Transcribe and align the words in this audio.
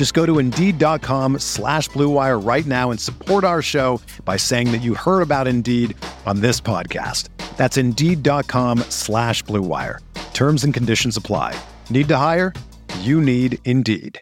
Just 0.00 0.14
go 0.14 0.24
to 0.24 0.38
Indeed.com 0.38 1.40
slash 1.40 1.90
BlueWire 1.90 2.42
right 2.42 2.64
now 2.64 2.90
and 2.90 2.98
support 2.98 3.44
our 3.44 3.60
show 3.60 4.00
by 4.24 4.38
saying 4.38 4.72
that 4.72 4.80
you 4.80 4.94
heard 4.94 5.20
about 5.20 5.46
Indeed 5.46 5.94
on 6.24 6.40
this 6.40 6.58
podcast. 6.58 7.28
That's 7.58 7.76
Indeed.com 7.76 8.78
slash 8.88 9.44
BlueWire. 9.44 9.98
Terms 10.32 10.64
and 10.64 10.72
conditions 10.72 11.18
apply. 11.18 11.54
Need 11.90 12.08
to 12.08 12.16
hire? 12.16 12.54
You 13.00 13.20
need 13.20 13.58
Indeed. 13.66 14.18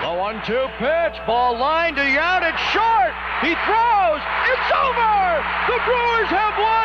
The 0.00 0.14
one 0.14 0.40
two 0.46 0.68
pitch, 0.78 1.20
ball 1.26 1.58
line 1.58 1.96
to 1.96 2.00
Yount, 2.00 2.48
it's 2.48 2.62
short. 2.72 3.12
He 3.42 3.52
throws, 3.66 4.22
it's 4.48 4.72
over. 4.72 5.44
The 5.68 5.78
Brewers 5.84 6.28
have 6.30 6.58
won 6.58 6.75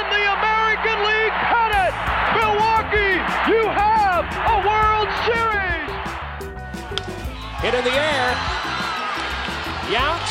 in 7.81 7.93
the 7.93 7.97
air. 7.97 8.29
Yount 9.89 10.27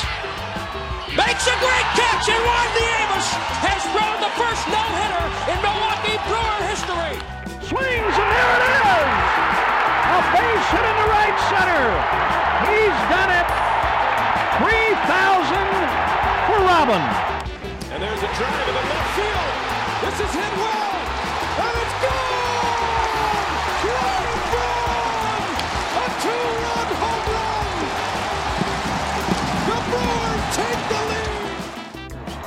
makes 1.18 1.44
a 1.50 1.56
great 1.58 1.88
catch, 1.98 2.30
and 2.30 2.42
Juan 2.46 2.68
Nieves 2.78 3.26
has 3.66 3.82
thrown 3.90 4.22
the 4.22 4.30
first 4.38 4.62
no-hitter 4.70 5.26
in 5.50 5.58
Milwaukee 5.58 6.18
Brewer 6.30 6.60
history. 6.70 7.18
Swings, 7.66 8.14
and 8.14 8.30
there 8.30 8.54
it 8.54 8.64
is. 8.70 9.10
A 10.14 10.18
base 10.30 10.66
hit 10.70 10.84
in 10.94 10.96
the 11.02 11.08
right 11.10 11.38
center. 11.50 11.84
He's 12.70 12.98
done 13.10 13.30
it. 13.34 13.48
3,000 14.62 15.66
for 16.46 16.58
Robin. 16.70 17.02
And 17.02 17.98
there's 17.98 18.22
a 18.22 18.30
drive 18.30 18.66
in 18.70 18.74
the 18.78 18.86
left 18.94 19.10
field. 19.18 19.50
This 20.06 20.16
is 20.22 20.30
hit 20.38 20.54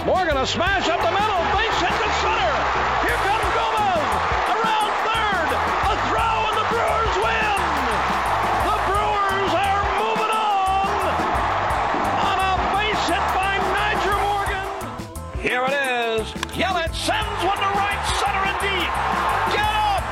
Morgan 0.06 0.36
a 0.36 0.46
smash 0.46 0.90
up 0.90 1.00
the 1.00 1.12
middle. 1.12 1.44
Base 1.56 1.80
hit 1.80 1.96
to 1.96 2.10
center. 2.20 2.56
Here 3.08 3.20
comes 3.24 3.48
Gomez. 3.56 4.04
Around 4.52 4.92
third. 5.08 5.48
A 5.88 5.96
throw 6.12 6.44
and 6.44 6.58
the 6.60 6.68
Brewers 6.68 7.16
win. 7.24 7.60
The 8.68 8.78
Brewers 8.84 9.52
are 9.56 9.84
moving 10.04 10.28
on. 10.28 11.08
On 12.20 12.36
a 12.36 12.52
base 12.76 13.00
hit 13.08 13.24
by 13.32 13.56
Nyjer 13.64 14.20
Morgan. 14.28 14.68
Here 15.40 15.64
it 15.64 15.72
is. 15.72 16.28
Yelich 16.52 16.92
sends 17.00 17.40
one 17.48 17.56
to 17.64 17.72
right 17.80 18.04
center 18.20 18.44
and 18.44 18.60
deep. 18.60 18.92
Get 19.56 19.72
up. 19.88 20.04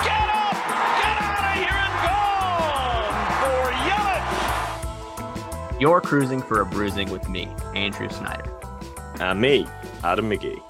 Get 0.00 0.28
up. 0.32 0.56
Get 0.96 1.16
out 1.28 1.44
of 1.44 1.60
here 1.60 1.76
and 1.76 1.96
gone 2.08 3.12
for 3.44 3.68
Yelich. 3.84 5.80
You're 5.80 6.00
Crewsing 6.00 6.40
for 6.40 6.62
a 6.62 6.66
Brewsing 6.66 7.10
with 7.10 7.28
me, 7.28 7.48
Andrew 7.74 8.08
Snyder, 8.08 8.50
And 9.20 9.40
me, 9.40 9.66
Adam 10.04 10.28
McGee. 10.28 10.60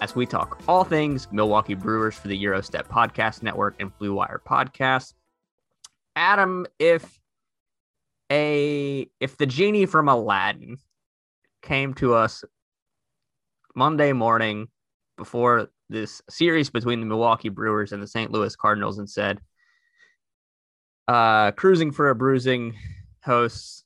as 0.00 0.16
we 0.16 0.26
talk 0.26 0.60
all 0.66 0.84
things 0.84 1.28
Milwaukee 1.30 1.74
Brewers 1.74 2.16
for 2.16 2.28
the 2.28 2.36
Gyro 2.36 2.60
Step 2.60 2.88
Podcast 2.88 3.42
Network 3.42 3.76
and 3.78 3.96
Blue 3.98 4.14
Wire 4.14 4.40
Podcast. 4.44 5.14
Adam, 6.16 6.66
if 6.78 7.20
a 8.30 9.08
if 9.20 9.36
the 9.36 9.46
genie 9.46 9.86
from 9.86 10.08
Aladdin 10.08 10.78
came 11.60 11.94
to 11.94 12.14
us 12.14 12.42
Monday 13.74 14.12
morning 14.12 14.68
before 15.16 15.68
this 15.90 16.22
series 16.30 16.70
between 16.70 17.00
the 17.00 17.06
Milwaukee 17.06 17.50
Brewers 17.50 17.92
and 17.92 18.02
the 18.02 18.08
St. 18.08 18.30
Louis 18.30 18.56
Cardinals 18.56 18.98
and 18.98 19.08
said, 19.08 19.40
uh, 21.06 21.52
Crewsing 21.52 21.92
for 21.92 22.08
a 22.08 22.14
Brewsing 22.14 22.74
hosts, 23.22 23.84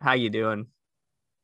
how 0.00 0.14
you 0.14 0.30
doing? 0.30 0.66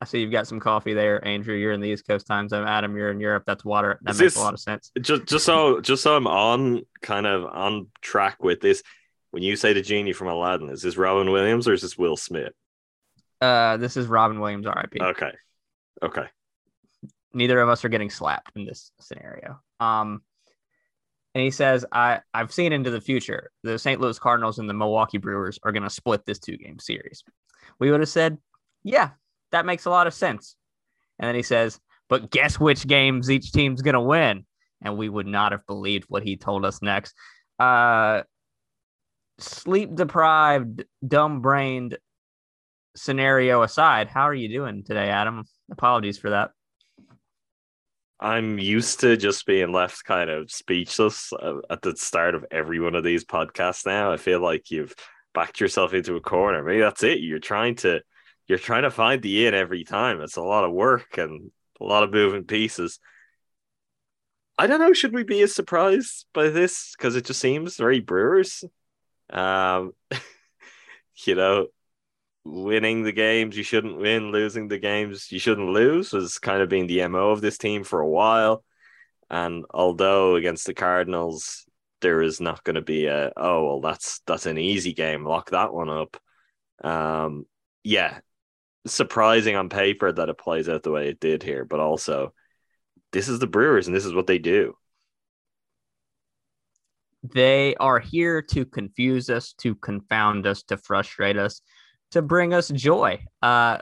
I 0.03 0.05
see 0.05 0.19
you've 0.19 0.33
got 0.33 0.47
some 0.47 0.59
coffee 0.59 0.93
there, 0.93 1.25
Andrew. 1.25 1.55
You're 1.55 1.71
in 1.71 1.79
the 1.79 1.87
East 1.87 2.05
Coast 2.05 2.27
time 2.27 2.49
zone. 2.49 2.67
Adam, 2.67 2.97
you're 2.97 3.09
in 3.09 3.21
Europe. 3.21 3.43
That's 3.47 3.63
water. 3.63 3.99
That 4.01 4.11
Is 4.15 4.19
makes 4.19 4.33
this- 4.33 4.41
a 4.41 4.43
lot 4.43 4.53
of 4.53 4.59
sense. 4.59 4.91
Just, 4.99 5.25
just 5.27 5.45
so, 5.45 5.79
just 5.79 6.03
so 6.03 6.13
I'm 6.17 6.27
on, 6.27 6.81
kind 7.01 7.25
of 7.25 7.45
on 7.45 7.87
track 8.01 8.43
with 8.43 8.59
this. 8.59 8.83
When 9.31 9.43
you 9.43 9.55
say 9.55 9.71
the 9.71 9.81
genie 9.81 10.11
from 10.11 10.27
Aladdin, 10.27 10.69
is 10.69 10.81
this 10.81 10.97
Robin 10.97 11.31
Williams 11.31 11.69
or 11.69 11.73
is 11.73 11.81
this 11.81 11.97
Will 11.97 12.17
Smith? 12.17 12.51
Uh, 13.39 13.77
this 13.77 13.95
is 13.95 14.07
Robin 14.07 14.41
Williams, 14.41 14.65
RIP. 14.67 15.01
Okay, 15.01 15.31
okay. 16.03 16.25
Neither 17.33 17.61
of 17.61 17.69
us 17.69 17.85
are 17.85 17.89
getting 17.89 18.09
slapped 18.09 18.51
in 18.57 18.65
this 18.65 18.91
scenario. 18.99 19.61
Um, 19.79 20.21
and 21.33 21.43
he 21.45 21.49
says, 21.49 21.85
"I 21.93 22.19
I've 22.33 22.51
seen 22.53 22.73
into 22.73 22.91
the 22.91 23.01
future. 23.01 23.51
The 23.63 23.79
St. 23.79 24.01
Louis 24.01 24.19
Cardinals 24.19 24.59
and 24.59 24.69
the 24.69 24.73
Milwaukee 24.73 25.17
Brewers 25.17 25.59
are 25.63 25.71
going 25.71 25.83
to 25.83 25.89
split 25.89 26.25
this 26.25 26.39
two 26.39 26.57
game 26.57 26.79
series." 26.79 27.23
We 27.79 27.89
would 27.89 28.01
have 28.01 28.09
said, 28.09 28.37
"Yeah, 28.83 29.11
that 29.53 29.65
makes 29.65 29.85
a 29.85 29.89
lot 29.89 30.07
of 30.07 30.13
sense." 30.13 30.55
And 31.17 31.27
then 31.27 31.35
he 31.35 31.43
says, 31.43 31.79
"But 32.09 32.29
guess 32.29 32.59
which 32.59 32.85
games 32.85 33.31
each 33.31 33.53
team's 33.53 33.81
going 33.81 33.93
to 33.93 34.01
win?" 34.01 34.45
And 34.81 34.97
we 34.97 35.07
would 35.07 35.27
not 35.27 35.53
have 35.53 35.65
believed 35.65 36.05
what 36.09 36.23
he 36.23 36.35
told 36.35 36.65
us 36.65 36.81
next. 36.81 37.15
Uh, 37.57 38.23
sleep 39.39 39.95
deprived, 39.95 40.83
dumb 41.07 41.41
brained 41.41 41.97
scenario 42.95 43.61
aside, 43.61 44.07
how 44.07 44.23
are 44.23 44.33
you 44.33 44.49
doing 44.49 44.83
today, 44.83 45.09
Adam? 45.09 45.45
Apologies 45.71 46.17
for 46.17 46.31
that. 46.31 46.51
I'm 48.19 48.57
used 48.57 49.01
to 49.01 49.17
just 49.17 49.45
being 49.45 49.71
left 49.73 50.05
kind 50.05 50.29
of 50.29 50.49
speechless 50.49 51.33
uh, 51.33 51.57
at 51.69 51.81
the 51.81 51.95
start 51.97 52.35
of 52.35 52.45
every 52.51 52.79
one 52.79 52.95
of 52.95 53.03
these 53.03 53.25
podcasts 53.25 53.85
now. 53.85 54.13
I 54.13 54.17
feel 54.17 54.39
like 54.39 54.71
you've 54.71 54.95
backed 55.33 55.59
yourself 55.59 55.93
into 55.93 56.15
a 56.15 56.21
corner. 56.21 56.63
Maybe 56.63 56.79
that's 56.79 57.03
it. 57.03 57.19
You're 57.19 57.39
trying 57.39 57.75
to 57.77 58.01
you're 58.47 58.59
trying 58.59 58.83
to 58.83 58.91
find 58.91 59.21
the 59.21 59.45
in 59.45 59.53
every 59.53 59.83
time. 59.83 60.21
It's 60.21 60.37
a 60.37 60.41
lot 60.41 60.63
of 60.63 60.71
work 60.71 61.17
and 61.17 61.51
a 61.79 61.83
lot 61.83 62.03
of 62.03 62.11
moving 62.11 62.43
pieces. 62.43 62.99
I 64.57 64.67
don't 64.67 64.79
know. 64.79 64.93
Should 64.93 65.13
we 65.13 65.23
be 65.23 65.41
as 65.41 65.55
surprised 65.55 66.25
by 66.33 66.49
this? 66.49 66.93
Because 66.97 67.15
it 67.15 67.25
just 67.25 67.39
seems 67.39 67.77
very 67.77 67.99
Brewers. 67.99 68.63
Um, 69.29 69.93
you 71.25 71.35
know, 71.35 71.67
winning 72.45 73.03
the 73.03 73.11
games 73.11 73.57
you 73.57 73.63
shouldn't 73.63 73.97
win, 73.97 74.31
losing 74.31 74.67
the 74.67 74.77
games 74.77 75.31
you 75.31 75.39
shouldn't 75.39 75.69
lose 75.69 76.11
has 76.11 76.37
kind 76.37 76.61
of 76.61 76.69
been 76.69 76.87
the 76.87 77.07
MO 77.07 77.31
of 77.31 77.41
this 77.41 77.57
team 77.57 77.83
for 77.83 78.01
a 78.01 78.09
while. 78.09 78.63
And 79.29 79.65
although 79.71 80.35
against 80.35 80.67
the 80.67 80.73
Cardinals, 80.73 81.65
there 82.01 82.21
is 82.21 82.41
not 82.41 82.63
going 82.63 82.75
to 82.75 82.81
be 82.81 83.05
a 83.05 83.31
oh 83.37 83.65
well 83.65 83.81
that's 83.81 84.19
that's 84.27 84.45
an 84.45 84.57
easy 84.57 84.93
game, 84.93 85.25
lock 85.25 85.51
that 85.51 85.73
one 85.73 85.89
up. 85.89 86.17
Um 86.83 87.45
yeah, 87.83 88.19
surprising 88.85 89.55
on 89.55 89.69
paper 89.69 90.11
that 90.11 90.29
it 90.29 90.37
plays 90.37 90.67
out 90.67 90.83
the 90.83 90.91
way 90.91 91.07
it 91.07 91.19
did 91.19 91.43
here, 91.43 91.65
but 91.65 91.79
also 91.79 92.33
this 93.11 93.29
is 93.29 93.39
the 93.39 93.47
Brewers 93.47 93.87
and 93.87 93.95
this 93.95 94.05
is 94.05 94.13
what 94.13 94.27
they 94.27 94.39
do. 94.39 94.75
They 97.23 97.75
are 97.75 97.99
here 97.99 98.41
to 98.41 98.65
confuse 98.65 99.29
us, 99.29 99.53
to 99.59 99.75
confound 99.75 100.45
us, 100.45 100.63
to 100.63 100.77
frustrate 100.77 101.37
us, 101.37 101.61
to 102.11 102.21
bring 102.21 102.53
us 102.53 102.67
joy. 102.67 103.23
Uh, 103.41 103.77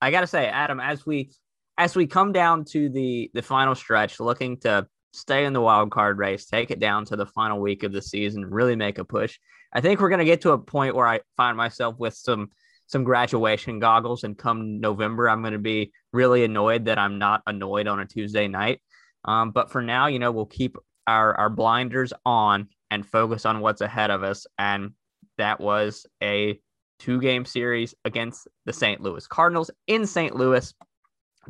I 0.00 0.10
gotta 0.10 0.26
say, 0.26 0.48
Adam, 0.48 0.80
as 0.80 1.06
we 1.06 1.30
as 1.78 1.94
we 1.94 2.06
come 2.08 2.32
down 2.32 2.64
to 2.66 2.88
the 2.88 3.30
the 3.34 3.42
final 3.42 3.76
stretch, 3.76 4.18
looking 4.18 4.58
to 4.60 4.88
stay 5.12 5.44
in 5.44 5.52
the 5.52 5.60
wild 5.60 5.92
card 5.92 6.18
race, 6.18 6.46
take 6.46 6.72
it 6.72 6.80
down 6.80 7.04
to 7.04 7.16
the 7.16 7.26
final 7.26 7.60
week 7.60 7.84
of 7.84 7.92
the 7.92 8.02
season, 8.02 8.44
really 8.44 8.74
make 8.74 8.98
a 8.98 9.04
push. 9.04 9.38
I 9.72 9.80
think 9.80 10.00
we're 10.00 10.10
gonna 10.10 10.24
get 10.24 10.40
to 10.40 10.52
a 10.52 10.58
point 10.58 10.96
where 10.96 11.06
I 11.06 11.20
find 11.36 11.56
myself 11.56 12.00
with 12.00 12.14
some 12.14 12.50
some 12.92 13.04
graduation 13.04 13.78
goggles, 13.78 14.22
and 14.22 14.36
come 14.36 14.78
November, 14.78 15.28
I'm 15.28 15.40
going 15.40 15.54
to 15.54 15.58
be 15.58 15.92
really 16.12 16.44
annoyed 16.44 16.84
that 16.84 16.98
I'm 16.98 17.18
not 17.18 17.42
annoyed 17.46 17.88
on 17.88 18.00
a 18.00 18.06
Tuesday 18.06 18.46
night. 18.46 18.80
Um, 19.24 19.50
but 19.50 19.70
for 19.70 19.80
now, 19.80 20.06
you 20.06 20.18
know, 20.18 20.30
we'll 20.30 20.46
keep 20.46 20.76
our 21.06 21.34
our 21.36 21.50
blinders 21.50 22.12
on 22.24 22.68
and 22.90 23.06
focus 23.06 23.46
on 23.46 23.60
what's 23.60 23.80
ahead 23.80 24.10
of 24.10 24.22
us. 24.22 24.46
And 24.58 24.90
that 25.38 25.58
was 25.58 26.06
a 26.22 26.60
two 26.98 27.20
game 27.20 27.44
series 27.44 27.94
against 28.04 28.46
the 28.66 28.72
St. 28.72 29.00
Louis 29.00 29.26
Cardinals 29.26 29.70
in 29.86 30.06
St. 30.06 30.36
Louis, 30.36 30.72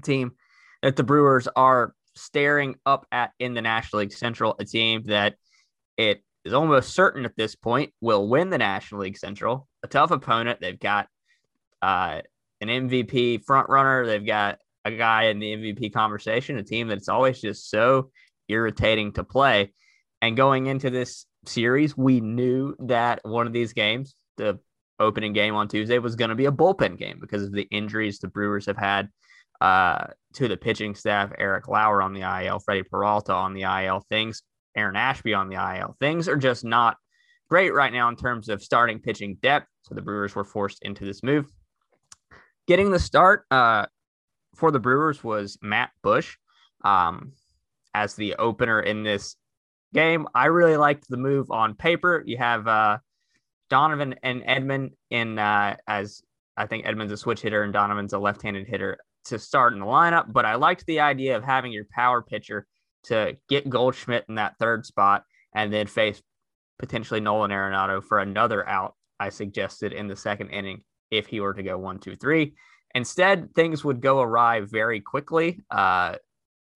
team 0.02 0.32
that 0.82 0.96
the 0.96 1.02
Brewers 1.02 1.48
are 1.56 1.94
staring 2.14 2.76
up 2.86 3.06
at 3.10 3.32
in 3.38 3.54
the 3.54 3.62
National 3.62 4.00
League 4.00 4.12
Central, 4.12 4.54
a 4.58 4.64
team 4.64 5.02
that 5.06 5.34
it 5.96 6.22
is 6.44 6.52
almost 6.52 6.94
certain 6.94 7.24
at 7.24 7.36
this 7.36 7.54
point 7.54 7.92
will 8.00 8.28
win 8.28 8.50
the 8.50 8.58
National 8.58 9.02
League 9.02 9.18
Central. 9.18 9.68
A 9.82 9.88
tough 9.88 10.10
opponent. 10.10 10.60
They've 10.60 10.78
got 10.78 11.08
uh, 11.82 12.22
an 12.60 12.68
MVP 12.68 13.44
front 13.44 13.68
runner. 13.68 14.06
They've 14.06 14.24
got 14.24 14.58
a 14.84 14.92
guy 14.92 15.24
in 15.24 15.38
the 15.38 15.56
MVP 15.56 15.92
conversation, 15.92 16.58
a 16.58 16.62
team 16.62 16.88
that's 16.88 17.08
always 17.08 17.40
just 17.40 17.70
so 17.70 18.10
irritating 18.48 19.12
to 19.12 19.24
play. 19.24 19.72
And 20.20 20.36
going 20.36 20.66
into 20.66 20.90
this 20.90 21.26
series, 21.46 21.96
we 21.96 22.20
knew 22.20 22.76
that 22.80 23.20
one 23.24 23.46
of 23.46 23.52
these 23.52 23.72
games, 23.72 24.14
the 24.36 24.60
opening 25.00 25.32
game 25.32 25.54
on 25.54 25.68
Tuesday, 25.68 25.98
was 25.98 26.14
going 26.14 26.28
to 26.28 26.36
be 26.36 26.46
a 26.46 26.52
bullpen 26.52 26.96
game 26.96 27.18
because 27.20 27.42
of 27.42 27.52
the 27.52 27.66
injuries 27.70 28.18
the 28.18 28.28
Brewers 28.28 28.66
have 28.66 28.76
had 28.76 29.08
uh, 29.60 30.06
to 30.34 30.48
the 30.48 30.56
pitching 30.56 30.94
staff. 30.94 31.32
Eric 31.38 31.68
Lauer 31.68 32.00
on 32.02 32.14
the 32.14 32.20
IL, 32.20 32.60
Freddie 32.60 32.84
Peralta 32.84 33.32
on 33.32 33.54
the 33.54 33.62
IL. 33.62 34.04
Things, 34.08 34.42
Aaron 34.76 34.96
Ashby 34.96 35.34
on 35.34 35.48
the 35.48 35.56
IL. 35.56 35.96
Things 36.00 36.28
are 36.28 36.36
just 36.36 36.64
not 36.64 36.96
great 37.48 37.74
right 37.74 37.92
now 37.92 38.08
in 38.08 38.16
terms 38.16 38.48
of 38.48 38.62
starting 38.62 39.00
pitching 39.00 39.36
depth. 39.42 39.66
So 39.82 39.94
the 39.94 40.02
Brewers 40.02 40.34
were 40.34 40.44
forced 40.44 40.78
into 40.82 41.04
this 41.04 41.22
move. 41.22 41.46
Getting 42.68 42.90
the 42.90 42.98
start 42.98 43.44
uh, 43.50 43.86
for 44.54 44.70
the 44.70 44.78
Brewers 44.78 45.24
was 45.24 45.58
Matt 45.62 45.90
Bush 46.02 46.36
um, 46.84 47.32
as 47.94 48.14
the 48.14 48.36
opener 48.36 48.80
in 48.80 49.02
this 49.02 49.36
game. 49.92 50.26
I 50.34 50.46
really 50.46 50.76
liked 50.76 51.08
the 51.08 51.16
move 51.16 51.50
on 51.50 51.74
paper. 51.74 52.22
You 52.24 52.38
have 52.38 52.66
uh, 52.68 52.98
Donovan 53.68 54.14
and 54.22 54.42
Edman 54.42 54.90
in 55.10 55.38
uh, 55.38 55.76
as 55.86 56.22
I 56.56 56.66
think 56.66 56.84
Edman's 56.84 57.12
a 57.12 57.16
switch 57.16 57.40
hitter 57.40 57.62
and 57.62 57.72
Donovan's 57.72 58.12
a 58.12 58.18
left-handed 58.18 58.66
hitter 58.66 58.98
to 59.24 59.38
start 59.38 59.72
in 59.72 59.80
the 59.80 59.86
lineup. 59.86 60.32
But 60.32 60.44
I 60.44 60.54
liked 60.56 60.86
the 60.86 61.00
idea 61.00 61.36
of 61.36 61.44
having 61.44 61.72
your 61.72 61.86
power 61.90 62.22
pitcher 62.22 62.66
to 63.04 63.36
get 63.48 63.68
Goldschmidt 63.68 64.26
in 64.28 64.36
that 64.36 64.56
third 64.60 64.86
spot 64.86 65.24
and 65.54 65.72
then 65.72 65.86
face 65.86 66.22
potentially 66.78 67.20
Nolan 67.20 67.50
Arenado 67.50 68.02
for 68.02 68.18
another 68.18 68.68
out. 68.68 68.94
I 69.18 69.30
suggested 69.30 69.92
in 69.92 70.08
the 70.08 70.16
second 70.16 70.50
inning 70.50 70.82
if 71.12 71.26
he 71.26 71.38
were 71.40 71.54
to 71.54 71.62
go 71.62 71.78
one, 71.78 71.98
two, 71.98 72.16
three. 72.16 72.54
Instead, 72.94 73.54
things 73.54 73.84
would 73.84 74.00
go 74.00 74.20
awry 74.20 74.60
very 74.60 75.00
quickly. 75.00 75.60
Uh, 75.70 76.16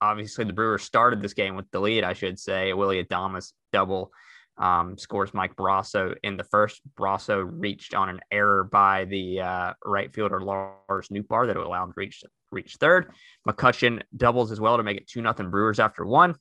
obviously, 0.01 0.45
the 0.45 0.53
Brewers 0.53 0.85
started 0.85 1.21
this 1.21 1.35
game 1.35 1.57
with 1.57 1.69
the 1.73 1.81
lead, 1.81 2.05
I 2.05 2.13
should 2.13 2.39
say. 2.39 2.73
Willy 2.73 3.03
Adames 3.03 3.53
double 3.73 4.13
um, 4.59 4.97
scores 4.99 5.35
Mike 5.35 5.57
Brosseau 5.57 6.15
in 6.23 6.37
the 6.37 6.45
first. 6.45 6.83
Brosseau 6.99 7.47
reached 7.51 7.95
on 7.95 8.09
an 8.09 8.21
error 8.31 8.65
by 8.65 9.07
the 9.07 9.41
uh, 9.41 9.73
right 9.85 10.13
fielder 10.15 10.41
Lars 10.41 11.09
Nootbaar 11.09 11.47
that 11.47 11.57
would 11.57 11.67
allow 11.67 11.85
him 11.85 11.91
to 11.91 11.97
reach, 11.97 12.23
reach 12.53 12.77
third. 12.77 13.11
McCutchen 13.49 14.03
doubles 14.17 14.53
as 14.53 14.61
well 14.61 14.77
to 14.77 14.83
make 14.83 14.99
it 14.99 15.09
2 15.09 15.23
nothing 15.23 15.51
Brewers 15.51 15.81
after 15.81 16.05
one. 16.05 16.35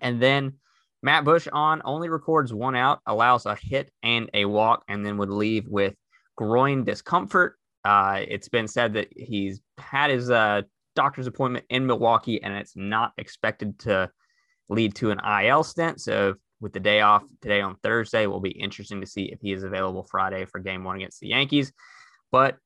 And 0.00 0.20
then 0.20 0.54
Matt 1.02 1.24
Bush 1.24 1.48
on 1.52 1.82
only 1.84 2.08
records 2.08 2.52
one 2.52 2.76
out, 2.76 3.00
allows 3.06 3.46
a 3.46 3.56
hit 3.60 3.90
and 4.02 4.30
a 4.34 4.44
walk, 4.44 4.84
and 4.88 5.04
then 5.04 5.18
would 5.18 5.30
leave 5.30 5.68
with 5.68 5.94
groin 6.36 6.84
discomfort. 6.84 7.58
Uh, 7.84 8.20
it's 8.26 8.48
been 8.48 8.68
said 8.68 8.94
that 8.94 9.08
he's 9.16 9.60
had 9.78 10.10
his 10.10 10.30
uh, 10.30 10.62
doctor's 10.94 11.26
appointment 11.26 11.64
in 11.68 11.86
Milwaukee, 11.86 12.42
and 12.42 12.54
it's 12.54 12.76
not 12.76 13.12
expected 13.18 13.78
to 13.80 14.10
lead 14.68 14.94
to 14.96 15.10
an 15.10 15.20
IL 15.20 15.62
stint. 15.62 16.00
So, 16.00 16.34
with 16.60 16.72
the 16.72 16.80
day 16.80 17.02
off 17.02 17.22
today 17.42 17.60
on 17.60 17.76
Thursday, 17.82 18.22
it 18.22 18.26
will 18.28 18.40
be 18.40 18.50
interesting 18.50 19.00
to 19.02 19.06
see 19.06 19.24
if 19.24 19.40
he 19.40 19.52
is 19.52 19.62
available 19.62 20.04
Friday 20.04 20.46
for 20.46 20.58
game 20.58 20.84
one 20.84 20.96
against 20.96 21.20
the 21.20 21.28
Yankees. 21.28 21.72
But 22.32 22.56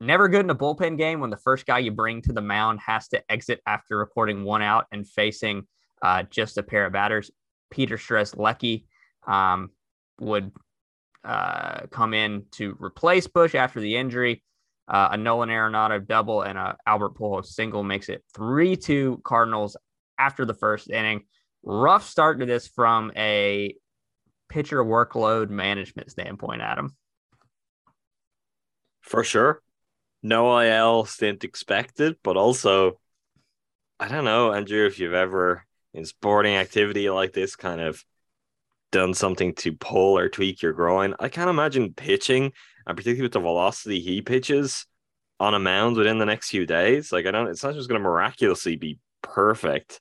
never 0.00 0.28
good 0.28 0.44
in 0.44 0.50
a 0.50 0.54
bullpen 0.54 0.98
game 0.98 1.20
when 1.20 1.30
the 1.30 1.36
first 1.36 1.66
guy 1.66 1.78
you 1.78 1.92
bring 1.92 2.22
to 2.22 2.32
the 2.32 2.40
mound 2.40 2.80
has 2.80 3.08
to 3.08 3.22
exit 3.30 3.60
after 3.66 3.98
recording 3.98 4.44
one 4.44 4.62
out 4.62 4.86
and 4.90 5.06
facing 5.06 5.66
uh, 6.02 6.24
just 6.30 6.58
a 6.58 6.62
pair 6.62 6.86
of 6.86 6.92
batters. 6.92 7.30
Peter 7.70 7.96
Strzelecki 7.96 8.84
um, 9.26 9.70
would 10.18 10.50
uh, 11.24 11.86
come 11.90 12.14
in 12.14 12.44
to 12.52 12.76
replace 12.80 13.26
Bush 13.26 13.54
after 13.54 13.80
the 13.80 13.96
injury. 13.96 14.42
Uh, 14.88 15.10
a 15.12 15.16
Nolan 15.16 15.50
Arenado 15.50 16.04
double 16.04 16.42
and 16.42 16.58
a 16.58 16.76
Albert 16.86 17.14
Pujols 17.14 17.46
single 17.46 17.84
makes 17.84 18.08
it 18.08 18.24
3 18.34 18.76
2 18.76 19.20
Cardinals 19.24 19.76
after 20.18 20.44
the 20.44 20.54
first 20.54 20.90
inning. 20.90 21.24
Rough 21.62 22.08
start 22.08 22.40
to 22.40 22.46
this 22.46 22.66
from 22.66 23.12
a 23.16 23.74
pitcher 24.48 24.82
workload 24.82 25.48
management 25.48 26.10
standpoint, 26.10 26.60
Adam. 26.60 26.96
For 29.00 29.24
sure. 29.24 29.62
No 30.22 30.58
IL 30.58 31.06
stint 31.06 31.44
expected, 31.44 32.16
but 32.22 32.36
also, 32.36 33.00
I 33.98 34.08
don't 34.08 34.24
know, 34.24 34.52
Andrew, 34.52 34.86
if 34.86 34.98
you've 34.98 35.14
ever 35.14 35.64
in 35.94 36.04
sporting 36.04 36.56
activity 36.56 37.08
like 37.10 37.32
this 37.32 37.56
kind 37.56 37.80
of 37.80 38.04
done 38.92 39.14
something 39.14 39.54
to 39.54 39.72
pull 39.72 40.18
or 40.18 40.28
tweak 40.28 40.62
your 40.62 40.72
groin. 40.72 41.14
I 41.20 41.28
can't 41.28 41.50
imagine 41.50 41.94
pitching, 41.94 42.52
and 42.86 42.96
particularly 42.96 43.22
with 43.22 43.32
the 43.32 43.40
velocity 43.40 44.00
he 44.00 44.22
pitches 44.22 44.86
on 45.38 45.54
a 45.54 45.58
mound 45.58 45.96
within 45.96 46.18
the 46.18 46.26
next 46.26 46.50
few 46.50 46.66
days. 46.66 47.12
Like 47.12 47.26
I 47.26 47.30
don't, 47.30 47.48
it's 47.48 47.64
not 47.64 47.74
just 47.74 47.88
going 47.88 48.00
to 48.00 48.08
miraculously 48.08 48.76
be 48.76 48.98
perfect. 49.22 50.00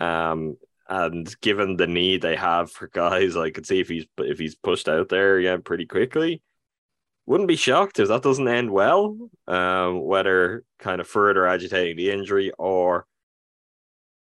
Um, 0.00 0.56
and 0.88 1.38
given 1.40 1.76
the 1.76 1.86
need 1.86 2.22
they 2.22 2.36
have 2.36 2.70
for 2.70 2.88
guys, 2.88 3.36
I 3.36 3.50
could 3.50 3.66
see 3.66 3.80
if 3.80 3.88
he's 3.88 4.06
if 4.18 4.38
he's 4.38 4.54
pushed 4.54 4.88
out 4.88 5.08
there 5.08 5.36
again 5.36 5.62
pretty 5.62 5.86
quickly. 5.86 6.42
Wouldn't 7.26 7.48
be 7.48 7.56
shocked 7.56 7.98
if 7.98 8.08
that 8.08 8.22
doesn't 8.22 8.48
end 8.48 8.70
well. 8.70 9.28
Um, 9.46 10.00
whether 10.02 10.64
kind 10.78 11.00
of 11.00 11.06
further 11.06 11.46
agitating 11.46 11.96
the 11.96 12.10
injury 12.10 12.52
or 12.58 13.06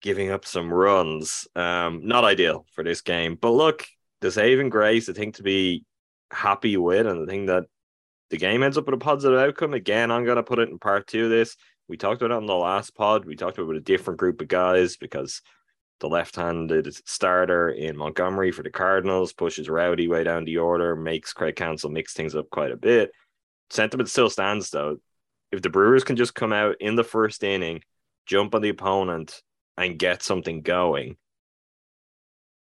giving 0.03 0.31
up 0.31 0.45
some 0.45 0.73
runs. 0.73 1.47
Um, 1.57 2.07
not 2.07 2.25
ideal 2.25 2.67
for 2.73 2.85
this 2.85 3.01
game. 3.01 3.37
But 3.41 3.51
look, 3.51 3.87
the 4.21 4.31
saving 4.31 4.71
grace, 4.71 5.09
I 5.09 5.13
think, 5.13 5.37
to 5.37 5.43
be 5.43 5.85
happy 6.31 6.77
with, 6.77 7.07
and 7.07 7.23
the 7.23 7.27
thing 7.27 7.47
that 7.47 7.65
the 8.31 8.37
game 8.37 8.63
ends 8.63 8.77
up 8.77 8.87
with 8.87 8.95
a 8.95 8.99
positive 8.99 9.39
outcome. 9.39 9.75
Again, 9.75 10.11
I'm 10.11 10.25
going 10.25 10.37
to 10.37 10.43
put 10.43 10.59
it 10.59 10.69
in 10.69 10.79
part 10.79 11.07
two 11.07 11.25
of 11.25 11.31
this. 11.31 11.57
We 11.89 11.97
talked 11.97 12.21
about 12.21 12.35
it 12.35 12.39
on 12.39 12.47
the 12.47 12.55
last 12.55 12.95
pod. 12.97 13.25
We 13.25 13.37
talked 13.37 13.59
about 13.59 13.67
it 13.67 13.69
with 13.69 13.77
a 13.77 13.81
different 13.81 14.19
group 14.19 14.41
of 14.41 14.49
guys 14.49 14.97
because 14.97 15.41
the 16.01 16.09
left-handed 16.09 16.93
starter 17.09 17.71
in 17.71 17.97
Montgomery 17.97 18.51
for 18.53 18.63
the 18.63 18.71
Cardinals 18.71 19.33
pushes 19.33 19.69
Rowdy 19.69 20.09
way 20.09 20.25
down 20.25 20.45
the 20.45 20.59
order, 20.59 20.97
makes 20.97 21.33
Craig 21.33 21.57
Counsell 21.57 21.91
mix 21.91 22.13
things 22.13 22.35
up 22.35 22.51
quite 22.51 22.73
a 22.73 22.77
bit. 22.77 23.13
Sentiment 23.71 24.09
still 24.09 24.29
stands 24.29 24.71
though. 24.71 24.99
If 25.53 25.63
the 25.63 25.71
Brewers 25.71 26.05
can 26.05 26.17
just 26.17 26.35
come 26.35 26.53
out 26.53 26.77
in 26.81 26.97
the 26.97 27.05
first 27.05 27.43
inning, 27.45 27.83
jump 28.27 28.55
on 28.55 28.63
the 28.63 28.69
opponent, 28.69 29.41
and 29.77 29.99
get 29.99 30.23
something 30.23 30.63
going, 30.63 31.17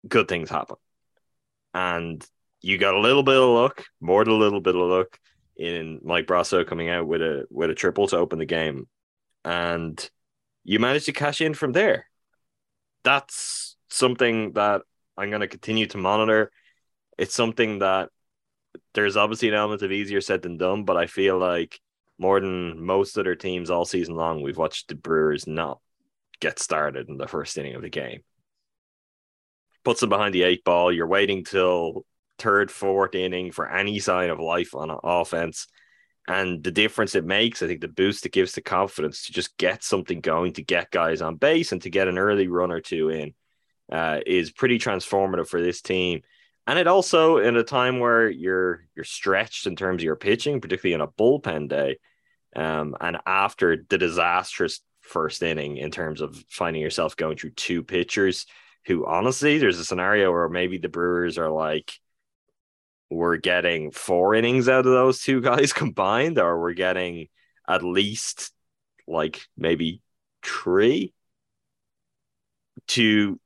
good 0.07 0.29
things 0.29 0.51
happen. 0.51 0.77
And 1.73 2.27
you 2.61 2.79
got 2.79 2.95
a 2.95 3.01
little 3.01 3.23
bit 3.23 3.37
of 3.37 3.49
luck, 3.49 3.85
more 4.01 4.25
than 4.25 4.35
a 4.35 4.39
little 4.39 4.61
bit 4.61 4.75
of 4.75 4.83
luck 4.83 5.19
in 5.57 6.01
Mike 6.03 6.27
Brosseau 6.27 6.67
coming 6.67 6.89
out 6.89 7.07
with 7.07 7.23
a 7.23 7.47
with 7.51 7.71
a 7.71 7.75
triple 7.75 8.07
to 8.09 8.17
open 8.17 8.39
the 8.39 8.47
game. 8.47 8.89
And 9.45 10.11
you 10.65 10.79
managed 10.79 11.07
to 11.07 11.13
cash 11.13 11.41
in 11.41 11.55
from 11.55 11.73
there. 11.73 12.07
That's 13.03 13.77
something 13.91 14.53
that 14.55 14.83
I'm 15.17 15.31
going 15.31 15.43
to 15.43 15.49
continue 15.49 15.87
to 15.87 15.99
monitor. 15.99 16.51
It's 17.19 17.35
something 17.35 17.81
that 17.81 18.09
there's 18.95 19.17
obviously 19.17 19.49
an 19.49 19.55
element 19.55 19.83
of 19.83 19.93
easier 19.93 20.21
said 20.21 20.43
than 20.43 20.57
done, 20.57 20.85
but 20.85 20.97
I 20.97 21.07
feel 21.07 21.39
like 21.39 21.79
more 22.19 22.41
than 22.41 22.85
most 22.85 23.19
other 23.19 23.35
teams 23.35 23.71
all 23.71 23.85
season 23.85 24.15
long, 24.15 24.43
we've 24.43 24.57
watched 24.57 24.89
the 24.89 24.95
Brewers 24.95 25.47
not 25.47 25.81
get 26.41 26.59
started 26.59 27.09
in 27.09 27.17
the 27.17 27.29
first 27.29 27.57
inning 27.59 27.75
of 27.75 27.83
the 27.83 27.91
game. 27.91 28.21
Puts 29.85 30.01
them 30.01 30.11
behind 30.11 30.35
the 30.35 30.43
eight 30.43 30.65
ball. 30.65 30.93
You're 30.93 31.07
waiting 31.07 31.45
till 31.45 32.05
third, 32.39 32.71
fourth 32.71 33.15
inning 33.15 33.53
for 33.53 33.71
any 33.71 33.99
sign 33.99 34.31
of 34.31 34.41
life 34.41 34.75
on 34.75 34.97
offense. 35.03 35.67
And 36.27 36.65
the 36.65 36.71
difference 36.71 37.15
it 37.15 37.25
makes, 37.25 37.63
I 37.63 37.67
think 37.67 37.83
the 37.83 37.89
boost 37.89 38.25
it 38.25 38.33
gives 38.33 38.53
the 38.53 38.63
confidence 38.63 39.27
to 39.27 39.33
just 39.33 39.57
get 39.59 39.85
something 39.85 40.21
going, 40.21 40.55
to 40.55 40.63
get 40.63 40.91
guys 40.91 41.21
on 41.21 41.37
base 41.37 41.73
and 41.73 41.83
to 41.83 41.91
get 41.91 42.09
an 42.09 42.19
early 42.19 42.49
run 42.49 42.73
or 42.73 42.81
two 42.81 43.11
in 43.11 43.35
uh, 43.93 44.21
is 44.27 44.51
pretty 44.51 44.79
transformative 44.79 45.49
for 45.49 45.61
this 45.61 45.83
team. 45.83 46.23
And 46.67 46.79
it 46.79 46.87
also, 46.87 47.37
in 47.37 47.57
a 47.57 47.63
time 47.63 47.99
where 47.99 48.29
you're 48.29 48.87
you're 48.97 49.05
stretched 49.05 49.67
in 49.67 49.77
terms 49.77 50.01
of 50.01 50.05
your 50.05 50.17
pitching, 50.17 50.63
particularly 50.63 50.95
on 50.95 51.07
a 51.07 51.13
bullpen 51.13 51.69
day, 51.69 51.99
um, 52.57 52.97
and 53.01 53.19
after 53.27 53.85
the 53.87 53.99
disastrous 53.99 54.81
first 55.05 55.43
inning 55.43 55.77
in 55.77 55.91
terms 55.91 56.21
of 56.21 56.37
finding 56.49 56.83
yourself 56.83 57.17
going 57.17 57.37
through 57.37 57.51
two 57.51 57.83
pitchers 57.83 58.47
who 58.87 59.07
honestly 59.07 59.59
there's 59.59 59.79
a 59.79 59.85
scenario 59.85 60.31
where 60.31 60.49
maybe 60.49 60.79
the 60.79 60.89
Brewers 60.89 61.39
are 61.39 61.51
like 61.51 61.93
we're 63.11 63.37
getting 63.37 63.91
four 63.91 64.35
innings 64.35 64.69
out 64.69 64.87
of 64.87 64.93
those 64.93 65.23
two 65.23 65.41
guys 65.41 65.73
combined, 65.73 66.39
or 66.39 66.61
we're 66.61 66.75
getting 66.75 67.29
at 67.69 67.83
least 67.83 68.53
like 69.07 69.47
maybe 69.57 70.03
three 70.43 71.15
to 72.89 73.39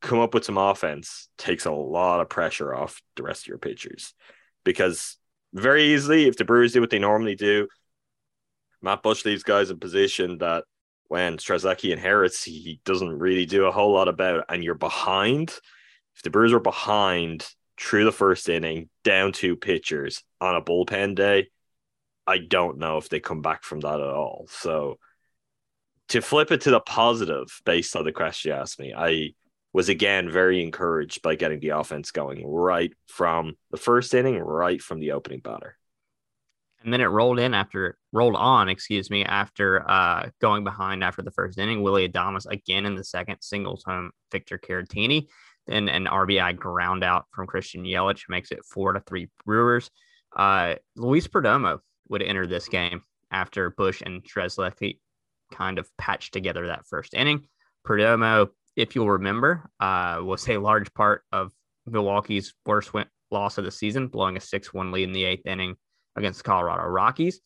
come 0.00 0.20
up 0.20 0.32
with 0.32 0.44
some 0.44 0.56
offense 0.56 1.28
takes 1.36 1.66
a 1.66 1.70
lot 1.70 2.20
of 2.20 2.28
pressure 2.28 2.74
off 2.74 3.02
the 3.16 3.22
rest 3.22 3.42
of 3.42 3.48
your 3.48 3.58
pitchers. 3.58 4.14
Because 4.64 5.16
very 5.52 5.94
easily, 5.94 6.26
if 6.26 6.36
the 6.36 6.44
Brewers 6.44 6.72
do 6.72 6.80
what 6.80 6.90
they 6.90 6.98
normally 6.98 7.34
do, 7.34 7.68
Matt 8.82 9.02
Bush 9.02 9.24
leaves 9.24 9.42
guys 9.42 9.70
in 9.70 9.78
position 9.78 10.38
that 10.38 10.64
when 11.10 11.38
Strzelecki 11.38 11.92
inherits, 11.92 12.44
he 12.44 12.80
doesn't 12.84 13.18
really 13.18 13.44
do 13.44 13.64
a 13.64 13.72
whole 13.72 13.92
lot 13.92 14.06
about, 14.06 14.44
and 14.48 14.62
you're 14.62 14.76
behind. 14.76 15.50
If 16.14 16.22
the 16.22 16.30
Brewers 16.30 16.52
are 16.52 16.60
behind 16.60 17.44
through 17.76 18.04
the 18.04 18.12
first 18.12 18.48
inning, 18.48 18.88
down 19.02 19.32
two 19.32 19.56
pitchers 19.56 20.22
on 20.40 20.54
a 20.54 20.62
bullpen 20.62 21.16
day, 21.16 21.48
I 22.28 22.38
don't 22.38 22.78
know 22.78 22.96
if 22.96 23.08
they 23.08 23.18
come 23.18 23.42
back 23.42 23.64
from 23.64 23.80
that 23.80 23.98
at 23.98 24.06
all. 24.06 24.46
So 24.50 25.00
to 26.10 26.20
flip 26.20 26.52
it 26.52 26.60
to 26.60 26.70
the 26.70 26.78
positive, 26.78 27.60
based 27.64 27.96
on 27.96 28.04
the 28.04 28.12
question 28.12 28.52
you 28.52 28.56
asked 28.56 28.78
me, 28.78 28.94
I 28.96 29.32
was 29.72 29.88
again 29.88 30.30
very 30.30 30.62
encouraged 30.62 31.22
by 31.22 31.34
getting 31.34 31.58
the 31.58 31.70
offense 31.70 32.12
going 32.12 32.46
right 32.46 32.92
from 33.08 33.56
the 33.72 33.78
first 33.78 34.14
inning, 34.14 34.38
right 34.38 34.80
from 34.80 35.00
the 35.00 35.10
opening 35.10 35.40
batter. 35.40 35.76
And 36.82 36.92
then 36.92 37.00
it 37.00 37.06
rolled 37.06 37.38
in 37.38 37.52
after 37.52 37.98
rolled 38.12 38.36
on, 38.36 38.68
excuse 38.68 39.10
me, 39.10 39.24
after 39.24 39.88
uh, 39.88 40.30
going 40.40 40.64
behind 40.64 41.04
after 41.04 41.22
the 41.22 41.30
first 41.30 41.58
inning. 41.58 41.82
Willy 41.82 42.08
Adames 42.08 42.46
again 42.46 42.86
in 42.86 42.94
the 42.94 43.04
second 43.04 43.36
singles 43.40 43.84
home 43.84 44.12
Victor 44.32 44.58
Caratini. 44.58 45.26
Then 45.66 45.88
an 45.88 46.06
RBI 46.06 46.56
ground 46.56 47.04
out 47.04 47.26
from 47.32 47.46
Christian 47.46 47.84
Yelich 47.84 48.28
makes 48.28 48.50
it 48.50 48.64
four 48.64 48.94
to 48.94 49.00
three 49.00 49.28
Brewers. 49.44 49.90
Uh, 50.34 50.76
Luis 50.96 51.28
Perdomo 51.28 51.80
would 52.08 52.22
enter 52.22 52.46
this 52.46 52.68
game 52.68 53.02
after 53.30 53.70
Bush 53.70 54.02
and 54.04 54.24
Strzelecki 54.24 54.98
kind 55.52 55.78
of 55.78 55.88
patched 55.98 56.32
together 56.32 56.66
that 56.68 56.86
first 56.86 57.12
inning. 57.12 57.46
Perdomo 57.86 58.48
if 58.76 58.94
you'll 58.94 59.10
remember, 59.10 59.68
uh, 59.80 60.20
was 60.22 60.48
a 60.48 60.58
large 60.58 60.92
part 60.94 61.22
of 61.32 61.52
Milwaukee's 61.86 62.54
worst 62.66 62.92
win- 62.94 63.08
loss 63.30 63.58
of 63.58 63.64
the 63.64 63.70
season, 63.70 64.08
blowing 64.08 64.36
a 64.36 64.40
6 64.40 64.72
1 64.72 64.92
lead 64.92 65.04
in 65.04 65.12
the 65.12 65.24
eighth 65.24 65.46
inning 65.46 65.76
against 66.16 66.44
Colorado 66.44 66.84
Rockies. 66.84 67.40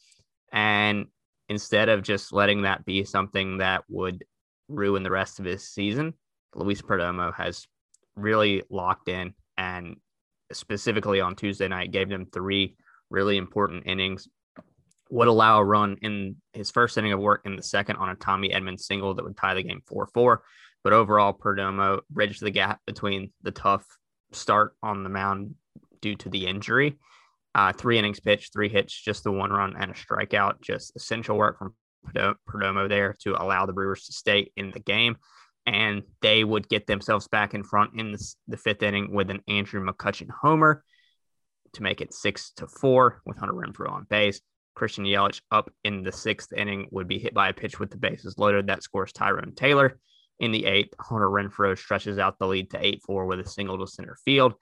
And 0.53 1.07
instead 1.49 1.89
of 1.89 2.03
just 2.03 2.33
letting 2.33 2.63
that 2.63 2.85
be 2.85 3.05
something 3.05 3.59
that 3.59 3.85
would 3.89 4.25
ruin 4.69 5.03
the 5.03 5.11
rest 5.11 5.39
of 5.39 5.45
his 5.45 5.69
season, 5.69 6.15
Luis 6.55 6.83
Perdomo 6.83 7.35
has 7.35 7.67
really 8.17 8.63
locked 8.71 9.09
in 9.09 9.35
and 9.57 9.97
specifically 10.53 11.21
on 11.21 11.35
Tuesday 11.35 11.69
night 11.69 11.91
gave 11.91 12.09
them 12.09 12.27
three 12.27 12.77
really 13.11 13.37
important 13.37 13.87
innings. 13.87 14.29
Would 15.11 15.29
allow 15.29 15.59
a 15.59 15.65
run 15.65 15.99
in 16.01 16.37
his 16.55 16.71
first 16.71 16.97
inning 16.97 17.13
of 17.13 17.21
work 17.21 17.43
in 17.45 17.57
the 17.57 17.63
second 17.63 17.97
on 17.97 18.09
a 18.09 18.15
Tommy 18.17 18.51
Edman 18.51 18.81
single 18.81 19.15
that 19.15 19.25
would 19.25 19.37
tie 19.37 19.55
the 19.55 19.63
game 19.63 19.83
4 19.87 20.07
4. 20.07 20.43
But 20.83 20.93
overall, 20.93 21.33
Perdomo 21.33 22.01
bridged 22.11 22.41
the 22.41 22.51
gap 22.51 22.81
between 22.87 23.31
the 23.43 23.51
tough 23.51 23.87
start 24.33 24.75
on 24.83 25.03
the 25.03 25.11
mound 25.11 25.55
due 26.01 26.17
to 26.17 26.29
the 26.29 26.47
injury. 26.47 26.99
Uh, 27.55 27.73
three 27.73 27.99
innings 27.99 28.21
pitched, 28.21 28.53
three 28.53 28.69
hits, 28.69 28.93
just 28.93 29.23
the 29.23 29.33
one 29.33 29.51
run 29.51 29.77
and 29.79 29.91
a 29.91 29.95
strikeout. 29.95 30.61
Just 30.61 30.95
essential 30.97 31.37
work 31.37 31.59
from 31.59 31.75
Perdomo 32.49 32.89
there 32.89 33.15
to 33.21 33.41
allow 33.41 33.67
the 33.67 33.73
Brewers 33.73 34.07
to 34.07 34.13
stay 34.13 34.51
in 34.57 34.71
the 34.71 34.81
game. 34.81 35.17
And 35.67 36.03
they 36.21 36.45
would 36.45 36.69
get 36.69 36.87
themselves 36.87 37.29
back 37.29 37.55
in 37.55 37.63
front 37.63 37.93
in 37.99 38.13
the, 38.13 38.35
the 38.49 38.57
fifth 38.57 38.83
inning 38.83 39.15
with 39.15 39.31
an 39.31 39.41
Andrew 39.49 39.85
McCutchen 39.85 40.29
homer 40.31 40.85
to 41.73 41.83
make 41.83 42.01
it 42.01 42.13
six 42.13 42.53
to 42.57 42.67
four 42.67 43.23
with 43.25 43.39
Hunter 43.39 43.55
Renfroe 43.55 43.91
on 43.91 44.07
base. 44.09 44.41
Christian 44.75 45.05
Yelich 45.05 45.41
up 45.51 45.71
in 45.85 46.03
the 46.03 46.13
sixth 46.13 46.53
inning 46.53 46.89
would 46.91 47.09
be 47.09 47.19
hit 47.19 47.33
by 47.33 47.49
a 47.49 47.55
pitch 47.55 47.79
with 47.79 47.91
the 47.91 47.97
bases 47.97 48.37
loaded. 48.39 48.67
That 48.67 48.83
scores 48.83 49.13
Tyrone 49.13 49.55
Taylor. 49.55 49.99
In 50.41 50.51
the 50.51 50.67
eighth, 50.67 50.95
Hunter 51.01 51.29
Renfroe 51.29 51.79
stretches 51.79 52.19
out 52.19 52.39
the 52.39 52.47
lead 52.47 52.71
to 52.71 52.85
8 52.85 53.03
4 53.07 53.27
with 53.27 53.41
a 53.41 53.49
single 53.49 53.79
to 53.79 53.87
center 53.87 54.17
field. 54.25 54.55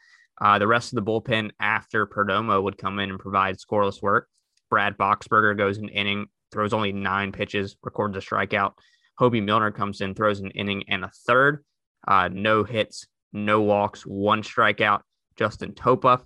Uh, 0.43 0.59
the 0.59 0.67
rest 0.67 0.93
of 0.93 0.97
the 0.97 1.09
bullpen 1.09 1.53
after 1.61 2.05
Perdomo 2.05 2.61
would 2.61 2.77
come 2.77 2.99
in 2.99 3.11
and 3.11 3.19
provide 3.21 3.59
scoreless 3.59 4.03
work. 4.03 4.27
Brad 4.69 4.99
Boxberger 4.99 5.57
goes 5.57 5.79
an 5.79 5.89
inning, 5.89 6.27
throws 6.51 6.73
only 6.73 6.91
nine 6.91 7.31
pitches, 7.31 7.77
records 7.85 8.17
a 8.17 8.21
strikeout. 8.21 8.73
Hoby 9.21 9.41
Milner 9.41 9.71
comes 9.71 10.01
in, 10.01 10.17
throws 10.17 10.41
an 10.41 10.51
inning 10.51 10.83
and 10.89 11.05
a 11.05 11.11
third. 11.29 11.65
Uh, 12.09 12.29
no 12.33 12.65
hits, 12.65 13.07
no 13.33 13.63
walks, 13.63 14.03
one 14.03 14.43
strikeout. 14.43 15.03
Justin 15.37 15.75
Topa 15.75 16.23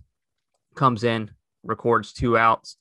comes 0.75 1.05
in, 1.05 1.31
records 1.63 2.15
two 2.15 2.39
outs, 2.39 2.79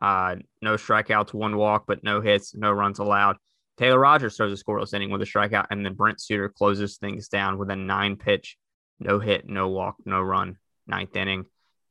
uh, 0.00 0.36
no 0.62 0.76
strikeouts, 0.76 1.34
one 1.34 1.58
walk, 1.58 1.84
but 1.86 2.02
no 2.02 2.22
hits, 2.22 2.54
no 2.54 2.72
runs 2.72 2.98
allowed. 2.98 3.36
Taylor 3.76 3.98
Rogers 3.98 4.38
throws 4.38 4.58
a 4.58 4.64
scoreless 4.64 4.94
inning 4.94 5.10
with 5.10 5.20
a 5.20 5.26
strikeout, 5.26 5.66
and 5.70 5.84
then 5.84 5.94
Brent 5.94 6.20
Suter 6.20 6.48
closes 6.48 6.96
things 6.96 7.28
down 7.28 7.58
with 7.58 7.70
a 7.70 7.76
nine 7.76 8.16
pitch, 8.16 8.56
no 8.98 9.18
hit, 9.18 9.46
no 9.46 9.68
walk, 9.68 9.96
no 10.06 10.22
run, 10.22 10.56
ninth 10.88 11.16
inning. 11.16 11.44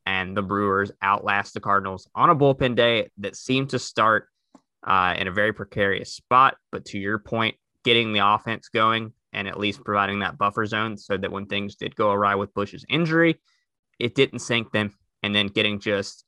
And 0.06 0.38
the 0.38 0.42
Brewers 0.42 0.92
outlast 1.02 1.54
the 1.54 1.60
Cardinals 1.60 2.10
on 2.16 2.30
a 2.30 2.36
bullpen 2.36 2.76
day 2.76 3.10
that 3.18 3.36
seemed 3.36 3.72
to 3.72 3.80
start 3.80 4.30
uh, 4.86 5.16
in 5.18 5.28
a 5.28 5.32
very 5.32 5.52
precarious 5.52 6.14
spot. 6.14 6.56
But 6.72 6.86
to 6.86 6.98
your 6.98 7.20
point, 7.20 7.56
getting 7.84 8.14
the 8.14 8.26
offense 8.26 8.70
going 8.70 9.12
and 9.34 9.48
at 9.48 9.60
least 9.60 9.84
providing 9.84 10.20
that 10.20 10.38
buffer 10.38 10.66
zone 10.66 10.98
so 10.98 11.18
that 11.18 11.32
when 11.32 11.46
things 11.46 11.76
did 11.76 11.96
go 11.96 12.12
awry 12.12 12.36
with 12.36 12.54
Bush's 12.54 12.86
injury, 12.90 13.40
it 14.00 14.16
didn't 14.16 14.40
sink 14.40 14.72
them. 14.72 14.94
And 15.24 15.36
then 15.36 15.48
getting 15.48 15.80
just 15.80 16.24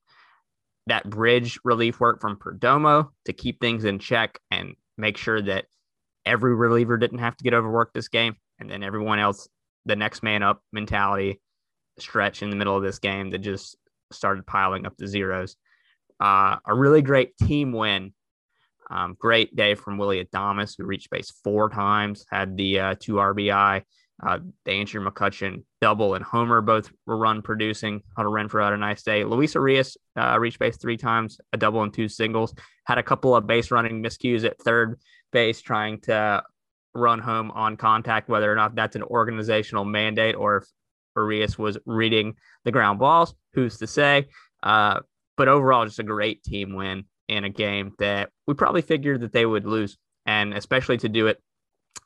that 0.88 1.10
bridge 1.10 1.60
relief 1.64 2.00
work 2.00 2.20
from 2.20 2.36
Perdomo 2.36 3.10
to 3.26 3.34
keep 3.34 3.62
things 3.62 3.86
in 3.86 4.00
check 4.00 4.40
and 4.52 4.76
make 4.98 5.16
sure 5.16 5.42
that 5.42 5.66
every 6.26 6.54
reliever 6.54 6.98
didn't 6.98 7.20
have 7.20 7.38
to 7.38 7.44
get 7.44 7.54
overworked 7.54 7.94
this 7.94 8.10
game, 8.10 8.36
and 8.60 8.70
then 8.70 8.84
everyone 8.84 9.20
else, 9.20 9.48
the 9.86 9.96
next 9.96 10.22
man 10.22 10.44
up 10.44 10.62
mentality 10.74 11.40
stretch 12.02 12.42
in 12.42 12.50
the 12.50 12.56
middle 12.56 12.76
of 12.76 12.84
this 12.84 13.00
game 13.00 13.30
that 13.32 13.40
just 13.40 13.78
started 14.12 14.46
piling 14.46 14.86
up 14.86 14.98
the 14.98 15.08
zeros. 15.08 15.56
Uh, 16.20 16.58
a 16.66 16.76
really 16.76 17.02
great 17.02 17.38
team 17.38 17.72
win. 17.72 18.14
Um, 18.92 19.16
great 19.20 19.56
day 19.56 19.76
from 19.76 19.98
Willy 19.98 20.24
Adames, 20.24 20.76
who 20.78 20.84
reached 20.84 21.12
base 21.12 21.32
four 21.44 21.70
times, 21.70 22.26
had 22.30 22.58
the 22.58 22.80
uh, 22.80 22.96
two 23.00 23.14
RBI. 23.14 23.84
Uh, 24.22 24.40
Andrew 24.66 25.06
McCutchen 25.06 25.64
double 25.80 26.16
and 26.16 26.26
homer 26.26 26.60
both 26.62 26.92
were 27.06 27.18
run 27.18 27.42
producing. 27.42 28.02
Hunter 28.18 28.30
Renfroe 28.30 28.64
had 28.64 28.74
a 28.74 28.78
nice 28.78 29.02
day. 29.02 29.24
Luis 29.24 29.56
Urias 29.56 29.96
uh, 30.18 30.38
reached 30.38 30.60
base 30.60 30.76
three 30.76 30.98
times, 30.98 31.40
a 31.54 31.58
double 31.58 31.84
and 31.84 31.94
two 31.94 32.10
singles. 32.10 32.54
Had 32.86 32.98
a 32.98 33.04
couple 33.04 33.34
of 33.36 33.48
base 33.48 33.72
running 33.72 34.04
miscues 34.04 34.44
at 34.44 34.60
third 34.60 35.00
base, 35.32 35.62
trying 35.62 36.02
to 36.02 36.44
run 36.94 37.20
home 37.20 37.52
on 37.52 37.78
contact. 37.78 38.28
Whether 38.28 38.52
or 38.52 38.56
not 38.56 38.76
that's 38.76 38.98
an 38.98 39.04
organizational 39.04 39.86
mandate 39.86 40.36
or 40.36 40.58
if 40.58 40.66
Urias 41.16 41.58
was 41.58 41.78
reading 41.86 42.36
the 42.66 42.72
ground 42.72 43.00
balls, 43.00 43.34
who's 43.54 43.78
to 43.78 43.88
say? 43.88 44.28
Uh, 44.64 45.00
but 45.38 45.48
overall, 45.48 45.86
just 45.86 46.00
a 46.00 46.04
great 46.04 46.44
team 46.44 46.74
win 46.74 47.06
in 47.28 47.44
a 47.44 47.50
game 47.50 47.94
that 48.00 48.30
we 48.48 48.54
probably 48.54 48.82
figured 48.82 49.22
that 49.22 49.32
they 49.32 49.46
would 49.46 49.66
lose, 49.66 49.98
and 50.26 50.54
especially 50.54 50.98
to 50.98 51.10
do 51.10 51.28
it 51.28 51.42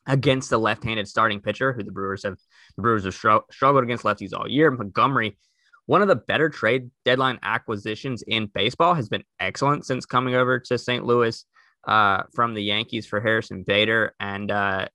against 0.06 0.50
the 0.50 0.58
left-handed 0.58 1.08
starting 1.08 1.40
pitcher 1.40 1.72
who 1.72 1.84
the 1.84 1.92
Brewers 1.92 2.24
have 2.24 2.38
the 2.76 2.82
Brewers 2.82 3.06
have 3.06 3.16
struggled 3.52 3.84
against 3.84 4.04
lefties 4.04 4.34
all 4.34 4.48
year. 4.48 4.70
Montgomery, 4.70 5.38
one 5.86 6.02
of 6.02 6.08
the 6.08 6.16
better 6.16 6.50
trade 6.50 6.92
deadline 7.06 7.40
acquisitions 7.42 8.22
in 8.24 8.48
baseball, 8.54 8.94
has 8.94 9.10
been 9.10 9.24
excellent 9.40 9.86
since 9.86 10.06
coming 10.06 10.36
over 10.36 10.60
to 10.60 10.78
St. 10.78 11.06
Louis 11.06 11.46
uh, 11.88 12.24
from 12.34 12.54
the 12.54 12.64
Yankees 12.64 13.06
for 13.06 13.20
Harrison 13.20 13.64
Bader, 13.64 14.14
and 14.20 14.52
uh, 14.52 14.88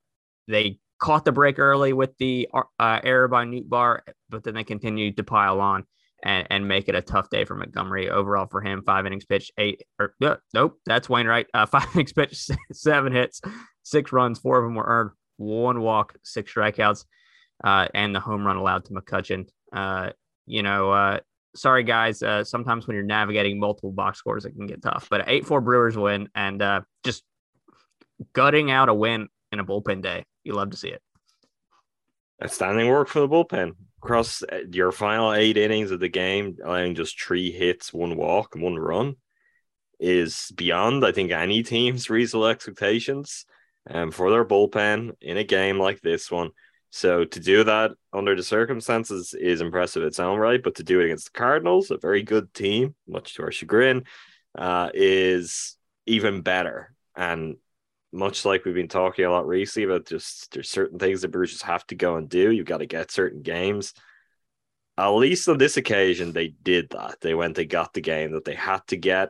they 0.47 0.79
caught 0.99 1.25
the 1.25 1.31
break 1.31 1.59
early 1.59 1.93
with 1.93 2.17
the 2.17 2.47
uh, 2.53 2.99
error 3.03 3.27
by 3.27 3.45
Nootbaar, 3.45 4.01
but 4.29 4.43
then 4.43 4.53
they 4.53 4.63
continued 4.63 5.17
to 5.17 5.23
pile 5.23 5.61
on 5.61 5.85
and, 6.23 6.45
and 6.49 6.67
make 6.67 6.89
it 6.89 6.95
a 6.95 7.01
tough 7.01 7.29
day 7.29 7.45
for 7.45 7.55
Montgomery 7.55 8.09
overall 8.09 8.47
for 8.47 8.61
him. 8.61 8.83
Five 8.85 9.05
innings 9.05 9.25
pitched, 9.25 9.51
eight 9.57 9.83
or 9.99 10.13
uh, 10.21 10.35
nope, 10.53 10.77
that's 10.85 11.09
Wainwright. 11.09 11.47
Uh, 11.53 11.65
five 11.65 11.87
innings 11.93 12.13
pitched, 12.13 12.51
seven 12.71 13.13
hits, 13.13 13.41
six 13.83 14.11
runs, 14.11 14.39
four 14.39 14.59
of 14.59 14.65
them 14.65 14.75
were 14.75 14.85
earned, 14.85 15.11
one 15.37 15.81
walk, 15.81 16.15
six 16.23 16.53
strikeouts, 16.53 17.05
uh, 17.63 17.87
and 17.93 18.13
the 18.13 18.19
home 18.19 18.45
run 18.45 18.57
allowed 18.57 18.85
to 18.85 18.93
McCutchen. 18.93 19.47
Uh, 19.71 20.09
you 20.45 20.63
know, 20.63 20.91
uh, 20.91 21.19
sorry 21.55 21.83
guys. 21.83 22.21
Uh, 22.21 22.43
sometimes 22.43 22.87
when 22.87 22.95
you're 22.95 23.05
navigating 23.05 23.59
multiple 23.59 23.91
box 23.91 24.19
scores, 24.19 24.45
it 24.45 24.51
can 24.51 24.67
get 24.67 24.81
tough. 24.81 25.07
But 25.09 25.23
eight 25.27 25.45
four 25.45 25.61
Brewers 25.61 25.97
win, 25.97 26.29
and 26.35 26.61
uh, 26.61 26.81
just 27.03 27.23
gutting 28.33 28.69
out 28.69 28.89
a 28.89 28.93
win 28.93 29.29
in 29.51 29.59
a 29.59 29.65
bullpen 29.65 30.01
day. 30.01 30.25
You 30.43 30.53
love 30.53 30.71
to 30.71 30.77
see 30.77 30.89
it. 30.89 31.01
Outstanding 32.41 32.87
work 32.87 33.07
for 33.07 33.19
the 33.19 33.27
bullpen 33.27 33.73
across 34.01 34.43
your 34.71 34.91
final 34.91 35.33
eight 35.33 35.57
innings 35.57 35.91
of 35.91 35.99
the 35.99 36.07
game, 36.07 36.57
allowing 36.63 36.95
just 36.95 37.21
three 37.21 37.51
hits, 37.51 37.93
one 37.93 38.15
walk, 38.15 38.55
and 38.55 38.63
one 38.63 38.77
run 38.77 39.15
is 39.99 40.51
beyond, 40.55 41.05
I 41.05 41.11
think, 41.11 41.31
any 41.31 41.63
team's 41.63 42.09
reasonable 42.09 42.47
expectations 42.47 43.45
um, 43.89 44.11
for 44.11 44.31
their 44.31 44.45
bullpen 44.45 45.11
in 45.21 45.37
a 45.37 45.43
game 45.43 45.77
like 45.77 45.99
this 45.99 46.31
one. 46.31 46.51
So 46.91 47.25
to 47.25 47.39
do 47.39 47.63
that 47.65 47.91
under 48.13 48.35
the 48.35 48.43
circumstances 48.43 49.33
is 49.33 49.61
impressive 49.61 50.03
its 50.03 50.19
own 50.19 50.39
right, 50.39 50.63
but 50.63 50.75
to 50.75 50.83
do 50.83 51.01
it 51.01 51.05
against 51.05 51.33
the 51.33 51.37
Cardinals, 51.37 51.91
a 51.91 51.97
very 51.97 52.23
good 52.23 52.53
team, 52.53 52.95
much 53.07 53.35
to 53.35 53.43
our 53.43 53.51
chagrin, 53.51 54.05
uh, 54.57 54.89
is 54.93 55.77
even 56.05 56.41
better. 56.41 56.93
And 57.15 57.57
much 58.11 58.45
like 58.45 58.65
we've 58.65 58.75
been 58.75 58.87
talking 58.87 59.25
a 59.25 59.31
lot 59.31 59.47
recently 59.47 59.85
about 59.85 60.07
just 60.07 60.51
there's 60.53 60.69
certain 60.69 60.97
things 60.97 61.21
that 61.21 61.31
just 61.31 61.63
have 61.63 61.85
to 61.87 61.95
go 61.95 62.15
and 62.15 62.29
do. 62.29 62.51
You've 62.51 62.65
got 62.65 62.79
to 62.79 62.85
get 62.85 63.11
certain 63.11 63.41
games. 63.41 63.93
At 64.97 65.09
least 65.09 65.47
on 65.47 65.57
this 65.57 65.77
occasion, 65.77 66.33
they 66.33 66.49
did 66.49 66.89
that. 66.89 67.21
They 67.21 67.33
went, 67.33 67.55
they 67.55 67.65
got 67.65 67.93
the 67.93 68.01
game 68.01 68.31
that 68.33 68.45
they 68.45 68.55
had 68.55 68.81
to 68.87 68.97
get. 68.97 69.29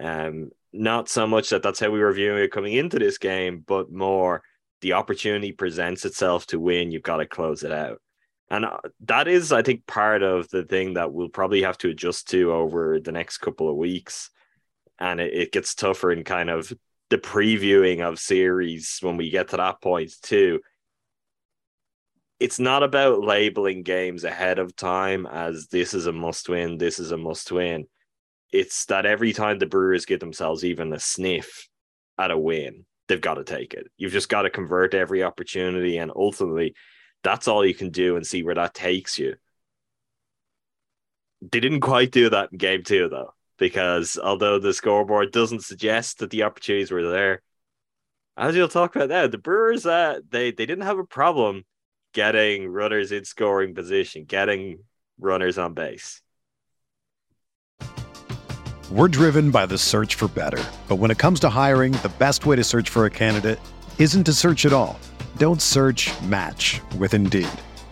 Um, 0.00 0.50
not 0.72 1.08
so 1.08 1.26
much 1.26 1.50
that 1.50 1.62
that's 1.62 1.80
how 1.80 1.90
we 1.90 2.00
were 2.00 2.12
viewing 2.12 2.44
it 2.44 2.52
coming 2.52 2.74
into 2.74 2.98
this 2.98 3.18
game, 3.18 3.64
but 3.66 3.90
more 3.90 4.42
the 4.82 4.92
opportunity 4.92 5.52
presents 5.52 6.04
itself 6.04 6.46
to 6.46 6.60
win. 6.60 6.90
You've 6.90 7.02
got 7.02 7.18
to 7.18 7.26
close 7.26 7.64
it 7.64 7.72
out. 7.72 8.00
And 8.50 8.64
uh, 8.64 8.78
that 9.06 9.28
is, 9.28 9.52
I 9.52 9.62
think, 9.62 9.86
part 9.86 10.22
of 10.22 10.48
the 10.50 10.64
thing 10.64 10.94
that 10.94 11.12
we'll 11.12 11.28
probably 11.28 11.62
have 11.62 11.78
to 11.78 11.90
adjust 11.90 12.28
to 12.30 12.52
over 12.52 12.98
the 13.00 13.12
next 13.12 13.38
couple 13.38 13.68
of 13.68 13.76
weeks. 13.76 14.30
And 14.98 15.20
it, 15.20 15.32
it 15.32 15.52
gets 15.52 15.74
tougher 15.74 16.12
in 16.12 16.24
kind 16.24 16.50
of 16.50 16.72
the 17.10 17.18
previewing 17.18 18.00
of 18.00 18.18
series 18.18 18.98
when 19.02 19.16
we 19.16 19.30
get 19.30 19.48
to 19.48 19.56
that 19.58 19.82
point 19.82 20.12
too. 20.22 20.60
It's 22.38 22.58
not 22.58 22.82
about 22.82 23.22
labeling 23.22 23.82
games 23.82 24.24
ahead 24.24 24.58
of 24.58 24.74
time 24.74 25.26
as 25.26 25.66
this 25.66 25.92
is 25.92 26.06
a 26.06 26.12
must 26.12 26.48
win, 26.48 26.78
this 26.78 26.98
is 26.98 27.12
a 27.12 27.16
must 27.18 27.52
win. 27.52 27.86
It's 28.52 28.86
that 28.86 29.06
every 29.06 29.32
time 29.32 29.58
the 29.58 29.66
Brewers 29.66 30.06
get 30.06 30.20
themselves 30.20 30.64
even 30.64 30.92
a 30.92 30.98
sniff 30.98 31.68
at 32.16 32.30
a 32.30 32.38
win, 32.38 32.86
they've 33.08 33.20
got 33.20 33.34
to 33.34 33.44
take 33.44 33.74
it. 33.74 33.88
You've 33.96 34.12
just 34.12 34.28
got 34.28 34.42
to 34.42 34.50
convert 34.50 34.94
every 34.94 35.22
opportunity, 35.22 35.98
and 35.98 36.10
ultimately, 36.14 36.74
that's 37.22 37.46
all 37.46 37.64
you 37.64 37.74
can 37.74 37.90
do 37.90 38.16
and 38.16 38.26
see 38.26 38.42
where 38.42 38.54
that 38.54 38.74
takes 38.74 39.18
you. 39.18 39.36
They 41.42 41.60
didn't 41.60 41.80
quite 41.80 42.10
do 42.10 42.30
that 42.30 42.50
in 42.52 42.58
game 42.58 42.82
two, 42.82 43.08
though 43.08 43.34
because 43.60 44.18
although 44.20 44.58
the 44.58 44.74
scoreboard 44.74 45.30
doesn't 45.30 45.62
suggest 45.62 46.18
that 46.18 46.30
the 46.30 46.42
opportunities 46.42 46.90
were 46.90 47.08
there, 47.08 47.42
as 48.36 48.56
you'll 48.56 48.68
talk 48.68 48.96
about 48.96 49.10
now, 49.10 49.28
the 49.28 49.38
Brewers 49.38 49.86
uh, 49.86 50.18
they 50.30 50.50
they 50.50 50.66
didn't 50.66 50.84
have 50.84 50.98
a 50.98 51.04
problem 51.04 51.64
getting 52.12 52.66
runners 52.66 53.12
in 53.12 53.24
scoring 53.24 53.74
position, 53.74 54.24
getting 54.24 54.80
runners 55.20 55.58
on 55.58 55.74
base. 55.74 56.22
We're 58.90 59.08
driven 59.08 59.52
by 59.52 59.66
the 59.66 59.78
search 59.78 60.16
for 60.16 60.26
better. 60.26 60.64
But 60.88 60.96
when 60.96 61.12
it 61.12 61.18
comes 61.18 61.38
to 61.40 61.48
hiring, 61.48 61.92
the 61.92 62.10
best 62.18 62.44
way 62.44 62.56
to 62.56 62.64
search 62.64 62.88
for 62.88 63.04
a 63.04 63.10
candidate 63.10 63.60
isn't 63.98 64.24
to 64.24 64.32
search 64.32 64.66
at 64.66 64.72
all. 64.72 64.98
Don't 65.36 65.62
search 65.62 66.10
match 66.22 66.80
with 66.98 67.14
Indeed. 67.14 67.48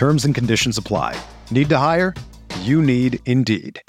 Terms 0.00 0.24
and 0.24 0.34
conditions 0.34 0.78
apply. 0.78 1.22
Need 1.50 1.68
to 1.68 1.76
hire? 1.76 2.14
You 2.60 2.80
need 2.80 3.20
Indeed. 3.26 3.82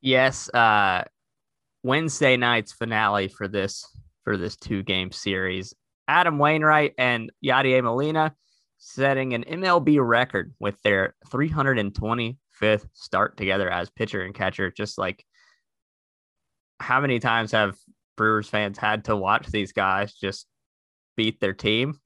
Yes, 0.00 0.48
uh, 0.52 1.04
Wednesday 1.84 2.36
night's 2.36 2.72
finale 2.72 3.28
for 3.28 3.46
this 3.46 3.86
for 4.24 4.36
this 4.36 4.56
two 4.56 4.82
game 4.82 5.12
series. 5.12 5.72
Adam 6.08 6.40
Wainwright 6.40 6.94
and 6.98 7.30
Yadier 7.44 7.84
Molina 7.84 8.34
setting 8.78 9.34
an 9.34 9.44
MLB 9.44 10.04
record 10.04 10.52
with 10.58 10.82
their 10.82 11.14
325th 11.28 12.88
start 12.92 13.36
together 13.36 13.70
as 13.70 13.88
pitcher 13.88 14.22
and 14.22 14.34
catcher. 14.34 14.72
Just 14.72 14.98
like 14.98 15.24
how 16.80 17.00
many 17.00 17.20
times 17.20 17.52
have 17.52 17.76
Brewers 18.16 18.48
fans 18.48 18.78
had 18.78 19.04
to 19.04 19.14
watch 19.14 19.46
these 19.46 19.70
guys 19.70 20.12
just 20.12 20.48
beat 21.16 21.38
their 21.38 21.54
team? 21.54 22.00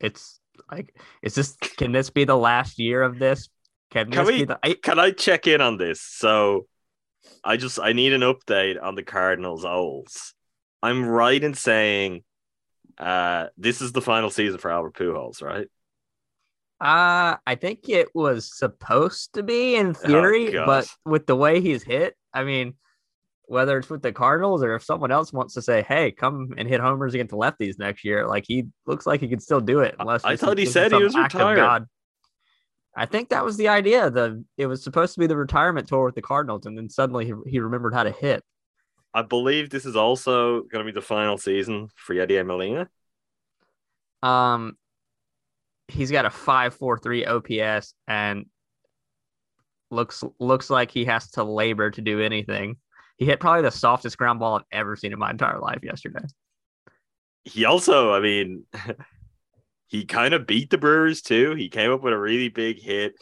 It's 0.00 0.40
like, 0.70 0.94
is 1.22 1.34
this 1.34 1.56
can 1.56 1.92
this 1.92 2.10
be 2.10 2.24
the 2.24 2.36
last 2.36 2.78
year 2.78 3.02
of 3.02 3.18
this? 3.18 3.48
Can, 3.90 4.10
can 4.10 4.26
we? 4.26 4.44
The, 4.44 4.58
I, 4.62 4.74
can 4.74 4.98
I 4.98 5.10
check 5.12 5.46
in 5.46 5.60
on 5.60 5.78
this? 5.78 6.00
So 6.00 6.66
I 7.42 7.56
just 7.56 7.78
I 7.80 7.92
need 7.92 8.12
an 8.12 8.20
update 8.20 8.82
on 8.82 8.94
the 8.94 9.02
Cardinals 9.02 9.64
Owls. 9.64 10.34
I'm 10.82 11.06
right 11.06 11.42
in 11.42 11.54
saying 11.54 12.22
uh 12.98 13.46
this 13.56 13.80
is 13.80 13.92
the 13.92 14.02
final 14.02 14.30
season 14.30 14.58
for 14.58 14.70
Albert 14.70 14.94
Pujols, 14.94 15.42
right? 15.42 15.66
Uh 16.80 17.36
I 17.46 17.54
think 17.54 17.88
it 17.88 18.08
was 18.14 18.56
supposed 18.56 19.34
to 19.34 19.42
be 19.42 19.76
in 19.76 19.94
theory, 19.94 20.56
oh, 20.58 20.66
but 20.66 20.88
with 21.04 21.26
the 21.26 21.36
way 21.36 21.60
he's 21.60 21.82
hit, 21.82 22.16
I 22.32 22.44
mean, 22.44 22.74
whether 23.48 23.78
it's 23.78 23.90
with 23.90 24.02
the 24.02 24.12
Cardinals 24.12 24.62
or 24.62 24.74
if 24.74 24.84
someone 24.84 25.10
else 25.10 25.32
wants 25.32 25.54
to 25.54 25.62
say, 25.62 25.82
"Hey, 25.82 26.12
come 26.12 26.54
and 26.56 26.68
hit 26.68 26.80
homers 26.80 27.14
against 27.14 27.30
the 27.30 27.36
lefties 27.36 27.78
next 27.78 28.04
year," 28.04 28.26
like 28.26 28.44
he 28.46 28.66
looks 28.86 29.06
like 29.06 29.20
he 29.20 29.28
could 29.28 29.42
still 29.42 29.60
do 29.60 29.80
it. 29.80 29.96
Unless 29.98 30.24
I 30.24 30.36
thought 30.36 30.58
he 30.58 30.66
said 30.66 30.92
he 30.92 31.02
was 31.02 31.16
retired. 31.16 31.86
I 32.96 33.06
think 33.06 33.28
that 33.28 33.44
was 33.44 33.56
the 33.56 33.68
idea. 33.68 34.10
The 34.10 34.44
it 34.56 34.66
was 34.66 34.82
supposed 34.82 35.14
to 35.14 35.20
be 35.20 35.26
the 35.26 35.36
retirement 35.36 35.88
tour 35.88 36.04
with 36.04 36.14
the 36.14 36.22
Cardinals, 36.22 36.66
and 36.66 36.76
then 36.76 36.90
suddenly 36.90 37.26
he, 37.26 37.32
he 37.46 37.60
remembered 37.60 37.94
how 37.94 38.02
to 38.02 38.10
hit. 38.10 38.42
I 39.14 39.22
believe 39.22 39.70
this 39.70 39.86
is 39.86 39.96
also 39.96 40.62
going 40.62 40.84
to 40.84 40.92
be 40.92 40.94
the 40.94 41.04
final 41.04 41.38
season 41.38 41.88
for 41.96 42.14
Yadier 42.14 42.44
Molina. 42.44 42.88
Um, 44.22 44.76
he's 45.86 46.10
got 46.10 46.26
a 46.26 46.30
five 46.30 46.74
four 46.74 46.98
three 46.98 47.24
OPS 47.24 47.94
and 48.06 48.46
looks 49.90 50.22
looks 50.38 50.68
like 50.68 50.90
he 50.90 51.04
has 51.06 51.30
to 51.32 51.44
labor 51.44 51.90
to 51.90 52.00
do 52.00 52.20
anything. 52.20 52.76
He 53.18 53.26
hit 53.26 53.40
probably 53.40 53.62
the 53.62 53.70
softest 53.70 54.16
ground 54.16 54.38
ball 54.38 54.56
I've 54.56 54.64
ever 54.72 54.96
seen 54.96 55.12
in 55.12 55.18
my 55.18 55.30
entire 55.30 55.58
life 55.58 55.80
yesterday. 55.82 56.24
He 57.44 57.64
also, 57.64 58.12
I 58.12 58.20
mean, 58.20 58.64
he 59.88 60.04
kind 60.04 60.34
of 60.34 60.46
beat 60.46 60.70
the 60.70 60.78
Brewers 60.78 61.20
too. 61.20 61.54
He 61.54 61.68
came 61.68 61.90
up 61.92 62.02
with 62.02 62.12
a 62.12 62.18
really 62.18 62.48
big 62.48 62.80
hit. 62.80 63.14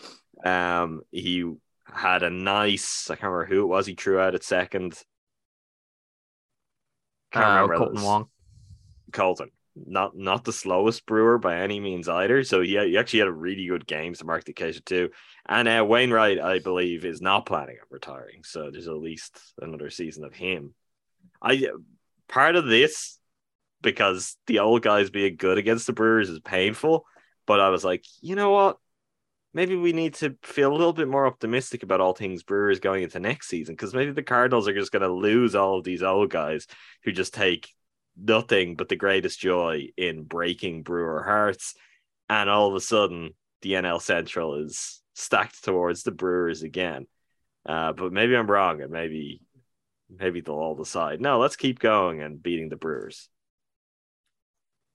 Um, 0.44 1.00
he 1.10 1.50
had 1.90 2.22
a 2.22 2.30
nice, 2.30 3.10
I 3.10 3.14
can't 3.14 3.32
remember 3.32 3.46
who 3.46 3.62
it 3.62 3.66
was. 3.66 3.86
He 3.86 3.94
threw 3.94 4.20
out 4.20 4.34
at 4.34 4.44
second. 4.44 5.00
Can't 7.32 7.46
uh, 7.46 7.62
remember. 7.62 7.78
Kolten 7.78 8.04
Wong. 8.04 8.28
Kolten, 9.12 9.50
not 9.86 10.16
not 10.16 10.44
the 10.44 10.52
slowest 10.52 11.06
Brewer 11.06 11.38
by 11.38 11.56
any 11.58 11.80
means 11.80 12.08
either. 12.08 12.42
So 12.44 12.60
yeah, 12.60 12.84
he 12.84 12.96
actually 12.96 13.20
had 13.20 13.28
a 13.28 13.32
really 13.32 13.66
good 13.66 13.86
game 13.86 14.14
to 14.14 14.24
mark 14.24 14.44
the 14.44 14.52
occasion 14.52 14.82
too. 14.86 15.10
And 15.46 15.68
uh, 15.68 15.84
Wainwright, 15.86 16.40
I 16.40 16.60
believe, 16.60 17.04
is 17.04 17.20
not 17.20 17.46
planning 17.46 17.76
on 17.80 17.86
retiring. 17.90 18.42
So 18.44 18.70
there's 18.70 18.88
at 18.88 18.96
least 18.96 19.38
another 19.60 19.90
season 19.90 20.24
of 20.24 20.34
him. 20.34 20.74
I 21.42 21.68
part 22.28 22.56
of 22.56 22.66
this 22.66 23.18
because 23.82 24.36
the 24.46 24.60
old 24.60 24.82
guys 24.82 25.10
being 25.10 25.36
good 25.36 25.58
against 25.58 25.86
the 25.86 25.92
Brewers 25.92 26.30
is 26.30 26.40
painful. 26.40 27.04
But 27.46 27.60
I 27.60 27.68
was 27.68 27.84
like, 27.84 28.04
you 28.20 28.34
know 28.34 28.50
what? 28.50 28.78
Maybe 29.54 29.76
we 29.76 29.92
need 29.92 30.14
to 30.14 30.36
feel 30.42 30.70
a 30.70 30.76
little 30.76 30.92
bit 30.92 31.08
more 31.08 31.26
optimistic 31.26 31.82
about 31.82 32.00
all 32.00 32.12
things 32.12 32.42
Brewers 32.42 32.80
going 32.80 33.02
into 33.02 33.20
next 33.20 33.48
season 33.48 33.74
because 33.74 33.94
maybe 33.94 34.12
the 34.12 34.22
Cardinals 34.22 34.68
are 34.68 34.74
just 34.74 34.92
going 34.92 35.02
to 35.02 35.12
lose 35.12 35.54
all 35.54 35.78
of 35.78 35.84
these 35.84 36.02
old 36.02 36.30
guys 36.30 36.66
who 37.04 37.12
just 37.12 37.32
take 37.32 37.72
nothing 38.16 38.76
but 38.76 38.88
the 38.88 38.96
greatest 38.96 39.38
joy 39.40 39.88
in 39.96 40.24
breaking 40.24 40.82
Brewer 40.82 41.22
hearts. 41.22 41.74
And 42.28 42.50
all 42.50 42.68
of 42.68 42.74
a 42.74 42.80
sudden, 42.80 43.30
the 43.62 43.72
NL 43.72 44.00
Central 44.00 44.54
is 44.64 45.02
stacked 45.14 45.64
towards 45.64 46.02
the 46.02 46.10
Brewers 46.10 46.62
again. 46.62 47.06
Uh, 47.64 47.92
but 47.92 48.12
maybe 48.12 48.36
I'm 48.36 48.50
wrong, 48.50 48.80
and 48.80 48.90
maybe 48.92 49.40
maybe 50.08 50.40
they'll 50.40 50.54
all 50.54 50.76
decide 50.76 51.20
no, 51.20 51.38
let's 51.40 51.56
keep 51.56 51.78
going 51.80 52.22
and 52.22 52.40
beating 52.42 52.68
the 52.68 52.76
Brewers 52.76 53.28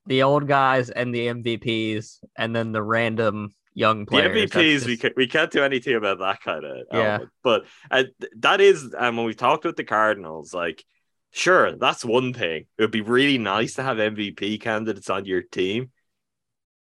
the 0.08 0.24
old 0.24 0.48
guys 0.48 0.90
and 0.90 1.14
the 1.14 1.28
MVPs, 1.28 2.20
and 2.36 2.56
then 2.56 2.72
the 2.72 2.82
random 2.82 3.52
young 3.74 4.00
The 4.06 4.06
players. 4.08 4.52
That's 4.52 4.56
MVPs, 4.56 4.86
we 4.86 4.92
just- 4.94 5.02
can, 5.02 5.14
we 5.16 5.28
can't 5.28 5.52
do 5.52 5.64
anything 5.64 5.96
about 5.96 6.20
that 6.20 6.42
kind 6.42 6.66
of 6.66 6.78
Yeah. 6.92 7.00
element. 7.00 7.30
But 7.44 7.66
uh, 7.92 8.04
that 8.40 8.62
is, 8.62 8.94
and 8.98 9.16
when 9.16 9.26
we 9.28 9.36
talked 9.36 9.64
with 9.64 9.76
the 9.76 9.84
Cardinals, 9.84 10.54
like, 10.56 10.84
sure, 11.32 11.76
that's 11.76 12.06
one 12.06 12.34
thing. 12.34 12.66
It 12.78 12.82
would 12.82 12.92
be 12.92 13.02
really 13.02 13.38
nice 13.38 13.76
to 13.76 13.84
have 13.84 13.98
MVP 13.98 14.62
candidates 14.62 15.10
on 15.10 15.26
your 15.26 15.42
team. 15.42 15.92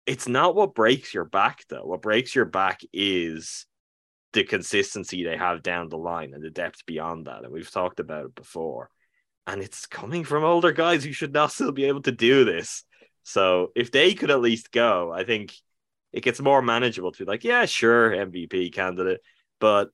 It's 0.06 0.26
not 0.26 0.54
what 0.54 0.74
breaks 0.74 1.12
your 1.12 1.24
back, 1.24 1.64
though. 1.68 1.84
What 1.84 2.02
breaks 2.02 2.34
your 2.34 2.46
back 2.46 2.80
is 2.92 3.66
the 4.32 4.44
consistency 4.44 5.24
they 5.24 5.36
have 5.36 5.62
down 5.62 5.88
the 5.88 5.98
line 5.98 6.32
and 6.34 6.42
the 6.42 6.50
depth 6.50 6.86
beyond 6.86 7.26
that. 7.26 7.44
And 7.44 7.52
we've 7.52 7.70
talked 7.70 8.00
about 8.00 8.26
it 8.26 8.34
before. 8.34 8.90
And 9.46 9.62
it's 9.62 9.86
coming 9.86 10.24
from 10.24 10.44
older 10.44 10.72
guys 10.72 11.04
who 11.04 11.12
should 11.12 11.32
now 11.32 11.46
still 11.46 11.72
be 11.72 11.84
able 11.84 12.02
to 12.02 12.12
do 12.12 12.44
this. 12.44 12.84
So 13.22 13.72
if 13.74 13.90
they 13.90 14.14
could 14.14 14.30
at 14.30 14.40
least 14.40 14.72
go, 14.72 15.12
I 15.12 15.24
think 15.24 15.54
it 16.12 16.22
gets 16.22 16.40
more 16.40 16.62
manageable 16.62 17.12
to 17.12 17.24
be 17.24 17.30
like, 17.30 17.44
yeah, 17.44 17.66
sure, 17.66 18.10
MVP 18.10 18.72
candidate, 18.72 19.20
but 19.60 19.88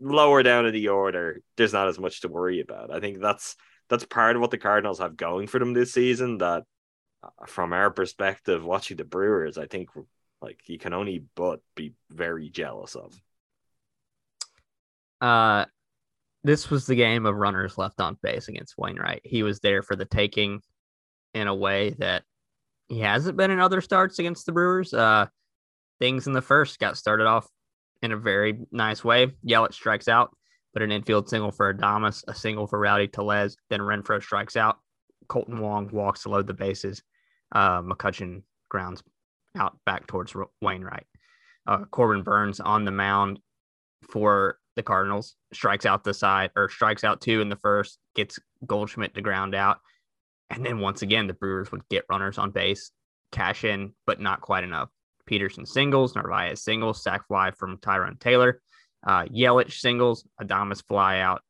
lower 0.00 0.42
down 0.42 0.66
in 0.66 0.72
the 0.72 0.88
order, 0.88 1.40
there's 1.56 1.72
not 1.72 1.88
as 1.88 1.98
much 1.98 2.20
to 2.20 2.28
worry 2.28 2.60
about. 2.60 2.92
I 2.92 3.00
think 3.00 3.20
that's 3.20 3.56
that's 3.88 4.04
part 4.04 4.36
of 4.36 4.42
what 4.42 4.50
the 4.50 4.58
Cardinals 4.58 4.98
have 4.98 5.16
going 5.16 5.46
for 5.46 5.58
them 5.58 5.72
this 5.72 5.92
season. 5.92 6.38
That 6.38 6.64
uh, 7.22 7.46
from 7.46 7.72
our 7.72 7.90
perspective, 7.90 8.64
watching 8.64 8.96
the 8.96 9.04
Brewers, 9.04 9.58
I 9.58 9.66
think 9.66 9.90
like 10.40 10.60
you 10.66 10.78
can 10.78 10.92
only 10.92 11.24
but 11.34 11.60
be 11.74 11.94
very 12.10 12.48
jealous 12.50 12.94
of. 12.94 13.20
Uh, 15.20 15.64
this 16.44 16.70
was 16.70 16.86
the 16.86 16.94
game 16.94 17.26
of 17.26 17.34
runners 17.34 17.76
left 17.76 18.00
on 18.00 18.16
base 18.22 18.48
against 18.48 18.78
Wainwright. 18.78 19.22
He 19.24 19.42
was 19.42 19.60
there 19.60 19.82
for 19.82 19.96
the 19.96 20.04
taking 20.04 20.60
in 21.34 21.48
a 21.48 21.54
way 21.54 21.90
that 21.98 22.22
he 22.88 23.00
hasn't 23.00 23.36
been 23.36 23.50
in 23.50 23.60
other 23.60 23.80
starts 23.80 24.18
against 24.18 24.46
the 24.46 24.52
Brewers. 24.52 24.94
Uh, 24.94 25.26
things 25.98 26.26
in 26.26 26.32
the 26.32 26.40
first 26.42 26.78
got 26.78 26.96
started 26.96 27.26
off 27.26 27.48
in 28.02 28.12
a 28.12 28.16
very 28.16 28.58
nice 28.70 29.04
way. 29.04 29.32
Yelich 29.46 29.74
strikes 29.74 30.08
out, 30.08 30.36
but 30.72 30.82
an 30.82 30.92
infield 30.92 31.28
single 31.28 31.50
for 31.50 31.72
Adames, 31.72 32.22
a 32.28 32.34
single 32.34 32.66
for 32.66 32.78
Rowdy 32.78 33.08
Tellez. 33.08 33.56
Then 33.70 33.80
Renfroe 33.80 34.22
strikes 34.22 34.56
out. 34.56 34.78
Kolten 35.28 35.60
Wong 35.60 35.90
walks 35.92 36.22
to 36.22 36.30
load 36.30 36.46
the 36.46 36.54
bases. 36.54 37.02
Uh, 37.52 37.82
McCutchen 37.82 38.42
grounds 38.68 39.02
out 39.56 39.78
back 39.84 40.06
towards 40.06 40.34
Wainwright. 40.62 41.06
Uh, 41.66 41.84
Corbin 41.90 42.22
Burnes 42.22 42.60
on 42.60 42.84
the 42.84 42.90
mound 42.90 43.40
for 44.10 44.58
the 44.76 44.82
Cardinals, 44.82 45.34
strikes 45.52 45.84
out 45.84 46.04
the 46.04 46.14
side 46.14 46.50
or 46.56 46.68
strikes 46.68 47.04
out 47.04 47.20
two 47.20 47.40
in 47.40 47.48
the 47.48 47.56
first, 47.56 47.98
gets 48.14 48.38
Goldschmidt 48.64 49.14
to 49.14 49.20
ground 49.20 49.54
out. 49.54 49.78
And 50.50 50.64
then 50.64 50.78
once 50.78 51.02
again, 51.02 51.26
the 51.26 51.34
Brewers 51.34 51.72
would 51.72 51.86
get 51.88 52.04
runners 52.08 52.38
on 52.38 52.52
base, 52.52 52.92
cash 53.32 53.64
in, 53.64 53.92
but 54.06 54.20
not 54.20 54.40
quite 54.40 54.64
enough. 54.64 54.88
Peterson 55.28 55.66
singles, 55.66 56.14
Narvaez 56.14 56.62
singles, 56.62 57.02
sac 57.02 57.26
fly 57.28 57.50
from 57.50 57.76
Tyrone 57.78 58.16
Taylor, 58.18 58.62
uh, 59.06 59.24
Yelich 59.24 59.78
singles, 59.78 60.26
Adames 60.40 60.82
fly 60.88 61.20
out, 61.20 61.42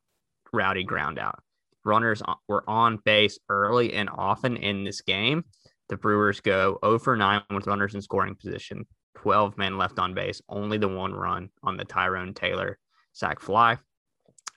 Rowdy 0.52 0.82
ground 0.82 1.18
out. 1.18 1.40
Runners 1.84 2.20
were 2.48 2.68
on 2.68 2.98
base 3.04 3.38
early 3.48 3.94
and 3.94 4.10
often 4.10 4.56
in 4.56 4.82
this 4.82 5.00
game. 5.00 5.44
The 5.88 5.96
Brewers 5.96 6.40
go 6.40 6.78
0 6.84 6.98
for 6.98 7.16
9 7.16 7.42
with 7.50 7.68
runners 7.68 7.94
in 7.94 8.02
scoring 8.02 8.34
position, 8.34 8.84
12 9.18 9.56
men 9.56 9.78
left 9.78 9.98
on 10.00 10.12
base, 10.12 10.42
only 10.48 10.76
the 10.78 10.88
one 10.88 11.14
run 11.14 11.48
on 11.62 11.76
the 11.76 11.84
Tyrone 11.84 12.34
Taylor 12.34 12.78
sac 13.12 13.40
fly. 13.40 13.78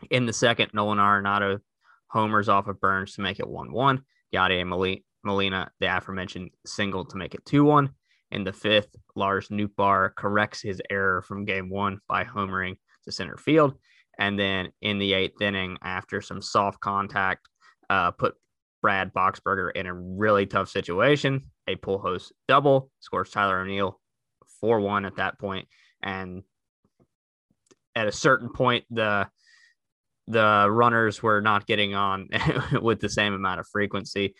In 0.09 0.25
the 0.25 0.33
second, 0.33 0.71
Nolan 0.73 0.97
Arenado 0.97 1.59
homers 2.07 2.49
off 2.49 2.67
of 2.67 2.81
Burnes 2.81 3.13
to 3.15 3.21
make 3.21 3.39
it 3.39 3.47
1 3.47 3.71
1. 3.71 4.01
Yadier 4.33 4.65
Moli- 4.65 5.03
Molina, 5.23 5.69
the 5.79 5.95
aforementioned 5.95 6.49
single 6.65 7.05
to 7.05 7.17
make 7.17 7.35
it 7.35 7.45
2 7.45 7.63
1. 7.63 7.89
In 8.31 8.43
the 8.43 8.53
fifth, 8.53 8.95
Lars 9.15 9.49
Nootbaar 9.49 10.15
corrects 10.15 10.61
his 10.61 10.81
error 10.89 11.21
from 11.21 11.45
game 11.45 11.69
one 11.69 11.99
by 12.07 12.23
homering 12.23 12.77
to 13.03 13.11
center 13.11 13.37
field. 13.37 13.73
And 14.17 14.39
then 14.39 14.69
in 14.81 14.99
the 14.99 15.13
eighth 15.13 15.41
inning, 15.41 15.77
after 15.83 16.21
some 16.21 16.41
soft 16.41 16.79
contact, 16.79 17.47
uh, 17.89 18.11
put 18.11 18.35
Brad 18.81 19.13
Boxberger 19.13 19.71
in 19.75 19.85
a 19.85 19.93
really 19.93 20.45
tough 20.45 20.69
situation. 20.69 21.51
A 21.67 21.75
Pujols 21.75 22.31
double 22.47 22.89
scores 22.99 23.29
Tyler 23.29 23.61
O'Neill 23.61 23.99
4 24.59 24.79
1 24.79 25.05
at 25.05 25.17
that 25.17 25.39
point. 25.39 25.67
And 26.01 26.43
at 27.95 28.07
a 28.07 28.11
certain 28.11 28.49
point, 28.49 28.85
the 28.89 29.27
the 30.27 30.67
runners 30.69 31.21
were 31.21 31.41
not 31.41 31.67
getting 31.67 31.93
on 31.93 32.29
with 32.81 33.01
the 33.01 33.09
same 33.09 33.33
amount 33.33 33.59
of 33.59 33.67
frequency. 33.67 34.35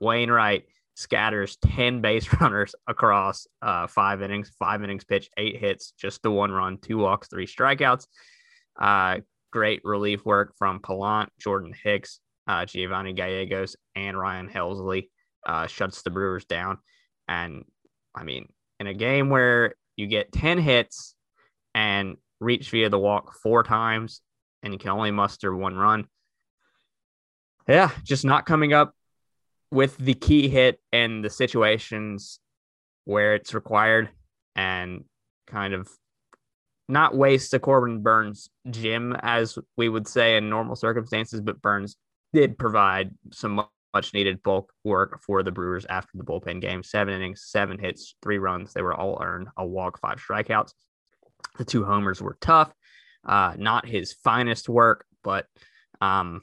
Wainwright 0.00 0.64
scatters 0.96 1.56
10 1.56 2.00
base 2.00 2.28
runners 2.40 2.74
across 2.88 3.46
uh, 3.62 3.86
five 3.86 4.22
innings, 4.22 4.50
five 4.58 4.82
innings 4.82 5.04
pitch, 5.04 5.30
eight 5.36 5.56
hits, 5.56 5.92
just 5.92 6.22
the 6.22 6.30
one 6.30 6.50
run, 6.50 6.78
two 6.78 6.98
walks, 6.98 7.28
three 7.28 7.46
strikeouts. 7.46 8.06
Uh, 8.80 9.20
great 9.52 9.80
relief 9.84 10.24
work 10.24 10.54
from 10.58 10.80
Pallante, 10.80 11.28
Jordan 11.38 11.74
Hicks, 11.84 12.18
uh, 12.48 12.64
Giovanni 12.64 13.12
Gallegos, 13.12 13.76
and 13.94 14.18
Ryan 14.18 14.48
Helsley 14.48 15.08
uh, 15.46 15.66
shuts 15.66 16.02
the 16.02 16.10
Brewers 16.10 16.46
down. 16.46 16.78
And 17.28 17.64
I 18.14 18.24
mean, 18.24 18.48
in 18.80 18.86
a 18.86 18.94
game 18.94 19.30
where 19.30 19.74
you 19.96 20.06
get 20.06 20.32
10 20.32 20.58
hits 20.58 21.14
and 21.74 22.16
reach 22.40 22.70
via 22.70 22.88
the 22.88 22.98
walk 22.98 23.34
four 23.34 23.62
times 23.62 24.20
and 24.62 24.72
you 24.72 24.78
can 24.78 24.90
only 24.90 25.10
muster 25.10 25.54
one 25.54 25.76
run. 25.76 26.06
Yeah, 27.68 27.90
just 28.02 28.24
not 28.24 28.46
coming 28.46 28.72
up 28.72 28.94
with 29.70 29.96
the 29.98 30.14
key 30.14 30.48
hit 30.48 30.80
and 30.92 31.24
the 31.24 31.30
situations 31.30 32.40
where 33.04 33.34
it's 33.34 33.54
required 33.54 34.10
and 34.54 35.04
kind 35.46 35.74
of 35.74 35.88
not 36.88 37.16
waste 37.16 37.50
the 37.50 37.58
Corbin 37.58 38.02
Burnes 38.02 38.48
gym 38.70 39.16
as 39.20 39.58
we 39.76 39.88
would 39.88 40.06
say 40.06 40.36
in 40.36 40.48
normal 40.48 40.76
circumstances, 40.76 41.40
but 41.40 41.60
Burnes 41.60 41.96
did 42.32 42.58
provide 42.58 43.10
some 43.32 43.66
much 43.94 44.12
needed 44.12 44.42
bulk 44.42 44.72
work 44.84 45.20
for 45.22 45.42
the 45.42 45.50
Brewers 45.50 45.86
after 45.88 46.10
the 46.14 46.24
bullpen 46.24 46.60
game. 46.60 46.82
Seven 46.82 47.14
innings, 47.14 47.44
seven 47.46 47.78
hits, 47.78 48.14
three 48.22 48.38
runs. 48.38 48.72
They 48.72 48.82
were 48.82 48.94
all 48.94 49.18
earned, 49.22 49.48
a 49.56 49.66
walk, 49.66 49.98
five 49.98 50.18
strikeouts. 50.18 50.72
The 51.58 51.64
two 51.64 51.84
homers 51.84 52.20
were 52.20 52.36
tough. 52.40 52.72
Uh, 53.24 53.54
not 53.56 53.86
his 53.86 54.12
finest 54.12 54.68
work, 54.68 55.06
but 55.24 55.46
um, 56.00 56.42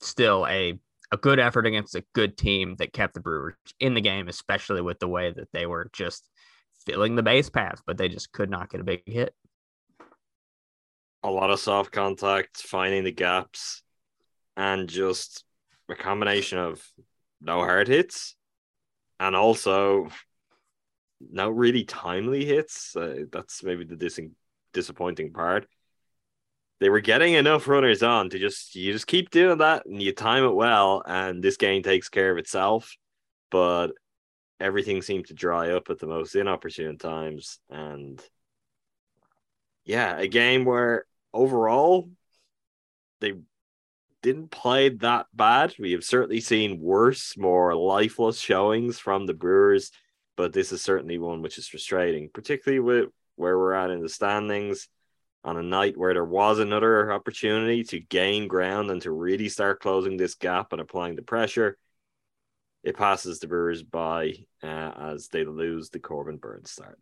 still 0.00 0.46
a 0.46 0.78
a 1.12 1.16
good 1.16 1.38
effort 1.40 1.66
against 1.66 1.94
a 1.94 2.04
good 2.14 2.36
team 2.36 2.76
that 2.78 2.92
kept 2.92 3.14
the 3.14 3.20
Brewers 3.20 3.54
in 3.78 3.94
the 3.94 4.00
game, 4.00 4.28
especially 4.28 4.80
with 4.80 4.98
the 4.98 5.08
way 5.08 5.32
that 5.32 5.48
they 5.52 5.66
were 5.66 5.90
just 5.92 6.28
filling 6.86 7.16
the 7.16 7.22
base 7.22 7.50
paths, 7.50 7.82
but 7.86 7.98
they 7.98 8.08
just 8.08 8.32
could 8.32 8.50
not 8.50 8.70
get 8.70 8.80
a 8.80 8.84
big 8.84 9.02
hit. 9.06 9.34
A 11.22 11.30
lot 11.30 11.50
of 11.50 11.60
soft 11.60 11.92
contact, 11.92 12.58
finding 12.58 13.04
the 13.04 13.12
gaps, 13.12 13.82
and 14.56 14.88
just 14.88 15.44
a 15.88 15.94
combination 15.94 16.58
of 16.58 16.82
no 17.40 17.58
hard 17.58 17.88
hits 17.88 18.36
and 19.18 19.34
also 19.36 20.08
no 21.20 21.50
really 21.50 21.84
timely 21.84 22.44
hits. 22.44 22.96
Uh, 22.96 23.24
that's 23.30 23.62
maybe 23.62 23.84
the 23.84 23.96
dis- 23.96 24.20
disappointing 24.72 25.32
part. 25.32 25.66
They 26.80 26.88
were 26.88 27.00
getting 27.00 27.34
enough 27.34 27.68
runners 27.68 28.02
on 28.02 28.30
to 28.30 28.38
just 28.38 28.74
you 28.74 28.92
just 28.92 29.06
keep 29.06 29.30
doing 29.30 29.58
that 29.58 29.84
and 29.84 30.02
you 30.02 30.12
time 30.12 30.44
it 30.44 30.54
well, 30.54 31.02
and 31.06 31.42
this 31.42 31.58
game 31.58 31.82
takes 31.82 32.08
care 32.08 32.32
of 32.32 32.38
itself. 32.38 32.96
But 33.50 33.88
everything 34.58 35.02
seemed 35.02 35.26
to 35.26 35.34
dry 35.34 35.70
up 35.70 35.90
at 35.90 35.98
the 35.98 36.06
most 36.06 36.34
inopportune 36.34 36.96
times, 36.96 37.58
and 37.68 38.22
yeah, 39.84 40.16
a 40.18 40.26
game 40.26 40.64
where 40.64 41.04
overall 41.34 42.08
they 43.20 43.34
didn't 44.22 44.50
play 44.50 44.88
that 44.88 45.26
bad. 45.34 45.74
We 45.78 45.92
have 45.92 46.04
certainly 46.04 46.40
seen 46.40 46.80
worse, 46.80 47.36
more 47.36 47.74
lifeless 47.74 48.38
showings 48.38 48.98
from 48.98 49.26
the 49.26 49.34
Brewers, 49.34 49.90
but 50.36 50.52
this 50.54 50.72
is 50.72 50.80
certainly 50.80 51.18
one 51.18 51.42
which 51.42 51.58
is 51.58 51.68
frustrating, 51.68 52.30
particularly 52.32 52.80
with 52.80 53.10
where 53.36 53.58
we're 53.58 53.74
at 53.74 53.90
in 53.90 54.00
the 54.00 54.08
standings 54.08 54.88
on 55.44 55.56
a 55.56 55.62
night 55.62 55.96
where 55.96 56.12
there 56.12 56.24
was 56.24 56.58
another 56.58 57.12
opportunity 57.12 57.82
to 57.84 58.00
gain 58.00 58.46
ground 58.46 58.90
and 58.90 59.00
to 59.02 59.10
really 59.10 59.48
start 59.48 59.80
closing 59.80 60.16
this 60.16 60.34
gap 60.34 60.72
and 60.72 60.80
applying 60.80 61.16
the 61.16 61.22
pressure. 61.22 61.78
It 62.82 62.96
passes 62.96 63.40
the 63.40 63.46
Brewers 63.46 63.82
by 63.82 64.34
uh, 64.62 64.92
as 64.96 65.28
they 65.28 65.44
lose 65.44 65.90
the 65.90 65.98
Corbin 65.98 66.36
Burnes 66.36 66.70
start. 66.70 66.98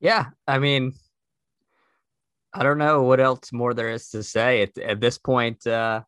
Yeah, 0.00 0.26
I 0.46 0.58
mean, 0.58 0.92
I 2.52 2.62
don't 2.62 2.78
know 2.78 3.02
what 3.02 3.20
else 3.20 3.52
more 3.52 3.74
there 3.74 3.90
is 3.90 4.10
to 4.10 4.22
say 4.22 4.62
at, 4.62 4.76
at 4.78 5.00
this 5.00 5.18
point. 5.18 5.66
Uh, 5.66 6.02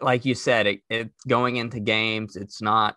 like 0.00 0.24
you 0.24 0.34
said, 0.34 0.66
it, 0.66 0.80
it 0.88 1.10
going 1.26 1.56
into 1.56 1.80
games, 1.80 2.36
it's 2.36 2.62
not. 2.62 2.96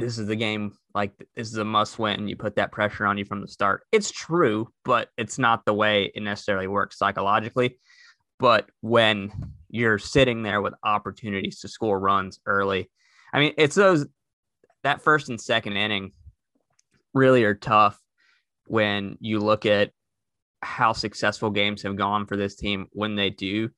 This 0.00 0.18
is 0.18 0.26
the 0.26 0.36
game. 0.36 0.72
Like 0.94 1.12
this 1.36 1.48
is 1.48 1.56
a 1.56 1.64
must 1.64 1.98
win. 1.98 2.26
You 2.28 2.36
put 2.36 2.56
that 2.56 2.72
pressure 2.72 3.06
on 3.06 3.18
you 3.18 3.24
from 3.24 3.40
the 3.40 3.48
start. 3.48 3.82
It's 3.92 4.10
true, 4.10 4.68
but 4.84 5.10
it's 5.16 5.38
not 5.38 5.64
the 5.64 5.74
way 5.74 6.10
it 6.14 6.22
necessarily 6.22 6.66
works 6.66 6.98
psychologically. 6.98 7.78
But 8.38 8.70
when 8.80 9.32
you're 9.68 9.98
sitting 9.98 10.42
there 10.42 10.62
with 10.62 10.74
opportunities 10.82 11.60
to 11.60 11.68
score 11.68 12.00
runs 12.00 12.40
early, 12.46 12.90
I 13.32 13.38
mean, 13.38 13.52
it's 13.58 13.76
those 13.76 14.06
that 14.82 15.02
first 15.02 15.28
and 15.28 15.40
second 15.40 15.76
inning 15.76 16.12
really 17.12 17.44
are 17.44 17.54
tough 17.54 18.00
when 18.66 19.18
you 19.20 19.40
look 19.40 19.66
at 19.66 19.90
how 20.62 20.92
successful 20.92 21.50
games 21.50 21.82
have 21.82 21.96
gone 21.96 22.26
for 22.26 22.36
this 22.36 22.56
team 22.56 22.86
when 22.92 23.16
they 23.16 23.30
do 23.30 23.70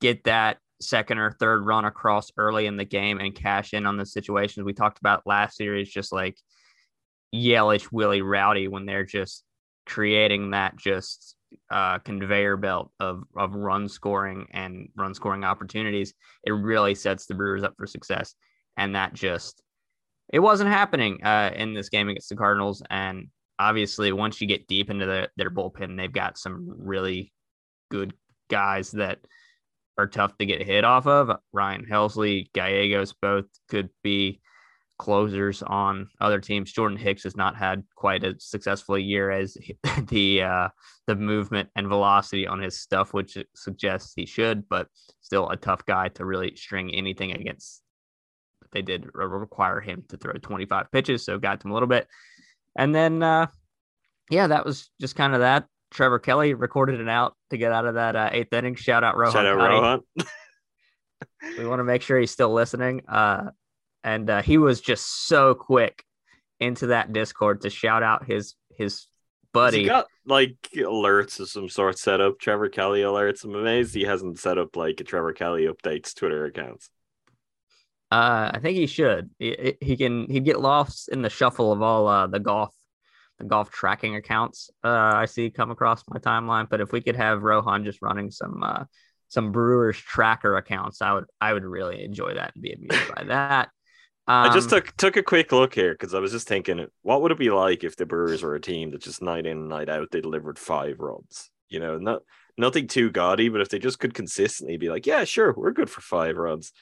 get 0.00 0.24
that 0.24 0.58
second 0.80 1.18
or 1.18 1.30
third 1.30 1.64
run 1.64 1.84
across 1.84 2.30
early 2.36 2.66
in 2.66 2.76
the 2.76 2.84
game 2.84 3.18
and 3.18 3.34
cash 3.34 3.74
in 3.74 3.86
on 3.86 3.96
the 3.96 4.06
situations 4.06 4.64
we 4.64 4.72
talked 4.72 4.98
about 4.98 5.26
last 5.26 5.56
series, 5.56 5.88
just 5.90 6.12
like 6.12 6.36
Yelich, 7.34 7.90
Willy, 7.92 8.22
Rowdy, 8.22 8.68
when 8.68 8.86
they're 8.86 9.04
just 9.04 9.44
creating 9.86 10.50
that 10.50 10.76
just 10.76 11.36
uh, 11.70 11.98
conveyor 12.00 12.56
belt 12.56 12.90
of 12.98 13.22
of 13.36 13.54
run 13.54 13.88
scoring 13.88 14.46
and 14.52 14.88
run 14.96 15.14
scoring 15.14 15.44
opportunities, 15.44 16.14
it 16.44 16.52
really 16.52 16.94
sets 16.94 17.26
the 17.26 17.34
Brewers 17.34 17.62
up 17.62 17.74
for 17.76 17.86
success. 17.86 18.34
And 18.76 18.94
that 18.94 19.14
just 19.14 19.62
it 20.32 20.40
wasn't 20.40 20.70
happening 20.70 21.22
uh, 21.24 21.52
in 21.54 21.72
this 21.72 21.88
game 21.88 22.08
against 22.08 22.28
the 22.28 22.36
Cardinals. 22.36 22.82
And 22.90 23.28
obviously, 23.58 24.12
once 24.12 24.40
you 24.40 24.46
get 24.46 24.66
deep 24.66 24.90
into 24.90 25.06
the, 25.06 25.30
their 25.36 25.50
bullpen, 25.50 25.96
they've 25.96 26.12
got 26.12 26.36
some 26.38 26.66
really 26.68 27.32
good 27.90 28.12
guys 28.50 28.90
that 28.92 29.18
are 29.98 30.06
tough 30.06 30.36
to 30.38 30.46
get 30.46 30.62
hit 30.62 30.84
off 30.84 31.06
of. 31.06 31.30
Ryan 31.52 31.86
Helsley, 31.90 32.52
Gallegos 32.52 33.12
both 33.12 33.46
could 33.68 33.88
be 34.02 34.40
closers 34.98 35.62
on 35.62 36.08
other 36.20 36.40
teams. 36.40 36.72
Jordan 36.72 36.98
Hicks 36.98 37.24
has 37.24 37.36
not 37.36 37.56
had 37.56 37.84
quite 37.94 38.24
as 38.24 38.44
successful 38.44 38.94
a 38.94 39.00
year 39.00 39.30
as 39.30 39.56
the 40.08 40.42
uh, 40.42 40.68
the 41.06 41.16
movement 41.16 41.68
and 41.76 41.88
velocity 41.88 42.46
on 42.46 42.60
his 42.60 42.78
stuff, 42.78 43.12
which 43.12 43.38
suggests 43.54 44.12
he 44.14 44.26
should, 44.26 44.68
but 44.68 44.88
still 45.20 45.48
a 45.50 45.56
tough 45.56 45.84
guy 45.86 46.08
to 46.08 46.24
really 46.24 46.54
string 46.56 46.94
anything 46.94 47.32
against. 47.32 47.82
They 48.72 48.82
did 48.82 49.08
require 49.14 49.80
him 49.80 50.04
to 50.08 50.16
throw 50.16 50.32
25 50.32 50.90
pitches, 50.90 51.24
so 51.24 51.38
got 51.38 51.64
him 51.64 51.70
a 51.70 51.74
little 51.74 51.88
bit. 51.88 52.08
And 52.76 52.94
then, 52.94 53.22
uh, 53.22 53.46
yeah, 54.28 54.48
that 54.48 54.66
was 54.66 54.90
just 55.00 55.16
kind 55.16 55.34
of 55.34 55.40
that. 55.40 55.66
Trevor 55.96 56.18
Kelly 56.18 56.52
recorded 56.52 57.00
it 57.00 57.08
out 57.08 57.34
to 57.48 57.56
get 57.56 57.72
out 57.72 57.86
of 57.86 57.94
that 57.94 58.14
uh, 58.14 58.28
eighth 58.30 58.52
inning. 58.52 58.74
Shout 58.74 59.02
out 59.02 59.16
Rohan. 59.16 59.32
Shout 59.32 59.46
out. 59.46 59.56
Rohan. 59.56 60.00
We 61.56 61.66
want 61.66 61.80
to 61.80 61.84
make 61.84 62.02
sure 62.02 62.18
he's 62.18 62.30
still 62.30 62.52
listening. 62.52 63.00
Uh, 63.08 63.50
and 64.04 64.28
uh, 64.28 64.42
he 64.42 64.58
was 64.58 64.82
just 64.82 65.26
so 65.26 65.54
quick 65.54 66.04
into 66.60 66.88
that 66.88 67.14
Discord 67.14 67.62
to 67.62 67.70
shout 67.70 68.02
out 68.02 68.26
his 68.26 68.56
his 68.76 69.06
buddy. 69.54 69.80
He 69.80 69.86
got 69.86 70.06
like 70.26 70.56
alerts 70.74 71.40
of 71.40 71.48
some 71.48 71.70
sort 71.70 71.98
set 71.98 72.20
up. 72.20 72.38
Trevor 72.38 72.68
Kelly 72.68 73.00
alerts. 73.00 73.42
I'm 73.44 73.54
amazed 73.54 73.94
he 73.94 74.04
hasn't 74.04 74.38
set 74.38 74.58
up 74.58 74.76
like 74.76 75.00
a 75.00 75.04
Trevor 75.04 75.32
Kelly 75.32 75.66
updates 75.66 76.14
Twitter 76.14 76.44
accounts. 76.44 76.90
Uh, 78.12 78.50
I 78.52 78.58
think 78.60 78.76
he 78.76 78.86
should. 78.86 79.30
He, 79.38 79.76
he 79.80 79.96
can 79.96 80.30
he'd 80.30 80.44
get 80.44 80.60
lost 80.60 81.08
in 81.08 81.22
the 81.22 81.30
shuffle 81.30 81.72
of 81.72 81.80
all 81.80 82.06
uh, 82.06 82.26
the 82.26 82.38
golf 82.38 82.75
the 83.38 83.44
golf 83.44 83.70
tracking 83.70 84.16
accounts 84.16 84.70
uh, 84.84 84.88
I 85.14 85.26
see 85.26 85.50
come 85.50 85.70
across 85.70 86.02
my 86.08 86.18
timeline. 86.18 86.68
But 86.68 86.80
if 86.80 86.92
we 86.92 87.00
could 87.00 87.16
have 87.16 87.42
Rohan 87.42 87.84
just 87.84 88.02
running 88.02 88.30
some 88.30 88.62
uh, 88.62 88.84
some 89.28 89.52
Brewers 89.52 89.98
tracker 89.98 90.56
accounts, 90.56 91.02
I 91.02 91.12
would 91.14 91.24
I 91.40 91.52
would 91.52 91.64
really 91.64 92.02
enjoy 92.04 92.34
that 92.34 92.52
and 92.54 92.62
be 92.62 92.72
amused 92.72 93.14
by 93.14 93.24
that. 93.28 93.70
I 94.42 94.48
just 94.48 94.70
Um, 94.72 94.80
took 94.80 94.96
took 94.96 95.16
a 95.16 95.22
quick 95.22 95.52
look 95.52 95.74
here 95.74 95.92
because 95.92 96.14
I 96.14 96.18
was 96.20 96.32
just 96.32 96.48
thinking, 96.48 96.86
what 97.02 97.22
would 97.22 97.32
it 97.32 97.38
be 97.38 97.50
like 97.50 97.84
if 97.84 97.96
the 97.96 98.06
Brewers 98.06 98.42
were 98.42 98.54
a 98.54 98.60
team 98.60 98.90
that 98.90 99.02
just 99.02 99.22
night 99.22 99.46
in 99.46 99.58
and 99.58 99.68
night 99.68 99.88
out 99.88 100.10
they 100.10 100.20
delivered 100.20 100.58
five 100.58 100.98
runs? 101.00 101.50
You 101.68 101.80
know, 101.80 101.98
not 101.98 102.22
nothing 102.58 102.88
too 102.88 103.10
gaudy, 103.10 103.48
but 103.48 103.60
if 103.60 103.68
they 103.68 103.78
just 103.78 103.98
could 103.98 104.14
consistently 104.14 104.76
be 104.76 104.88
like, 104.90 105.06
yeah, 105.06 105.24
sure, 105.24 105.52
we're 105.56 105.72
good 105.72 105.90
for 105.90 106.00
five 106.00 106.36
runs. 106.36 106.72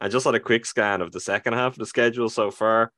And 0.00 0.12
just 0.12 0.24
had 0.26 0.34
a 0.34 0.40
quick 0.40 0.66
scan 0.66 1.00
of 1.02 1.12
the 1.12 1.20
second 1.20 1.54
half 1.54 1.72
of 1.72 1.78
the 1.78 1.86
schedule 1.86 2.28
so 2.28 2.50
far. 2.50 2.92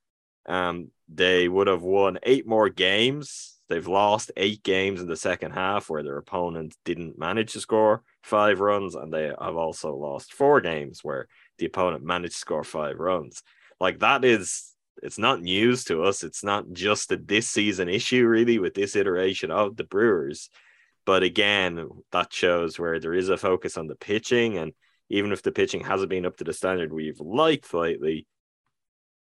Um, 0.47 0.91
they 1.09 1.49
would 1.49 1.67
have 1.67 1.83
won 1.83 2.19
eight 2.23 2.47
more 2.47 2.69
games. 2.69 3.55
They've 3.69 3.87
lost 3.87 4.31
eight 4.37 4.63
games 4.63 5.01
in 5.01 5.09
the 5.09 5.17
second 5.17 5.53
half 5.53 5.91
where 5.91 6.03
their 6.03 6.19
opponent 6.19 6.77
didn't 6.85 7.19
manage 7.19 7.53
to 7.55 7.61
score 7.61 8.03
five 8.23 8.61
runs, 8.61 8.95
and 8.95 9.13
they 9.13 9.25
have 9.25 9.57
also 9.57 9.95
lost 9.95 10.33
four 10.33 10.61
games 10.61 11.01
where 11.03 11.27
the 11.59 11.67
opponent 11.67 12.05
managed 12.05 12.35
to 12.35 12.39
score 12.39 12.65
five 12.65 12.99
runs. 12.99 13.43
Like 13.81 13.99
that 14.01 14.25
is 14.25 14.73
it's 15.03 15.19
not 15.19 15.43
news 15.43 15.85
to 15.85 16.05
us. 16.05 16.23
It's 16.23 16.43
not 16.43 16.73
just 16.73 17.13
a 17.13 17.17
this 17.17 17.49
season 17.49 17.89
issue, 17.89 18.27
really, 18.27 18.59
with 18.59 18.75
this 18.75 18.97
iteration 18.97 19.51
of 19.51 19.77
the 19.77 19.85
Brewers. 19.85 20.49
But 21.05 21.23
again, 21.23 21.89
that 22.13 22.33
shows 22.33 22.79
where 22.79 22.99
there 22.99 23.15
is 23.15 23.29
a 23.29 23.37
focus 23.37 23.77
on 23.77 23.87
the 23.87 23.95
pitching. 23.95 24.59
And 24.59 24.73
even 25.09 25.33
if 25.33 25.43
the 25.43 25.53
pitching 25.53 25.85
hasn't 25.85 26.11
been 26.11 26.27
up 26.27 26.37
to 26.39 26.45
the 26.45 26.53
standard 26.53 26.93
we've 26.93 27.21
liked 27.21 27.73
lately, 27.75 28.27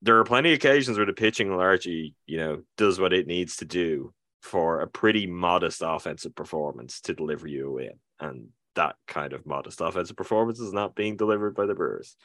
there 0.03 0.19
are 0.19 0.25
plenty 0.25 0.53
of 0.53 0.57
occasions 0.57 0.97
where 0.97 1.07
the 1.07 1.13
pitching 1.13 1.57
largely, 1.57 2.15
you 2.27 2.37
know, 2.37 2.63
does 2.77 2.99
what 2.99 3.13
it 3.13 3.29
needs 3.29 3.57
to 3.57 3.65
do 3.65 4.13
for 4.43 4.81
a 4.81 4.89
pretty 4.89 5.27
modest 5.29 5.81
offensive 5.85 6.35
performance 6.35 7.01
to 7.03 7.15
deliver 7.15 7.47
you 7.47 7.69
a 7.69 7.73
win. 7.73 7.93
And 8.19 8.49
that 8.75 8.97
kind 9.07 9.33
of 9.33 9.47
modest 9.47 9.81
offensive 9.81 10.17
performance 10.17 10.59
is 10.59 10.73
not 10.73 10.97
being 10.97 11.17
delivered 11.17 11.55
by 11.55 11.67
the 11.67 11.75
Brewers. 11.75 12.17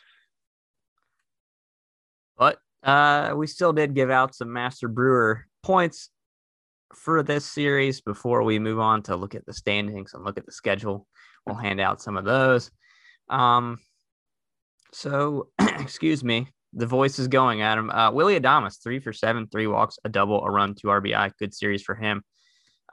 But 2.35 2.57
uh, 2.81 3.33
we 3.35 3.45
still 3.45 3.73
did 3.73 3.93
give 3.93 4.09
out 4.09 4.33
some 4.33 4.51
Master 4.51 4.87
Brewer 4.87 5.45
points 5.61 6.09
for 6.95 7.21
this 7.21 7.45
series 7.45 8.01
before 8.01 8.41
we 8.41 8.57
move 8.57 8.79
on 8.79 9.03
to 9.03 9.15
look 9.15 9.35
at 9.35 9.45
the 9.45 9.53
standings 9.53 10.13
and 10.15 10.23
look 10.23 10.39
at 10.39 10.45
the 10.47 10.51
schedule. 10.51 11.05
We'll 11.45 11.55
hand 11.55 11.79
out 11.79 12.01
some 12.01 12.17
of 12.17 12.25
those. 12.25 12.71
Um, 13.29 13.77
so, 14.93 15.49
excuse 15.59 16.23
me, 16.23 16.47
the 16.73 16.85
voice 16.85 17.19
is 17.19 17.27
going, 17.27 17.61
Adam. 17.61 17.89
Uh, 17.89 18.11
Willy 18.11 18.39
Adames, 18.39 18.81
three 18.81 18.99
for 18.99 19.13
seven, 19.13 19.47
three 19.47 19.67
walks, 19.67 19.97
a 20.03 20.09
double, 20.09 20.43
a 20.43 20.51
run, 20.51 20.75
two 20.75 20.87
RBI. 20.87 21.31
Good 21.39 21.53
series 21.53 21.81
for 21.81 21.95
him. 21.95 22.23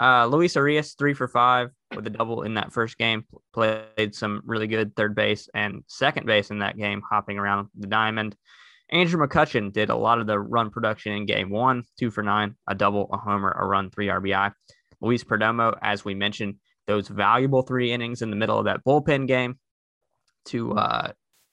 Uh, 0.01 0.27
Luis 0.27 0.57
Urias, 0.57 0.95
three 0.95 1.15
for 1.15 1.29
five 1.29 1.71
with 1.95 2.07
a 2.07 2.11
double 2.11 2.43
in 2.43 2.55
that 2.55 2.73
first 2.73 2.99
game. 2.99 3.25
Played 3.53 4.15
some 4.15 4.43
really 4.45 4.67
good 4.67 4.97
third 4.97 5.15
base 5.15 5.49
and 5.55 5.85
second 5.87 6.27
base 6.27 6.51
in 6.51 6.59
that 6.59 6.77
game, 6.77 7.03
hopping 7.09 7.39
around 7.39 7.69
the 7.79 7.87
diamond. 7.87 8.37
Andrew 8.91 9.25
McCutchen 9.25 9.73
did 9.73 9.91
a 9.91 9.97
lot 9.97 10.21
of 10.21 10.27
the 10.27 10.39
run 10.39 10.71
production 10.71 11.13
in 11.13 11.27
game 11.27 11.51
one, 11.51 11.85
two 11.99 12.11
for 12.11 12.23
nine, 12.23 12.57
a 12.69 12.75
double, 12.75 13.09
a 13.13 13.17
homer, 13.17 13.51
a 13.51 13.67
run, 13.67 13.91
three 13.91 14.09
RBI. 14.09 14.53
Luis 15.01 15.25
Perdomo, 15.25 15.77
as 15.83 16.05
we 16.05 16.15
mentioned, 16.15 16.57
those 16.87 17.09
valuable 17.09 17.63
three 17.63 17.93
innings 17.93 18.23
in 18.23 18.31
the 18.31 18.37
middle 18.37 18.59
of 18.59 18.67
that 18.67 18.85
bullpen 18.85 19.27
game 19.27 19.59
to 20.47 20.73
uh, 20.73 21.13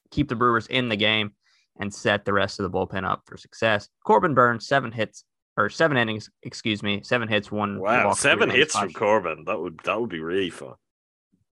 keep 0.10 0.28
the 0.28 0.36
Brewers 0.36 0.68
in 0.68 0.90
the 0.90 0.98
game 0.98 1.34
and 1.80 1.94
set 1.94 2.26
the 2.26 2.34
rest 2.34 2.60
of 2.60 2.64
the 2.64 2.78
bullpen 2.78 3.04
up 3.04 3.22
for 3.26 3.38
success. 3.38 3.88
Corbin 4.06 4.34
Burnes, 4.34 4.68
seven 4.68 4.92
hits 4.92 5.24
or 5.58 5.70
seven 5.70 5.98
innings, 5.98 6.30
excuse 6.44 6.82
me, 6.84 7.02
seven 7.04 7.28
hits, 7.28 7.52
one 7.52 7.80
Wow, 7.80 8.14
seven 8.14 8.50
hits 8.50 8.76
from 8.78 8.92
Corbin. 8.94 9.46
That 9.46 9.60
would 9.60 9.80
that 9.84 10.00
would 10.00 10.10
be 10.10 10.20
really 10.20 10.50
fun. 10.50 10.76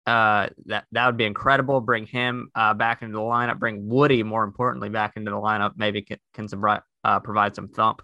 uh, 0.06 0.50
that 0.66 0.86
that 0.92 1.06
would 1.06 1.18
be 1.18 1.26
incredible. 1.26 1.80
Bring 1.82 2.06
him 2.06 2.50
uh, 2.56 2.74
back 2.74 3.02
into 3.02 3.14
the 3.16 3.22
lineup. 3.22 3.60
Bring 3.60 3.88
Woody, 3.88 4.24
more 4.24 4.44
importantly, 4.44 4.90
back 4.90 5.14
into 5.16 5.32
the 5.32 5.38
lineup. 5.38 5.74
Maybe 5.78 6.02
can, 6.02 6.18
can 6.34 6.48
some, 6.48 6.64
uh, 7.04 7.20
provide 7.22 7.56
some 7.56 7.70
thump. 7.70 8.02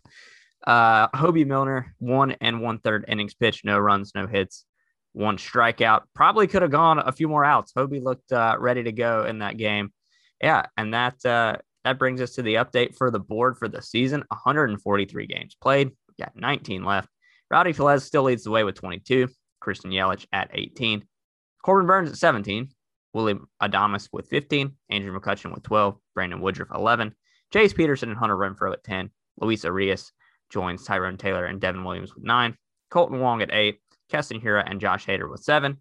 Uh, 0.65 1.07
Hoby 1.09 1.45
Milner, 1.45 1.95
one 1.99 2.35
and 2.41 2.61
one 2.61 2.79
third 2.79 3.05
innings 3.07 3.33
pitch, 3.33 3.63
no 3.63 3.79
runs, 3.79 4.13
no 4.15 4.27
hits, 4.27 4.65
one 5.13 5.37
strikeout. 5.37 6.01
Probably 6.13 6.47
could 6.47 6.61
have 6.61 6.71
gone 6.71 6.99
a 6.99 7.11
few 7.11 7.27
more 7.27 7.45
outs. 7.45 7.73
Hoby 7.73 8.01
looked 8.01 8.31
uh, 8.31 8.55
ready 8.59 8.83
to 8.83 8.91
go 8.91 9.25
in 9.25 9.39
that 9.39 9.57
game. 9.57 9.91
Yeah, 10.41 10.67
and 10.77 10.93
that 10.93 11.25
uh, 11.25 11.57
that 11.83 11.99
brings 11.99 12.21
us 12.21 12.31
to 12.35 12.41
the 12.41 12.55
update 12.55 12.95
for 12.95 13.11
the 13.11 13.19
board 13.19 13.57
for 13.57 13.67
the 13.67 13.81
season. 13.81 14.23
143 14.29 15.27
games 15.27 15.55
played. 15.59 15.89
We 15.89 16.23
got 16.23 16.35
19 16.35 16.83
left. 16.83 17.09
Rowdy 17.49 17.73
Tellez 17.73 18.03
still 18.03 18.23
leads 18.23 18.43
the 18.43 18.51
way 18.51 18.63
with 18.63 18.75
22. 18.75 19.27
Christian 19.59 19.91
Yelich 19.91 20.25
at 20.31 20.51
18. 20.53 21.03
Corbin 21.63 21.87
Burnes 21.87 22.09
at 22.09 22.17
17, 22.17 22.69
Willy 23.13 23.37
Adames 23.61 24.07
with 24.11 24.27
15, 24.29 24.71
Andrew 24.89 25.17
McCutchen 25.17 25.53
with 25.53 25.63
12, 25.63 25.97
Brandon 26.15 26.39
Woodruff 26.39 26.69
11, 26.73 27.13
Jace 27.53 27.75
Peterson 27.75 28.09
and 28.09 28.17
Hunter 28.17 28.37
Renfroe 28.37 28.73
at 28.73 28.83
10, 28.83 29.09
Luis 29.41 29.63
Urias 29.63 30.11
joins 30.49 30.83
Tyrone 30.83 31.17
Taylor 31.17 31.45
and 31.45 31.59
Devin 31.59 31.83
Williams 31.83 32.15
with 32.15 32.23
9, 32.23 32.55
Kolten 32.91 33.19
Wong 33.19 33.41
at 33.41 33.51
8, 33.51 33.77
Keston 34.09 34.39
Hiura 34.39 34.63
and 34.65 34.79
Josh 34.79 35.05
Hader 35.05 35.29
with 35.29 35.43
7, 35.43 35.77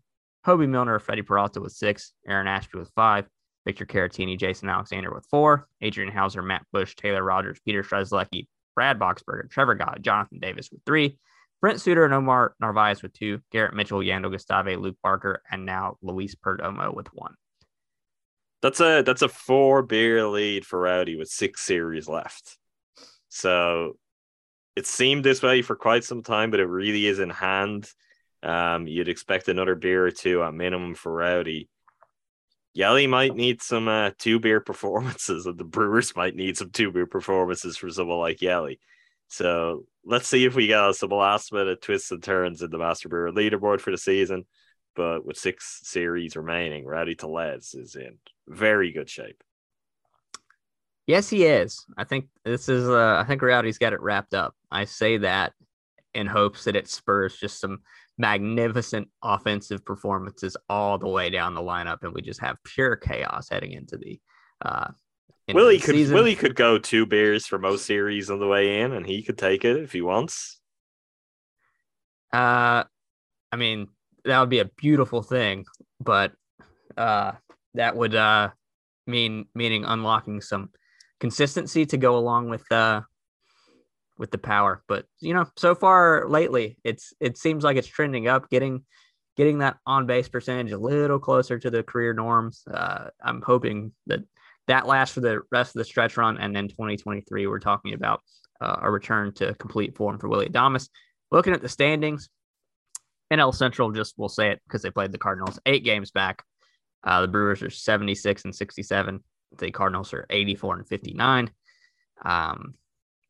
Hoby 0.46 0.68
Milner, 0.68 0.98
Freddie 0.98 1.22
Peralta 1.22 1.60
with 1.60 1.72
6, 1.72 2.12
Aaron 2.26 2.48
Ashby 2.48 2.78
with 2.78 2.90
5, 2.94 3.26
Victor 3.68 3.84
Caratini, 3.84 4.38
Jason 4.38 4.70
Alexander 4.70 5.12
with 5.12 5.26
4, 5.26 5.68
Adrian 5.82 6.10
Houser, 6.10 6.40
Matt 6.40 6.64
Bush, 6.72 6.96
Taylor 6.96 7.22
Rogers, 7.22 7.60
Peter 7.66 7.82
Strzelecki, 7.82 8.46
Brad 8.74 8.98
Boxberger, 8.98 9.50
Trevor 9.50 9.74
Gott, 9.74 10.00
Jonathan 10.00 10.38
Davis 10.38 10.70
with 10.72 10.80
3, 10.86 11.18
Brent 11.60 11.78
Suter 11.78 12.06
and 12.06 12.14
Omar 12.14 12.54
Narvaez 12.60 13.02
with 13.02 13.12
two, 13.12 13.42
Garrett 13.52 13.74
Mitchell, 13.74 13.98
Jandel 13.98 14.32
Gustave, 14.32 14.76
Luke 14.76 14.96
Barker, 15.02 15.42
and 15.50 15.66
now 15.66 15.98
Luis 16.00 16.34
Perdomo 16.34 16.94
with 16.94 17.08
one. 17.12 17.34
That's 18.62 18.80
a 18.80 19.02
that's 19.02 19.20
a 19.20 19.28
four 19.28 19.82
beer 19.82 20.26
lead 20.26 20.64
for 20.64 20.80
Rowdy 20.80 21.16
with 21.16 21.28
six 21.28 21.60
series 21.60 22.08
left. 22.08 22.56
So 23.28 23.98
it 24.76 24.86
seemed 24.86 25.24
this 25.24 25.42
way 25.42 25.60
for 25.60 25.76
quite 25.76 26.04
some 26.04 26.22
time, 26.22 26.50
but 26.50 26.60
it 26.60 26.66
really 26.66 27.06
is 27.06 27.18
in 27.18 27.28
hand. 27.28 27.86
Um, 28.42 28.86
you'd 28.86 29.08
expect 29.08 29.48
another 29.48 29.74
beer 29.74 30.06
or 30.06 30.10
two 30.10 30.42
at 30.42 30.54
minimum 30.54 30.94
for 30.94 31.12
Rowdy. 31.12 31.68
Yelly 32.74 33.06
might 33.06 33.34
need 33.34 33.62
some 33.62 33.88
uh, 33.88 34.10
two 34.18 34.38
beer 34.38 34.60
performances, 34.62 35.46
and 35.46 35.58
the 35.58 35.64
Brewers 35.64 36.14
might 36.14 36.36
need 36.36 36.56
some 36.56 36.70
two 36.70 36.92
beer 36.92 37.06
performances 37.06 37.76
for 37.76 37.90
someone 37.90 38.18
like 38.18 38.42
Yelly. 38.42 38.78
So 39.28 39.84
let's 40.04 40.26
see 40.26 40.44
if 40.44 40.54
we 40.54 40.66
get 40.66 40.94
some 40.94 41.10
last 41.10 41.52
minute 41.52 41.82
twists 41.82 42.10
and 42.10 42.22
turns 42.22 42.62
in 42.62 42.70
the 42.70 42.78
Master 42.78 43.08
Brewer 43.08 43.30
leaderboard 43.30 43.80
for 43.80 43.90
the 43.90 43.98
season. 43.98 44.46
But 44.96 45.24
with 45.24 45.36
six 45.36 45.80
series 45.84 46.34
remaining, 46.34 46.84
Rowdy 46.84 47.14
Tellez 47.14 47.74
is 47.74 47.94
in 47.94 48.18
very 48.48 48.90
good 48.90 49.08
shape. 49.08 49.42
Yes, 51.06 51.30
he 51.30 51.44
is. 51.44 51.86
I 51.96 52.04
think 52.04 52.26
this 52.44 52.68
is. 52.68 52.88
Uh, 52.88 53.16
I 53.18 53.24
think 53.24 53.42
Rowdy's 53.42 53.78
got 53.78 53.92
it 53.92 54.00
wrapped 54.00 54.34
up. 54.34 54.54
I 54.70 54.84
say 54.84 55.18
that 55.18 55.52
in 56.14 56.26
hopes 56.26 56.64
that 56.64 56.76
it 56.76 56.88
spurs 56.88 57.36
just 57.36 57.60
some 57.60 57.80
magnificent 58.18 59.08
offensive 59.22 59.84
performances 59.84 60.56
all 60.68 60.98
the 60.98 61.08
way 61.08 61.30
down 61.30 61.54
the 61.54 61.62
lineup, 61.62 62.02
and 62.02 62.12
we 62.12 62.20
just 62.20 62.40
have 62.40 62.56
pure 62.64 62.96
chaos 62.96 63.48
heading 63.48 63.72
into 63.72 63.96
the. 63.96 64.20
Uh, 64.60 64.88
into 65.46 65.62
Willy 65.62 65.78
the 65.78 65.84
could 65.84 65.94
season. 65.94 66.14
Willy 66.14 66.34
could 66.34 66.56
go 66.56 66.78
two 66.78 67.06
beers 67.06 67.46
for 67.46 67.58
most 67.58 67.86
series 67.86 68.28
on 68.28 68.40
the 68.40 68.46
way 68.46 68.80
in, 68.80 68.92
and 68.92 69.06
he 69.06 69.22
could 69.22 69.38
take 69.38 69.64
it 69.64 69.76
if 69.76 69.92
he 69.92 70.02
wants. 70.02 70.60
Uh, 72.32 72.84
I 73.50 73.56
mean, 73.56 73.88
that 74.24 74.40
would 74.40 74.50
be 74.50 74.58
a 74.58 74.66
beautiful 74.66 75.22
thing, 75.22 75.64
but 76.00 76.32
uh, 76.96 77.32
that 77.74 77.96
would 77.96 78.14
uh 78.14 78.50
mean 79.06 79.46
meaning 79.54 79.84
unlocking 79.86 80.40
some 80.42 80.68
consistency 81.18 81.86
to 81.86 81.96
go 81.96 82.16
along 82.16 82.50
with 82.50 82.70
uh 82.70 83.00
with 84.18 84.30
the 84.30 84.38
power. 84.38 84.82
But 84.88 85.06
you 85.20 85.32
know, 85.32 85.46
so 85.56 85.74
far 85.74 86.28
lately, 86.28 86.76
it's 86.84 87.12
it 87.20 87.38
seems 87.38 87.64
like 87.64 87.76
it's 87.76 87.88
trending 87.88 88.28
up, 88.28 88.50
getting 88.50 88.84
getting 89.36 89.58
that 89.58 89.78
on 89.86 90.06
base 90.06 90.28
percentage 90.28 90.72
a 90.72 90.78
little 90.78 91.18
closer 91.18 91.58
to 91.58 91.70
the 91.70 91.82
career 91.82 92.12
norms. 92.12 92.64
Uh, 92.70 93.08
I'm 93.22 93.40
hoping 93.40 93.92
that 94.06 94.20
that 94.66 94.86
lasts 94.86 95.14
for 95.14 95.20
the 95.20 95.40
rest 95.50 95.74
of 95.74 95.78
the 95.78 95.84
stretch 95.84 96.16
run, 96.16 96.38
and 96.38 96.54
then 96.54 96.68
2023, 96.68 97.46
we're 97.46 97.58
talking 97.58 97.94
about 97.94 98.20
uh, 98.60 98.76
a 98.82 98.90
return 98.90 99.32
to 99.34 99.54
complete 99.54 99.96
form 99.96 100.18
for 100.18 100.28
Willy 100.28 100.48
Adames. 100.48 100.88
Looking 101.30 101.54
at 101.54 101.62
the 101.62 101.68
standings, 101.68 102.28
NL 103.32 103.54
Central 103.54 103.92
just 103.92 104.18
will 104.18 104.28
say 104.28 104.50
it 104.50 104.60
because 104.66 104.82
they 104.82 104.90
played 104.90 105.12
the 105.12 105.18
Cardinals 105.18 105.58
eight 105.66 105.84
games 105.84 106.10
back. 106.10 106.42
Uh, 107.04 107.22
the 107.22 107.28
Brewers 107.28 107.62
are 107.62 107.70
76 107.70 108.44
and 108.44 108.54
67. 108.54 109.22
The 109.58 109.70
Cardinals 109.70 110.12
are 110.12 110.26
84 110.28 110.78
and 110.78 110.88
59. 110.88 111.50
Um, 112.24 112.74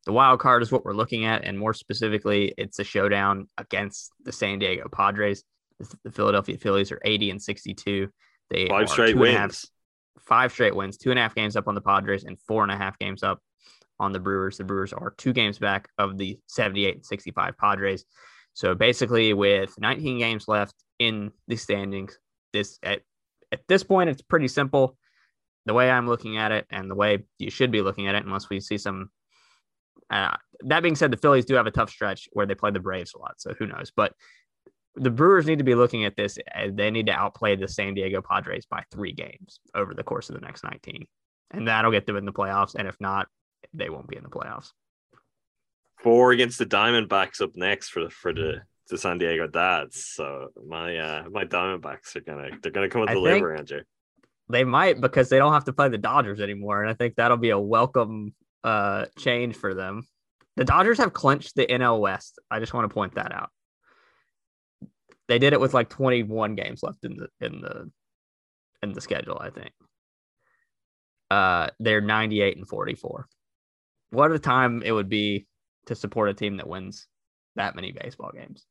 the 0.09 0.13
wild 0.15 0.41
card 0.41 0.63
is 0.63 0.73
what 0.73 0.87
we're 0.87 0.95
looking 0.95 1.27
at, 1.27 1.45
and 1.45 1.59
more 1.59 1.75
specifically, 1.75 2.55
it's 2.57 2.79
a 2.79 2.85
showdown 2.85 3.47
against 3.59 4.11
the 4.25 4.33
San 4.33 4.59
Diego 4.59 4.89
Padres. 4.91 5.45
The 6.03 6.11
Philadelphia 6.11 6.57
Phillies 6.57 6.91
are 6.91 7.01
80 7.05 7.29
and 7.33 7.43
62. 7.43 8.09
They 8.49 8.69
Five 8.69 8.89
straight 8.89 9.15
a 9.15 9.31
half- 9.33 9.49
wins. 9.51 9.71
five 10.21 10.51
straight 10.51 10.75
wins, 10.75 10.97
two 10.97 11.11
and 11.11 11.19
a 11.19 11.23
half 11.23 11.35
games 11.35 11.57
up 11.57 11.69
on 11.69 11.75
the 11.75 11.83
Padres, 11.83 12.25
and 12.25 12.41
four 12.49 12.63
and 12.63 12.73
a 12.73 12.77
half 12.79 12.99
games 12.99 13.23
up 13.23 13.43
on 14.01 14.13
the 14.13 14.19
Brewers. 14.19 14.57
The 14.57 14.65
Brewers 14.65 14.95
are 14.95 15.11
two 15.19 15.35
games 15.35 15.59
back 15.59 15.91
of 15.99 16.17
the 16.17 16.41
78 16.47 16.95
and 16.95 17.05
65 17.05 17.59
Padres. 17.59 18.07
So 18.55 18.75
basically, 18.75 19.35
with 19.35 19.75
19 19.79 20.19
games 20.19 20.49
left 20.49 20.75
in 20.99 21.33
the 21.49 21.57
standings, 21.57 22.19
this 22.55 22.79
at, 22.83 23.03
at 23.53 23.61
this 23.69 23.85
point, 23.85 24.09
it's 24.09 24.23
pretty 24.23 24.49
simple. 24.49 24.97
The 25.67 25.75
way 25.75 25.91
I'm 25.91 26.07
looking 26.09 26.39
at 26.39 26.51
it, 26.51 26.65
and 26.71 26.91
the 26.91 26.95
way 26.95 27.25
you 27.39 27.51
should 27.51 27.71
be 27.71 27.83
looking 27.83 28.09
at 28.09 28.15
it, 28.15 28.25
unless 28.25 28.49
we 28.49 28.59
see 28.59 28.79
some. 28.79 29.11
Uh, 30.11 30.37
that 30.61 30.83
being 30.83 30.97
said, 30.97 31.11
the 31.11 31.17
Phillies 31.17 31.45
do 31.45 31.55
have 31.55 31.67
a 31.67 31.71
tough 31.71 31.91
stretch 31.91 32.29
where 32.33 32.47
they 32.47 32.55
play 32.55 32.71
the 32.71 32.81
Braves 32.81 33.13
a 33.15 33.19
lot, 33.19 33.35
so 33.39 33.55
who 33.59 33.67
knows? 33.67 33.93
But 33.95 34.15
the 34.95 35.11
Brewers 35.11 35.47
need 35.47 35.59
to 35.59 35.65
be 35.65 35.75
looking 35.75 36.05
at 36.05 36.17
this. 36.17 36.39
They 36.71 36.91
need 36.91 37.07
to 37.07 37.13
outplay 37.13 37.57
the 37.57 37.69
San 37.69 37.95
Diego 37.95 38.23
Padres 38.23 38.67
by 38.67 38.83
three 38.91 39.13
games 39.13 39.61
over 39.75 39.95
the 39.95 40.03
course 40.03 40.29
of 40.29 40.35
the 40.35 40.41
next 40.41 40.65
19. 40.65 41.07
And 41.53 41.69
that'll 41.69 41.93
get 41.93 42.07
them 42.07 42.17
in 42.17 42.25
the 42.25 42.33
playoffs. 42.33 42.75
And 42.75 42.89
if 42.89 42.97
not, 43.01 43.29
they 43.73 43.91
won't 43.91 44.09
be 44.09 44.17
in 44.17 44.23
the 44.23 44.29
playoffs. 44.29 44.71
Four 46.03 46.33
against 46.33 46.59
the 46.59 46.67
Diamondbacks 46.67 47.41
up 47.41 47.57
next 47.57 47.89
for 47.89 48.05
the 48.05 48.11
for 48.11 48.33
the 48.33 48.63
the 48.89 48.97
San 48.97 49.19
Diego 49.19 49.47
Dads. 49.47 50.05
So 50.05 50.49
my 50.67 50.97
uh 50.97 51.25
my 51.31 51.45
Diamondbacks 51.45 52.15
are 52.17 52.21
gonna 52.21 52.51
they're 52.63 52.73
gonna 52.73 52.89
come 52.89 53.01
with 53.01 53.11
I 53.11 53.15
deliver, 53.15 53.51
think- 53.51 53.61
Andrew. 53.61 53.83
They 54.51 54.65
might 54.65 55.01
because 55.01 55.29
they 55.29 55.39
don't 55.39 55.53
have 55.53 55.65
to 55.65 55.73
play 55.75 55.89
the 55.89 55.99
Dodgers 55.99 56.41
anymore. 56.41 56.81
And 56.81 56.91
I 56.91 56.95
think 56.95 57.17
that'll 57.17 57.37
be 57.37 57.51
a 57.51 57.59
welcome 57.59 58.35
uh, 58.65 59.07
change 59.19 59.57
for 59.57 59.75
them. 59.75 60.07
The 60.57 60.65
Dodgers 60.65 60.99
have 60.99 61.13
clinched 61.13 61.55
the 61.55 61.67
NL 61.67 62.01
West. 62.01 62.39
I 62.51 62.59
just 62.61 62.75
want 62.75 62.89
to 62.89 62.95
point 62.95 63.15
that 63.15 63.33
out. 63.33 63.51
They 65.29 65.39
did 65.39 65.53
it 65.53 65.61
with 65.61 65.75
like 65.75 65.89
21 65.89 66.55
games 66.55 66.83
left 66.83 67.05
in 67.05 67.17
the 67.17 67.29
in 67.45 67.61
the 67.61 67.91
in 68.83 68.93
the 68.93 69.01
schedule, 69.01 69.39
I 69.41 69.51
think. 69.51 69.73
Uh 71.31 71.69
they're 71.79 72.01
98 72.01 72.57
and 72.57 72.67
44. 72.67 73.27
What 74.11 74.33
a 74.33 74.39
time 74.39 74.83
it 74.83 74.93
would 74.93 75.09
be 75.11 75.47
to 75.87 75.95
support 75.95 76.31
a 76.31 76.35
team 76.35 76.57
that 76.57 76.67
wins 76.69 77.07
that 77.57 77.75
many 77.77 77.93
baseball 77.93 78.31
games. 78.35 78.65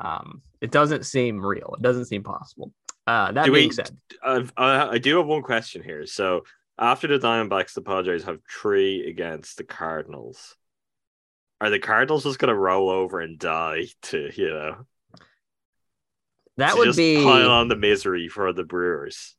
Um, 0.00 0.42
it 0.60 0.72
doesn't 0.72 1.06
seem 1.06 1.44
real. 1.44 1.74
It 1.78 1.82
doesn't 1.82 2.06
seem 2.06 2.24
possible. 2.24 2.72
Uh, 3.06 3.30
that 3.32 3.44
Do 3.44 3.52
being 3.52 3.68
we- 3.68 3.74
said, 3.74 3.90
I've, 4.24 4.52
I 4.56 4.88
I 4.88 4.98
do 4.98 5.16
have 5.18 5.26
one 5.26 5.42
question 5.42 5.82
here. 5.82 6.06
So 6.06 6.42
after 6.78 7.06
the 7.06 7.18
Diamondbacks, 7.18 7.74
the 7.74 7.82
Padres 7.82 8.24
have 8.24 8.40
three 8.50 9.08
against 9.08 9.56
the 9.56 9.64
Cardinals. 9.64 10.56
Are 11.60 11.70
the 11.70 11.78
Cardinals 11.78 12.24
just 12.24 12.38
gonna 12.38 12.54
roll 12.54 12.90
over 12.90 13.20
and 13.20 13.38
die 13.38 13.86
to 14.02 14.30
you 14.34 14.48
know 14.48 14.86
that 16.56 16.72
to 16.72 16.78
would 16.78 16.86
just 16.86 16.98
be 16.98 17.22
pile 17.22 17.50
on 17.50 17.68
the 17.68 17.76
misery 17.76 18.28
for 18.28 18.52
the 18.52 18.64
Brewers? 18.64 19.34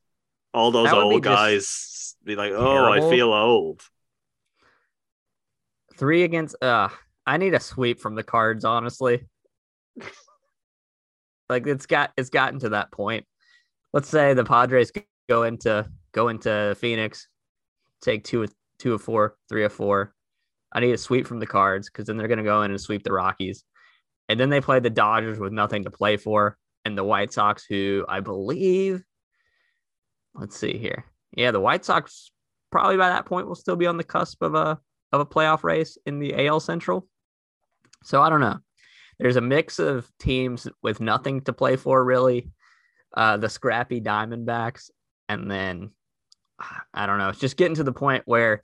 All 0.54 0.72
those 0.72 0.91
would 0.91 1.10
be 1.10 1.15
old 1.15 1.24
guys 1.24 2.15
be 2.24 2.36
like, 2.36 2.52
"Oh, 2.54 2.86
I 2.86 3.00
feel 3.10 3.34
old." 3.34 3.84
three 5.98 6.24
against. 6.24 6.56
Uh, 6.62 6.89
I 7.26 7.38
need 7.38 7.54
a 7.54 7.60
sweep 7.60 8.00
from 8.00 8.15
the 8.15 8.24
Cards, 8.24 8.65
honestly. 8.65 9.26
like 11.50 11.67
it's 11.67 11.86
got 11.86 12.12
it's 12.17 12.30
gotten 12.30 12.60
to 12.60 12.69
that 12.69 12.91
point. 12.91 13.26
Let's 13.91 14.10
say 14.10 14.34
the 14.34 14.43
Padres 14.43 14.91
go 15.30 15.43
into 15.43 15.89
go 16.13 16.30
into 16.30 16.76
Phoenix, 16.80 17.28
take 18.02 18.23
two 18.23 18.43
of 18.43 18.54
two 18.80 18.93
of 18.93 19.02
four, 19.02 19.36
three 19.49 19.63
of 19.63 19.73
four. 19.73 20.13
I 20.71 20.80
need 20.80 20.93
a 20.93 20.97
sweep 20.97 21.28
from 21.28 21.39
the 21.39 21.47
Cards 21.47 21.89
because 21.89 22.08
then 22.08 22.17
they're 22.17 22.28
gonna 22.28 22.43
go 22.43 22.63
in 22.63 22.71
and 22.71 22.80
sweep 22.80 23.04
the 23.04 23.13
Rockies, 23.13 23.63
and 24.30 24.39
then 24.39 24.49
they 24.49 24.62
play 24.62 24.80
the 24.80 24.89
Dodgers 24.89 25.39
with 25.39 25.54
nothing 25.54 25.84
to 25.84 25.91
play 25.91 26.17
for, 26.17 26.58
and 26.86 26.97
the 26.97 27.04
White 27.04 27.34
Sox, 27.34 27.65
who 27.67 28.06
I 28.08 28.19
believe. 28.19 29.04
Let's 30.34 30.58
see 30.58 30.78
here. 30.78 31.06
Yeah, 31.36 31.52
the 31.52 31.60
White 31.60 31.86
Sox 31.86 32.32
probably 32.71 32.97
by 32.97 33.10
that 33.10 33.26
point 33.26 33.47
will 33.47 33.56
still 33.56 33.76
be 33.76 33.86
on 33.86 33.97
the 33.97 34.04
cusp 34.04 34.41
of 34.41 34.56
a 34.56 34.80
of 35.12 35.21
a 35.21 35.26
playoff 35.26 35.63
race 35.63 35.97
in 36.06 36.19
the 36.19 36.47
AL 36.47 36.60
Central. 36.60 37.08
So 38.04 38.21
I 38.21 38.30
don't 38.30 38.41
know. 38.41 38.58
There's 39.19 39.36
a 39.36 39.41
mix 39.41 39.80
of 39.80 40.10
teams 40.19 40.67
with 40.82 40.99
nothing 40.99 41.41
to 41.41 41.54
play 41.54 41.76
for, 41.76 42.04
really. 42.04 42.49
Uh, 43.15 43.38
the 43.38 43.47
scrappy 43.47 44.02
Diamondbacks, 44.02 44.89
and 45.30 45.49
then 45.49 45.91
I 46.94 47.06
don't 47.06 47.18
know. 47.18 47.30
It's 47.30 47.39
just 47.39 47.58
getting 47.58 47.76
to 47.76 47.84
the 47.84 47.94
point 47.94 48.24
where 48.26 48.63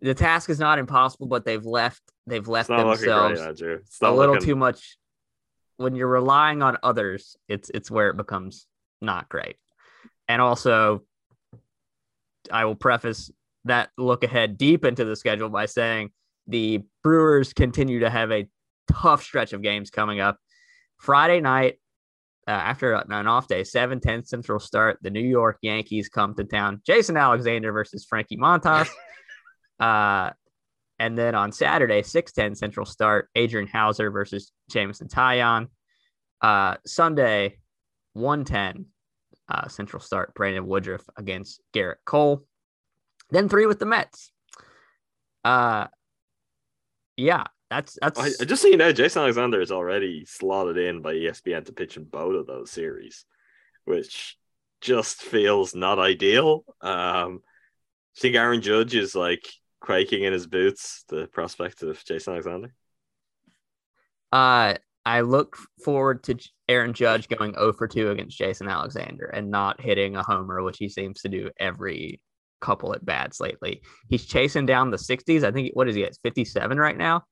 the 0.00 0.14
task 0.14 0.50
is 0.50 0.58
not 0.58 0.78
impossible, 0.78 1.26
but 1.26 1.44
they've 1.44 1.64
left 1.64 2.02
they've 2.26 2.46
left 2.46 2.68
themselves 2.96 3.40
great, 3.40 3.46
a 4.02 4.10
little 4.12 4.34
looking- 4.34 4.46
too 4.46 4.56
much. 4.56 4.98
When 5.78 5.94
you're 5.94 6.08
relying 6.08 6.62
on 6.62 6.78
others, 6.82 7.36
it's 7.48 7.70
it's 7.70 7.90
where 7.90 8.08
it 8.08 8.16
becomes 8.16 8.66
not 9.02 9.28
great. 9.28 9.56
And 10.26 10.40
also, 10.40 11.02
I 12.50 12.64
will 12.64 12.74
preface 12.74 13.30
that 13.66 13.90
look 13.98 14.24
ahead 14.24 14.56
deep 14.56 14.84
into 14.84 15.04
the 15.04 15.16
schedule 15.16 15.50
by 15.50 15.66
saying 15.66 16.10
the 16.46 16.82
Brewers 17.02 17.52
continue 17.52 18.00
to 18.00 18.10
have 18.10 18.30
a 18.32 18.48
tough 18.90 19.22
stretch 19.22 19.52
of 19.52 19.62
games 19.62 19.90
coming 19.90 20.20
up. 20.20 20.38
Friday 20.98 21.40
night, 21.40 21.78
uh, 22.48 22.50
after 22.50 22.94
an 22.94 23.26
off 23.26 23.48
day, 23.48 23.64
7 23.64 24.00
10 24.00 24.24
Central 24.24 24.60
start, 24.60 24.98
the 25.02 25.10
New 25.10 25.20
York 25.20 25.58
Yankees 25.62 26.08
come 26.08 26.34
to 26.34 26.44
town. 26.44 26.80
Jason 26.86 27.16
Alexander 27.16 27.72
versus 27.72 28.04
Frankie 28.04 28.36
Montas. 28.36 28.88
uh, 29.80 30.30
and 30.98 31.18
then 31.18 31.34
on 31.34 31.50
Saturday, 31.52 32.02
6 32.02 32.32
10 32.32 32.54
Central 32.54 32.86
start, 32.86 33.28
Adrian 33.34 33.66
Houser 33.66 34.10
versus 34.10 34.52
Jameson 34.70 35.08
Taillon. 35.08 35.66
Uh, 36.40 36.76
Sunday, 36.86 37.58
110 38.12 38.86
uh, 39.48 39.68
Central 39.68 40.00
start, 40.00 40.34
Brandon 40.34 40.66
Woodruff 40.66 41.04
against 41.16 41.60
Gerrit 41.74 41.96
Cole. 42.04 42.44
Then 43.30 43.48
three 43.48 43.66
with 43.66 43.78
the 43.78 43.86
Mets. 43.86 44.30
Uh, 45.44 45.86
yeah, 47.16 47.44
that's 47.70 47.98
that's 48.00 48.40
I, 48.40 48.44
just 48.44 48.62
so 48.62 48.68
you 48.68 48.76
know, 48.76 48.92
Jason 48.92 49.22
Alexander 49.22 49.60
is 49.60 49.72
already 49.72 50.24
slotted 50.24 50.78
in 50.78 51.02
by 51.02 51.14
ESPN 51.14 51.64
to 51.66 51.72
pitch 51.72 51.96
in 51.96 52.04
both 52.04 52.36
of 52.36 52.46
those 52.46 52.70
series, 52.70 53.24
which 53.84 54.36
just 54.80 55.22
feels 55.22 55.74
not 55.74 55.98
ideal. 55.98 56.64
Um, 56.80 57.40
I 58.16 58.20
think 58.20 58.36
Aaron 58.36 58.62
Judge 58.62 58.94
is 58.94 59.14
like 59.14 59.46
quaking 59.80 60.22
in 60.22 60.32
his 60.32 60.46
boots. 60.46 61.04
The 61.08 61.26
prospect 61.26 61.82
of 61.82 62.02
Jason 62.04 62.34
Alexander. 62.34 62.72
Uh, 64.32 64.74
I 65.04 65.20
look 65.20 65.56
forward 65.84 66.24
to 66.24 66.36
Aaron 66.68 66.92
Judge 66.92 67.28
going 67.28 67.54
0 67.54 67.72
for 67.72 67.86
2 67.86 68.10
against 68.10 68.38
Jason 68.38 68.68
Alexander 68.68 69.26
and 69.26 69.50
not 69.50 69.80
hitting 69.80 70.16
a 70.16 70.22
homer, 70.22 70.62
which 70.62 70.78
he 70.78 70.88
seems 70.88 71.22
to 71.22 71.28
do 71.28 71.50
every 71.58 72.20
couple 72.60 72.92
at 72.92 73.04
bats 73.04 73.40
lately. 73.40 73.82
He's 74.08 74.26
chasing 74.26 74.66
down 74.66 74.90
the 74.90 74.96
60s. 74.96 75.44
I 75.44 75.52
think 75.52 75.70
what 75.74 75.88
is 75.88 75.94
he 75.94 76.04
at 76.04 76.16
57 76.22 76.76
right 76.76 76.96
now? 76.96 77.22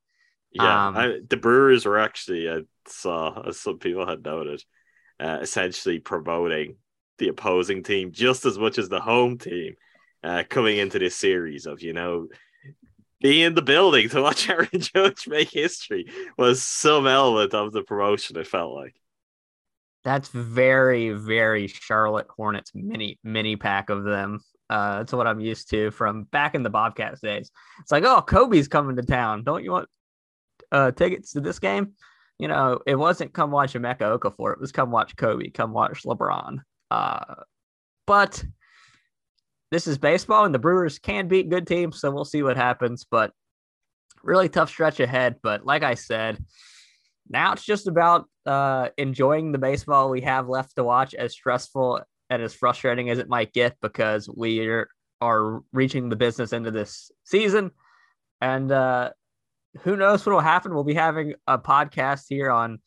Yeah, 0.55 0.89
Um, 0.89 0.97
I, 0.97 1.21
the 1.29 1.37
Brewers 1.37 1.85
were 1.85 1.99
actually 1.99 2.49
I 2.51 2.61
saw 2.87 3.43
as 3.49 3.59
some 3.61 3.79
people 3.79 4.07
had 4.07 4.25
noted, 4.25 4.63
uh, 5.21 5.39
essentially 5.43 5.99
promoting 6.01 6.77
the 7.19 7.29
opposing 7.29 7.83
team 7.83 8.13
just 8.13 8.45
as 8.45 8.59
much 8.59 8.79
as 8.79 8.89
the 8.89 9.01
home 9.01 9.39
team 9.39 9.75
uh, 10.25 10.43
coming 10.49 10.79
into 10.79 10.99
this 10.99 11.17
series 11.17 11.67
of 11.67 11.83
you 11.83 11.93
know 11.93 12.29
being 13.21 13.43
in 13.43 13.55
the 13.55 13.63
building 13.63 14.09
to 14.11 14.23
watch 14.23 14.49
Aaron 14.49 14.69
Judge 14.79 15.27
make 15.27 15.51
history 15.51 16.07
was 16.37 16.63
some 16.63 17.07
element 17.07 17.55
of 17.55 17.73
the 17.73 17.83
promotion. 17.83 18.37
It 18.37 18.47
felt 18.47 18.75
like. 18.75 18.95
That's 20.05 20.29
very, 20.29 21.11
very 21.11 21.67
Charlotte 21.67 22.27
Hornets 22.29 22.73
mini 22.75 23.19
mini 23.25 23.57
pack 23.57 23.89
of 23.91 24.05
them. 24.05 24.41
Uh, 24.69 24.99
that's 24.99 25.13
what 25.13 25.27
I'm 25.27 25.41
used 25.41 25.71
to 25.71 25.91
from 25.91 26.25
back 26.25 26.55
in 26.55 26.63
the 26.63 26.71
Bobcats 26.71 27.21
days. 27.21 27.51
It's 27.81 27.93
like, 27.93 28.05
oh, 28.05 28.21
Kobe's 28.23 28.69
coming 28.69 28.97
to 28.97 29.03
town. 29.03 29.45
Don't 29.45 29.65
you 29.65 29.71
want 29.71 29.89
uh, 30.75 30.91
tickets 30.91 31.33
to 31.33 31.41
this 31.41 31.59
game? 31.59 31.93
You 32.39 32.49
know, 32.49 32.81
it 32.85 32.97
wasn't 32.97 33.33
come 33.33 33.53
watch 33.53 33.75
Emeka 33.75 34.19
Okafor. 34.19 34.53
It 34.53 34.61
was 34.61 34.73
come 34.73 34.91
watch 34.91 35.17
Kobe. 35.17 35.51
Come 35.51 35.73
watch 35.73 36.03
LeBron. 36.03 36.59
Uh, 36.91 37.35
but 38.07 38.45
this 39.71 39.87
is 39.87 39.99
baseball, 39.99 40.45
and 40.45 40.55
the 40.55 40.59
Brewers 40.59 40.99
can 40.99 41.29
beat 41.29 41.49
good 41.49 41.67
teams, 41.67 42.01
so 42.01 42.11
we'll 42.11 42.25
see 42.25 42.43
what 42.43 42.57
happens. 42.57 43.07
But 43.09 43.33
really 44.23 44.49
tough 44.49 44.69
stretch 44.69 45.01
ahead. 45.01 45.37
But 45.43 45.65
like 45.65 45.83
I 45.85 45.95
said, 45.95 46.45
now 47.29 47.53
it's 47.53 47.65
just 47.65 47.87
about 47.87 48.27
uh, 48.45 48.89
enjoying 48.99 49.53
the 49.53 49.59
baseball 49.59 50.11
we 50.11 50.23
have 50.23 50.49
left 50.49 50.77
to 50.77 50.85
watch, 50.85 51.15
as 51.15 51.33
stressful 51.33 52.03
and 52.31 52.43
as 52.43 52.53
frustrating 52.53 53.11
as 53.11 53.19
it 53.19 53.29
might 53.29 53.53
get, 53.53 53.77
because 53.81 54.29
we 54.29 54.67
are, 54.67 54.89
are 55.21 55.63
reaching 55.73 56.09
the 56.09 56.17
business 56.17 56.53
end 56.53 56.67
of 56.67 56.73
this 56.73 57.13
season. 57.25 57.71
And 58.41 58.73
uh, 58.73 59.11
who 59.83 59.97
knows 59.97 60.25
what 60.25 60.33
will 60.33 60.41
happen? 60.41 60.75
We'll 60.75 60.85
be 60.85 60.95
having 60.95 61.35
a 61.47 61.59
podcast 61.59 62.25
here 62.29 62.51
on 62.51 62.79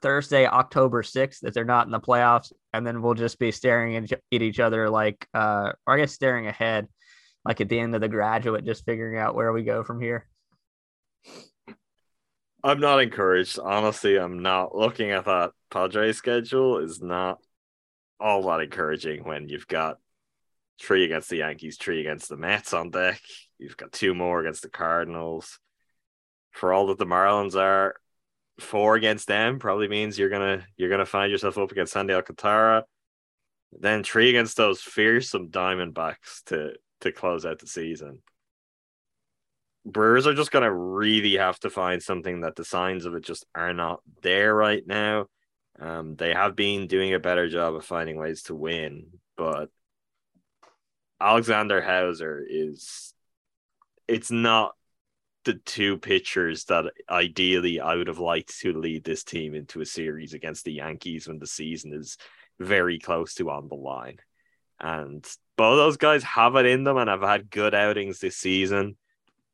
Thursday, 0.00 0.46
October 0.46 1.02
6th, 1.02 1.44
if 1.44 1.54
they're 1.54 1.64
not 1.64 1.86
in 1.86 1.92
the 1.92 2.00
playoffs. 2.00 2.52
And 2.72 2.86
then 2.86 3.02
we'll 3.02 3.14
just 3.14 3.38
be 3.38 3.52
staring 3.52 3.96
at 3.96 4.12
each 4.32 4.60
other 4.60 4.90
like, 4.90 5.26
uh, 5.32 5.72
or 5.86 5.94
I 5.94 5.98
guess 5.98 6.12
staring 6.12 6.48
ahead, 6.48 6.88
like 7.44 7.60
at 7.60 7.68
the 7.68 7.78
end 7.78 7.94
of 7.94 8.00
the 8.00 8.08
graduate, 8.08 8.64
just 8.64 8.84
figuring 8.84 9.18
out 9.18 9.34
where 9.34 9.52
we 9.52 9.62
go 9.62 9.84
from 9.84 10.00
here. 10.00 10.26
I'm 12.64 12.80
not 12.80 13.00
encouraged. 13.00 13.58
Honestly, 13.58 14.16
I'm 14.16 14.40
not 14.40 14.74
looking 14.74 15.10
at 15.10 15.24
that 15.24 15.52
Padre 15.70 16.12
schedule 16.12 16.78
is 16.78 17.02
not 17.02 17.38
all 18.20 18.42
that 18.44 18.60
encouraging 18.60 19.24
when 19.24 19.48
you've 19.48 19.66
got 19.66 19.98
three 20.80 21.04
against 21.04 21.28
the 21.28 21.38
Yankees, 21.38 21.76
three 21.76 22.00
against 22.00 22.28
the 22.28 22.36
Mets 22.36 22.72
on 22.72 22.90
deck. 22.90 23.20
You've 23.58 23.76
got 23.76 23.92
two 23.92 24.14
more 24.14 24.40
against 24.40 24.62
the 24.62 24.70
Cardinals. 24.70 25.58
For 26.52 26.72
all 26.72 26.86
that 26.88 26.98
the 26.98 27.06
Marlins 27.06 27.56
are, 27.56 27.96
four 28.60 28.94
against 28.94 29.26
them 29.26 29.58
probably 29.58 29.88
means 29.88 30.18
you're 30.18 30.28
gonna 30.28 30.64
you're 30.76 30.90
gonna 30.90 31.06
find 31.06 31.30
yourself 31.30 31.58
up 31.58 31.72
against 31.72 31.92
Sandy 31.92 32.14
Alcantara. 32.14 32.84
Then 33.72 34.04
three 34.04 34.28
against 34.28 34.56
those 34.56 34.80
fearsome 34.80 35.48
Diamondbacks 35.48 36.44
to 36.46 36.74
to 37.00 37.12
close 37.12 37.44
out 37.44 37.58
the 37.58 37.66
season. 37.66 38.22
Brewers 39.84 40.26
are 40.26 40.34
just 40.34 40.52
gonna 40.52 40.72
really 40.72 41.36
have 41.36 41.58
to 41.60 41.70
find 41.70 42.02
something 42.02 42.42
that 42.42 42.54
the 42.54 42.64
signs 42.64 43.06
of 43.06 43.14
it 43.14 43.24
just 43.24 43.46
are 43.54 43.72
not 43.72 44.00
there 44.22 44.54
right 44.54 44.86
now. 44.86 45.26
Um, 45.80 46.14
they 46.16 46.32
have 46.32 46.54
been 46.54 46.86
doing 46.86 47.14
a 47.14 47.18
better 47.18 47.48
job 47.48 47.74
of 47.74 47.84
finding 47.84 48.16
ways 48.16 48.42
to 48.44 48.54
win, 48.54 49.06
but 49.36 49.70
Alexander 51.20 51.80
Houser 51.80 52.44
is 52.46 53.14
it's 54.06 54.30
not 54.30 54.74
the 55.44 55.54
two 55.54 55.98
pitchers 55.98 56.64
that 56.64 56.92
ideally 57.10 57.80
I 57.80 57.96
would 57.96 58.08
have 58.08 58.18
liked 58.18 58.58
to 58.60 58.72
lead 58.72 59.04
this 59.04 59.24
team 59.24 59.54
into 59.54 59.80
a 59.80 59.86
series 59.86 60.34
against 60.34 60.64
the 60.64 60.72
Yankees 60.72 61.28
when 61.28 61.38
the 61.38 61.46
season 61.46 61.92
is 61.92 62.16
very 62.60 62.98
close 62.98 63.34
to 63.34 63.50
on 63.50 63.68
the 63.68 63.74
line. 63.74 64.18
And 64.80 65.24
both 65.56 65.78
those 65.78 65.96
guys 65.96 66.22
have 66.24 66.56
it 66.56 66.66
in 66.66 66.84
them 66.84 66.96
and 66.96 67.08
have 67.08 67.22
had 67.22 67.50
good 67.50 67.74
outings 67.74 68.18
this 68.18 68.36
season 68.36 68.96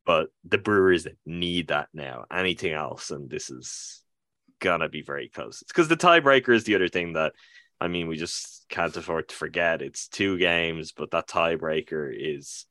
but 0.09 0.31
the 0.43 0.57
Brewers 0.57 1.07
need 1.27 1.69
that 1.69 1.91
now. 1.93 2.25
Anything 2.33 2.73
else, 2.73 3.11
and 3.11 3.29
this 3.29 3.51
is 3.51 4.03
gonna 4.59 4.89
be 4.89 5.03
very 5.03 5.29
close. 5.29 5.61
It's 5.61 5.71
because 5.71 5.89
the 5.89 5.99
tiebreaker 5.99 6.55
is 6.55 6.65
the 6.65 6.77
other 6.77 6.89
thing 6.89 7.13
that 7.13 7.35
I 7.79 7.89
mean 7.89 8.09
we 8.09 8.17
just 8.17 8.65
can't 8.71 8.97
afford 8.97 9.29
to 9.29 9.35
forget. 9.35 9.83
It's 9.83 10.09
two 10.09 10.39
games, 10.39 10.93
but 10.93 11.11
that 11.11 11.29
tiebreaker 11.29 12.11
is 12.11 12.65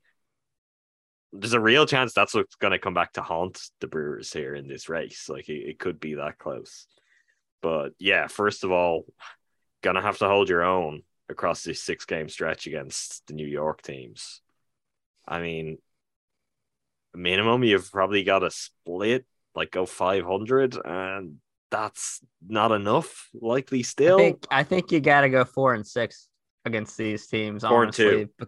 there's 1.40 1.54
a 1.54 1.60
real 1.60 1.86
chance 1.86 2.14
that's 2.14 2.34
what's 2.34 2.56
gonna 2.56 2.80
come 2.80 2.94
back 2.94 3.14
to 3.14 3.22
haunt 3.22 3.60
the 3.80 3.88
Brewers 3.88 4.34
here 4.34 4.56
in 4.56 4.68
this 4.68 4.90
race. 4.90 5.30
Like 5.30 5.50
it, 5.50 5.70
it 5.70 5.80
could 5.80 6.00
be 6.00 6.16
that 6.16 6.38
close. 6.38 6.88
But 7.62 7.94
yeah, 8.00 8.28
first 8.28 8.64
of 8.64 8.72
all, 8.72 9.06
gonna 9.82 10.02
have 10.02 10.18
to 10.20 10.28
hold 10.28 10.50
your 10.50 10.64
own 10.64 11.04
across 11.30 11.64
this 11.64 11.82
six 11.82 12.06
game 12.06 12.30
stretch 12.30 12.68
against 12.68 13.26
the 13.28 13.34
New 13.34 13.48
York 13.48 13.82
teams. 13.82 14.42
I 15.28 15.42
mean, 15.42 15.78
minimum 17.14 17.64
you've 17.64 17.92
probably 17.92 18.24
got 18.24 18.40
to 18.40 18.52
split 18.52 19.26
like 19.56 19.72
go 19.72 19.86
500 19.86 20.78
and 20.86 21.38
that's 21.72 22.22
not 22.48 22.72
enough 22.72 23.30
likely 23.34 23.82
still 23.84 24.18
I 24.18 24.22
think 24.22 24.46
I 24.52 24.64
think 24.64 24.92
you 24.92 25.00
got 25.00 25.22
to 25.22 25.30
go 25.30 25.44
four 25.44 25.74
and 25.74 25.86
six 25.86 26.28
against 26.68 26.98
these 26.98 27.26
teams. 27.28 27.64
Four 27.64 27.84
and 27.84 27.88
honestly. 27.88 28.30
two. 28.40 28.48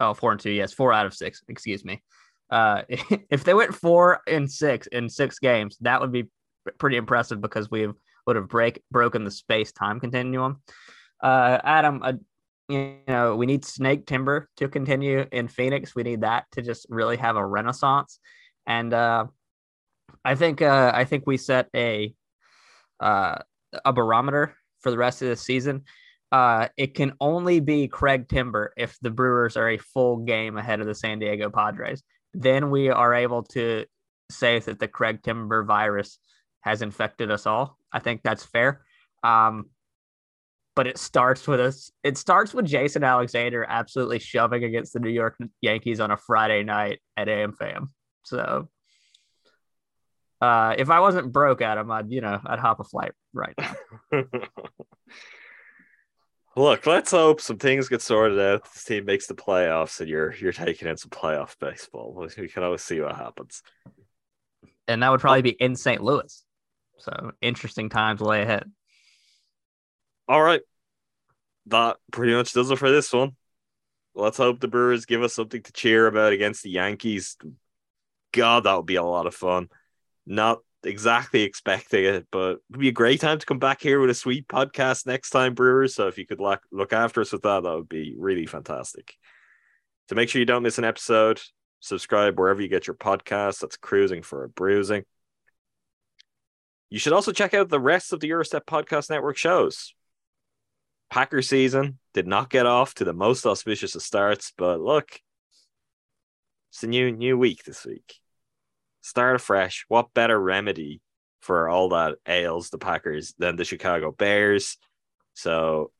Oh, 0.00 0.14
four 0.14 0.32
and 0.32 0.40
two. 0.40 0.50
Yes, 0.50 0.72
four 0.72 0.92
out 0.92 1.06
of 1.06 1.14
six. 1.14 1.42
Excuse 1.48 1.84
me. 1.84 2.02
Uh, 2.50 2.82
if 2.88 3.44
they 3.44 3.54
went 3.54 3.74
four 3.74 4.20
and 4.26 4.50
six 4.50 4.86
in 4.88 5.08
six 5.08 5.38
games, 5.38 5.76
that 5.80 6.00
would 6.00 6.12
be 6.12 6.28
pretty 6.78 6.96
impressive 6.96 7.40
because 7.40 7.70
we 7.70 7.88
would 8.26 8.36
have 8.36 8.48
break 8.48 8.82
broken 8.90 9.24
the 9.24 9.30
space 9.30 9.72
time 9.72 10.00
continuum. 10.00 10.62
Uh, 11.22 11.58
Adam, 11.64 12.02
uh, 12.02 12.12
you 12.68 12.96
know, 13.08 13.34
we 13.34 13.46
need 13.46 13.64
Snake 13.64 14.06
Timber 14.06 14.48
to 14.58 14.68
continue 14.68 15.24
in 15.32 15.48
Phoenix. 15.48 15.94
We 15.94 16.02
need 16.02 16.20
that 16.20 16.44
to 16.52 16.62
just 16.62 16.86
really 16.90 17.16
have 17.16 17.36
a 17.36 17.44
renaissance. 17.44 18.20
And 18.66 18.92
uh, 18.92 19.26
I 20.24 20.34
think 20.34 20.60
uh, 20.60 20.92
I 20.94 21.04
think 21.04 21.24
we 21.26 21.38
set 21.38 21.68
a 21.74 22.14
uh, 23.00 23.38
a 23.84 23.92
barometer 23.92 24.54
for 24.80 24.90
the 24.90 24.98
rest 24.98 25.22
of 25.22 25.28
the 25.28 25.36
season. 25.36 25.84
Uh, 26.30 26.68
it 26.76 26.94
can 26.94 27.14
only 27.20 27.60
be 27.60 27.88
Craig 27.88 28.28
Timber 28.28 28.72
if 28.76 28.98
the 29.00 29.10
Brewers 29.10 29.56
are 29.56 29.70
a 29.70 29.78
full 29.78 30.18
game 30.18 30.56
ahead 30.58 30.80
of 30.80 30.86
the 30.86 30.94
San 30.94 31.18
Diego 31.18 31.50
Padres. 31.50 32.02
Then 32.34 32.70
we 32.70 32.90
are 32.90 33.14
able 33.14 33.44
to 33.44 33.86
say 34.30 34.58
that 34.58 34.78
the 34.78 34.88
Craig 34.88 35.22
Timber 35.22 35.64
virus 35.64 36.18
has 36.60 36.82
infected 36.82 37.30
us 37.30 37.46
all. 37.46 37.78
I 37.92 38.00
think 38.00 38.22
that's 38.22 38.44
fair. 38.44 38.82
Um, 39.22 39.70
but 40.76 40.86
it 40.86 40.98
starts 40.98 41.48
with 41.48 41.60
us. 41.60 41.90
It 42.04 42.16
starts 42.16 42.54
with 42.54 42.66
Jason 42.66 43.02
Alexander 43.02 43.66
absolutely 43.68 44.20
shoving 44.20 44.62
against 44.62 44.92
the 44.92 45.00
New 45.00 45.10
York 45.10 45.36
Yankees 45.60 45.98
on 45.98 46.10
a 46.10 46.16
Friday 46.16 46.62
night 46.62 47.00
at 47.16 47.26
AmFam. 47.26 47.88
So, 48.22 48.68
uh, 50.40 50.74
if 50.78 50.88
I 50.88 51.00
wasn't 51.00 51.32
broke, 51.32 51.62
Adam, 51.62 51.90
I'd 51.90 52.12
you 52.12 52.20
know 52.20 52.38
I'd 52.46 52.60
hop 52.60 52.78
a 52.78 52.84
flight 52.84 53.10
right 53.32 53.54
now. 53.58 53.74
Look, 56.58 56.88
let's 56.88 57.12
hope 57.12 57.40
some 57.40 57.56
things 57.56 57.88
get 57.88 58.02
sorted 58.02 58.40
out. 58.40 58.64
This 58.74 58.82
team 58.82 59.04
makes 59.04 59.28
the 59.28 59.34
playoffs, 59.36 60.00
and 60.00 60.08
you're 60.08 60.34
you're 60.34 60.52
taking 60.52 60.88
in 60.88 60.96
some 60.96 61.10
playoff 61.10 61.56
baseball. 61.60 62.12
We 62.36 62.48
can 62.48 62.64
always 62.64 62.82
see 62.82 63.00
what 63.00 63.14
happens. 63.14 63.62
and 64.88 65.00
that 65.00 65.10
would 65.12 65.20
probably 65.20 65.38
oh. 65.38 65.42
be 65.42 65.50
in 65.50 65.76
St. 65.76 66.02
Louis. 66.02 66.44
So 66.96 67.30
interesting 67.40 67.90
times 67.90 68.20
lay 68.20 68.42
ahead. 68.42 68.68
All 70.26 70.42
right, 70.42 70.62
that 71.66 71.98
pretty 72.10 72.34
much 72.34 72.52
does 72.52 72.72
it 72.72 72.78
for 72.80 72.90
this 72.90 73.12
one. 73.12 73.36
Let's 74.16 74.38
hope 74.38 74.58
the 74.58 74.66
Brewers 74.66 75.06
give 75.06 75.22
us 75.22 75.34
something 75.34 75.62
to 75.62 75.72
cheer 75.72 76.08
about 76.08 76.32
against 76.32 76.64
the 76.64 76.70
Yankees. 76.70 77.36
God, 78.32 78.64
that 78.64 78.74
would 78.74 78.84
be 78.84 78.96
a 78.96 79.04
lot 79.04 79.28
of 79.28 79.34
fun. 79.36 79.68
Not 80.26 80.58
exactly 80.88 81.42
expecting 81.42 82.04
it, 82.04 82.26
but 82.32 82.52
it 82.52 82.60
would 82.70 82.80
be 82.80 82.88
a 82.88 82.92
great 82.92 83.20
time 83.20 83.38
to 83.38 83.46
come 83.46 83.58
back 83.58 83.80
here 83.80 84.00
with 84.00 84.10
a 84.10 84.14
sweet 84.14 84.48
podcast 84.48 85.06
next 85.06 85.30
time, 85.30 85.54
Brewers. 85.54 85.94
So 85.94 86.08
if 86.08 86.18
you 86.18 86.26
could 86.26 86.40
look, 86.40 86.62
look 86.72 86.92
after 86.92 87.20
us 87.20 87.32
with 87.32 87.42
that, 87.42 87.62
that 87.62 87.74
would 87.74 87.88
be 87.88 88.14
really 88.16 88.46
fantastic. 88.46 89.14
To 90.08 90.14
make 90.14 90.28
sure 90.28 90.40
you 90.40 90.46
don't 90.46 90.62
miss 90.62 90.78
an 90.78 90.84
episode, 90.84 91.40
subscribe 91.80 92.38
wherever 92.38 92.60
you 92.60 92.68
get 92.68 92.86
your 92.86 92.96
podcasts. 92.96 93.60
That's 93.60 93.76
Crewsing 93.76 94.22
for 94.22 94.44
a 94.44 94.48
Brewsing. 94.48 95.04
You 96.90 96.98
should 96.98 97.12
also 97.12 97.32
check 97.32 97.52
out 97.52 97.68
the 97.68 97.80
rest 97.80 98.12
of 98.12 98.20
the 98.20 98.28
Gyro 98.28 98.42
Step 98.42 98.64
Podcast 98.66 99.10
Network 99.10 99.36
shows. 99.36 99.94
Packer 101.10 101.42
season 101.42 101.98
did 102.14 102.26
not 102.26 102.50
get 102.50 102.66
off 102.66 102.94
to 102.94 103.04
the 103.04 103.12
most 103.12 103.46
auspicious 103.46 103.94
of 103.94 104.02
starts, 104.02 104.52
but 104.56 104.80
look, 104.80 105.20
it's 106.70 106.82
a 106.82 106.86
new 106.86 107.12
new 107.12 107.36
week 107.38 107.64
this 107.64 107.84
week. 107.84 108.20
Start 109.00 109.36
afresh. 109.36 109.84
What 109.88 110.14
better 110.14 110.38
remedy 110.38 111.00
for 111.40 111.68
all 111.68 111.90
that 111.90 112.16
ails 112.26 112.70
the 112.70 112.78
Packers 112.78 113.34
than 113.38 113.56
the 113.56 113.64
Chicago 113.64 114.12
Bears. 114.12 114.76
So 115.34 115.92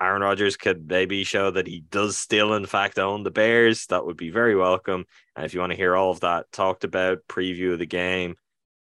Aaron 0.00 0.22
Rodgers 0.22 0.56
could 0.56 0.88
maybe 0.88 1.24
show 1.24 1.50
that 1.50 1.66
he 1.66 1.80
does 1.80 2.16
still, 2.16 2.54
in 2.54 2.66
fact, 2.66 2.98
own 2.98 3.22
the 3.22 3.30
Bears. 3.30 3.86
That 3.86 4.06
would 4.06 4.16
be 4.16 4.30
very 4.30 4.56
welcome. 4.56 5.04
And 5.34 5.44
if 5.44 5.54
you 5.54 5.60
want 5.60 5.72
to 5.72 5.76
hear 5.76 5.96
all 5.96 6.10
of 6.10 6.20
that 6.20 6.50
talked 6.52 6.84
about, 6.84 7.26
preview 7.28 7.72
of 7.72 7.78
the 7.78 7.86
game, 7.86 8.36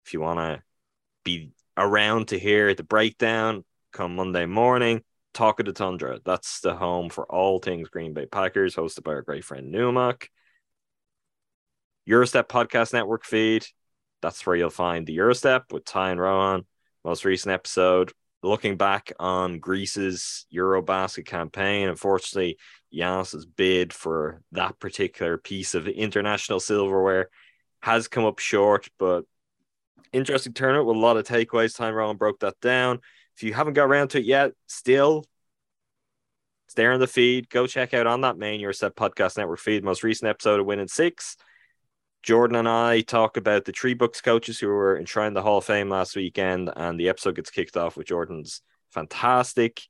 if 0.04 0.14
you 0.14 0.20
want 0.20 0.38
to 0.38 0.62
be 1.24 1.50
around 1.76 2.28
to 2.28 2.38
hear 2.38 2.74
the 2.74 2.82
breakdown, 2.82 3.64
come 3.92 4.16
Monday 4.16 4.46
morning. 4.46 5.02
Talk 5.34 5.60
of 5.60 5.66
the 5.66 5.72
Tundra. 5.72 6.18
That's 6.24 6.60
the 6.60 6.74
home 6.74 7.10
for 7.10 7.30
all 7.30 7.58
things 7.58 7.88
Green 7.88 8.12
Bay 8.12 8.26
Packers, 8.26 8.74
hosted 8.74 9.04
by 9.04 9.12
our 9.12 9.22
great 9.22 9.44
friend 9.44 9.72
Numak. 9.72 10.28
Gyro 12.08 12.24
Step 12.24 12.48
Podcast 12.48 12.94
Network 12.94 13.26
feed. 13.26 13.66
That's 14.22 14.46
where 14.46 14.56
you'll 14.56 14.70
find 14.70 15.06
the 15.06 15.14
Gyro 15.14 15.34
Step 15.34 15.64
with 15.70 15.84
Ty 15.84 16.12
and 16.12 16.20
Rohan. 16.20 16.64
Most 17.04 17.26
recent 17.26 17.52
episode 17.52 18.12
looking 18.42 18.78
back 18.78 19.12
on 19.18 19.58
Greece's 19.58 20.46
Eurobasket 20.50 21.26
campaign. 21.26 21.86
Unfortunately, 21.86 22.56
Giannis's 22.94 23.44
bid 23.44 23.92
for 23.92 24.40
that 24.52 24.78
particular 24.80 25.36
piece 25.36 25.74
of 25.74 25.86
international 25.86 26.60
silverware 26.60 27.28
has 27.82 28.08
come 28.08 28.24
up 28.24 28.38
short, 28.38 28.88
but 28.98 29.24
interesting 30.10 30.54
tournament 30.54 30.86
with 30.86 30.96
a 30.96 31.00
lot 31.00 31.18
of 31.18 31.26
takeaways. 31.26 31.76
Time 31.76 31.92
Rohan 31.92 32.16
broke 32.16 32.40
that 32.40 32.58
down. 32.62 33.00
If 33.36 33.42
you 33.42 33.52
haven't 33.52 33.74
got 33.74 33.84
around 33.84 34.08
to 34.08 34.18
it 34.18 34.24
yet, 34.24 34.52
still 34.66 35.26
it's 36.66 36.74
there 36.74 36.92
in 36.92 37.00
the 37.00 37.06
feed. 37.06 37.50
Go 37.50 37.66
check 37.66 37.92
out 37.92 38.06
on 38.06 38.22
that 38.22 38.38
main 38.38 38.60
Gyro 38.60 38.72
Step 38.72 38.94
Podcast 38.94 39.36
Network 39.36 39.58
feed. 39.58 39.84
Most 39.84 40.02
recent 40.02 40.30
episode 40.30 40.58
of 40.58 40.64
Win 40.64 40.80
in 40.80 40.88
6. 40.88 41.36
Jordan 42.28 42.56
and 42.56 42.68
I 42.68 43.00
talk 43.00 43.38
about 43.38 43.64
the 43.64 43.72
three 43.72 43.94
Bucks 43.94 44.20
coaches 44.20 44.60
who 44.60 44.68
were 44.68 44.98
enshrined 44.98 45.34
the 45.34 45.40
Hall 45.40 45.56
of 45.56 45.64
Fame 45.64 45.88
last 45.88 46.14
weekend, 46.14 46.70
and 46.76 47.00
the 47.00 47.08
episode 47.08 47.36
gets 47.36 47.48
kicked 47.48 47.74
off 47.74 47.96
with 47.96 48.06
Jordan's 48.06 48.60
fantastic 48.90 49.80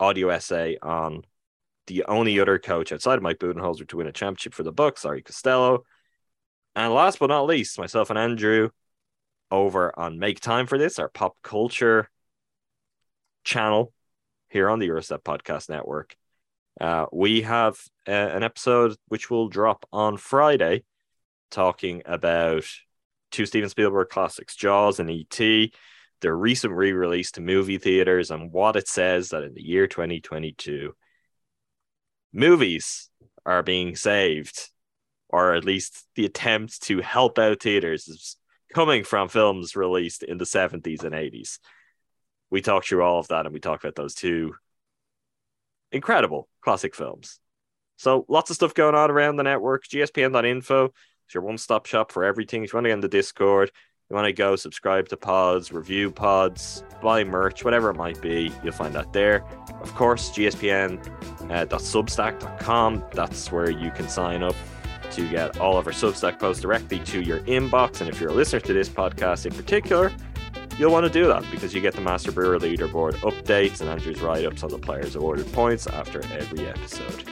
audio 0.00 0.30
essay 0.30 0.78
on 0.80 1.24
the 1.86 2.04
only 2.04 2.40
other 2.40 2.58
coach 2.58 2.90
outside 2.90 3.16
of 3.16 3.22
Mike 3.22 3.38
Budenholzer 3.38 3.86
to 3.88 3.98
win 3.98 4.06
a 4.06 4.12
championship 4.12 4.54
for 4.54 4.62
the 4.62 4.72
Bucks, 4.72 5.04
Larry 5.04 5.20
Costello. 5.20 5.84
And 6.74 6.94
last 6.94 7.18
but 7.18 7.26
not 7.26 7.44
least, 7.44 7.78
myself 7.78 8.08
and 8.08 8.18
Andrew 8.18 8.70
over 9.50 9.92
on 9.94 10.18
Make 10.18 10.40
Time 10.40 10.66
for 10.66 10.78
This, 10.78 10.98
our 10.98 11.10
pop 11.10 11.36
culture 11.42 12.08
channel 13.44 13.92
here 14.48 14.70
on 14.70 14.78
the 14.78 14.86
Gyro 14.86 15.02
Step 15.02 15.22
Podcast 15.22 15.68
Network. 15.68 16.16
Uh, 16.80 17.04
we 17.12 17.42
have 17.42 17.78
uh, 18.08 18.12
an 18.12 18.42
episode 18.42 18.96
which 19.08 19.28
will 19.28 19.50
drop 19.50 19.84
on 19.92 20.16
Friday 20.16 20.84
talking 21.50 22.02
about 22.06 22.64
two 23.30 23.46
Steven 23.46 23.68
Spielberg 23.68 24.08
classics, 24.08 24.56
Jaws 24.56 25.00
and 25.00 25.10
E.T., 25.10 25.72
their 26.20 26.36
recent 26.36 26.72
re 26.72 26.92
release 26.92 27.30
to 27.32 27.40
movie 27.40 27.78
theaters, 27.78 28.30
and 28.30 28.52
what 28.52 28.76
it 28.76 28.88
says 28.88 29.28
that 29.30 29.44
in 29.44 29.54
the 29.54 29.62
year 29.62 29.86
2022, 29.86 30.94
movies 32.32 33.08
are 33.46 33.62
being 33.62 33.96
saved, 33.96 34.70
or 35.28 35.54
at 35.54 35.64
least 35.64 36.06
the 36.16 36.24
attempt 36.24 36.82
to 36.82 37.00
help 37.00 37.38
out 37.38 37.62
theaters 37.62 38.08
is 38.08 38.36
coming 38.74 39.04
from 39.04 39.28
films 39.28 39.76
released 39.76 40.22
in 40.22 40.38
the 40.38 40.44
70s 40.44 41.04
and 41.04 41.14
80s. 41.14 41.58
We 42.50 42.60
talked 42.60 42.88
through 42.88 43.02
all 43.02 43.18
of 43.18 43.28
that 43.28 43.46
and 43.46 43.52
we 43.52 43.60
talked 43.60 43.84
about 43.84 43.94
those 43.94 44.14
two 44.14 44.54
incredible 45.92 46.48
classic 46.62 46.94
films. 46.94 47.40
So 47.96 48.24
lots 48.28 48.50
of 48.50 48.56
stuff 48.56 48.74
going 48.74 48.94
on 48.94 49.10
around 49.10 49.36
the 49.36 49.42
network. 49.42 49.84
GSPN.info 49.86 50.92
is 51.28 51.34
your 51.34 51.42
one-stop 51.42 51.84
shop 51.86 52.10
for 52.10 52.24
everything. 52.24 52.64
If 52.64 52.72
you 52.72 52.78
want 52.78 52.86
to 52.86 52.88
get 52.88 52.94
in 52.94 53.00
the 53.00 53.08
Discord, 53.08 53.70
you 54.08 54.16
want 54.16 54.26
to 54.26 54.32
go 54.32 54.56
subscribe 54.56 55.08
to 55.08 55.16
pods, 55.16 55.70
review 55.70 56.10
pods, 56.10 56.82
buy 57.02 57.22
merch, 57.24 57.62
whatever 57.64 57.90
it 57.90 57.96
might 57.96 58.20
be, 58.22 58.50
you'll 58.64 58.72
find 58.72 58.94
that 58.94 59.12
there. 59.12 59.44
Of 59.82 59.94
course, 59.94 60.30
gspn.substack.com. 60.30 62.96
Uh, 62.96 63.00
That's 63.12 63.52
where 63.52 63.70
you 63.70 63.90
can 63.90 64.08
sign 64.08 64.42
up 64.42 64.54
to 65.10 65.28
get 65.28 65.60
all 65.60 65.76
of 65.76 65.86
our 65.86 65.92
Substack 65.92 66.38
posts 66.38 66.62
directly 66.62 67.00
to 67.00 67.20
your 67.20 67.40
inbox. 67.40 68.00
And 68.00 68.08
if 68.08 68.18
you're 68.20 68.30
a 68.30 68.34
listener 68.34 68.60
to 68.60 68.72
this 68.72 68.88
podcast 68.88 69.44
in 69.44 69.52
particular, 69.52 70.10
you'll 70.78 70.92
want 70.92 71.04
to 71.06 71.12
do 71.12 71.26
that 71.26 71.44
because 71.50 71.74
you 71.74 71.82
get 71.82 71.94
the 71.94 72.00
Master 72.00 72.32
Brewer 72.32 72.58
leaderboard 72.58 73.16
updates 73.16 73.82
and 73.82 73.90
Andrew's 73.90 74.20
write 74.20 74.46
ups 74.46 74.62
on 74.62 74.70
the 74.70 74.78
players' 74.78 75.16
awarded 75.16 75.52
points 75.52 75.86
after 75.86 76.22
every 76.32 76.66
episode. 76.66 77.24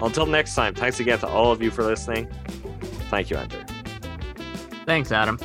Until 0.00 0.26
next 0.26 0.56
time, 0.56 0.74
thanks 0.74 0.98
again 0.98 1.20
to 1.20 1.28
all 1.28 1.52
of 1.52 1.62
you 1.62 1.70
for 1.70 1.84
listening. 1.84 2.26
Thank 3.12 3.28
you, 3.28 3.36
Andrew. 3.36 3.62
Thanks, 4.86 5.12
Adam. 5.12 5.38